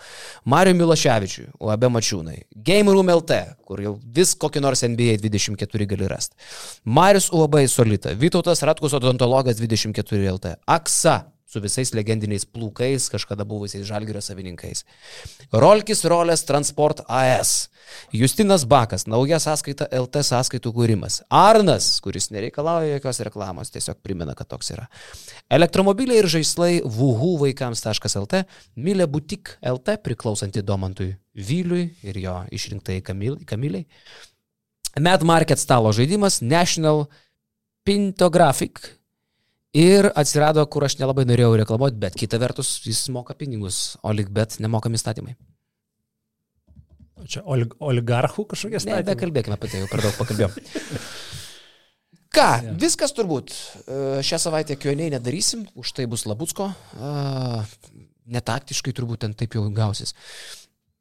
[0.49, 6.11] Mario Miloševičiui, UAB Mačiūnai, Game Room LT, kur jau vis kokį nors NBA 24 gali
[6.11, 6.39] rasti,
[6.85, 13.87] Marius UAB Solita, Vytautas Ratkus odontologas 24 LT, Aksa su visais legendiniais plūkais, kažkada buvusiais
[13.89, 14.85] žalgyrio savininkais.
[15.53, 17.71] Rolkis Rolės Transport AS.
[18.13, 21.23] Justinas Bakas, nauja sąskaita LT sąskaitų kūrimas.
[21.33, 24.85] Arnas, kuris nereikalauja jokios reklamos, tiesiog primena, kad toks yra.
[25.49, 28.43] Elektromobiliai ir žaislai vuhu vaikams.lt,
[28.77, 33.87] Milė Butik LT priklausanti Domantui Vyliui ir jo išrinktai Kamiliai.
[35.01, 37.07] Mad Market stalo žaidimas National
[37.89, 38.98] Pintographic
[39.77, 44.31] Ir atsirado, kur aš nelabai norėjau reklamuoti, bet kita vertus jis moka pinigus, o lik
[44.33, 45.35] bet nemokami statymai.
[47.29, 49.03] Čia olig, oligarchų kažkokie statymai?
[49.03, 50.55] Ne, bekalbėkime apie tai, jau per daug pakalbėjom.
[52.39, 52.73] Ką, ja.
[52.81, 53.53] viskas turbūt.
[53.53, 56.71] E, šią savaitę kioniai nedarysim, už tai bus Labutsko.
[58.29, 60.15] Netaktiškai turbūt ten taip jau gausis.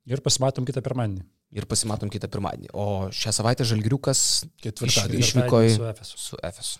[0.08, 1.24] Ir pasimatom kitą pirmadienį.
[1.56, 2.72] Ir pasimatom kitą pirmadienį.
[2.76, 4.22] O šią savaitę Žalgiriukas
[4.64, 5.72] ketvirtadienį išvyko į...
[6.08, 6.80] su Efesu.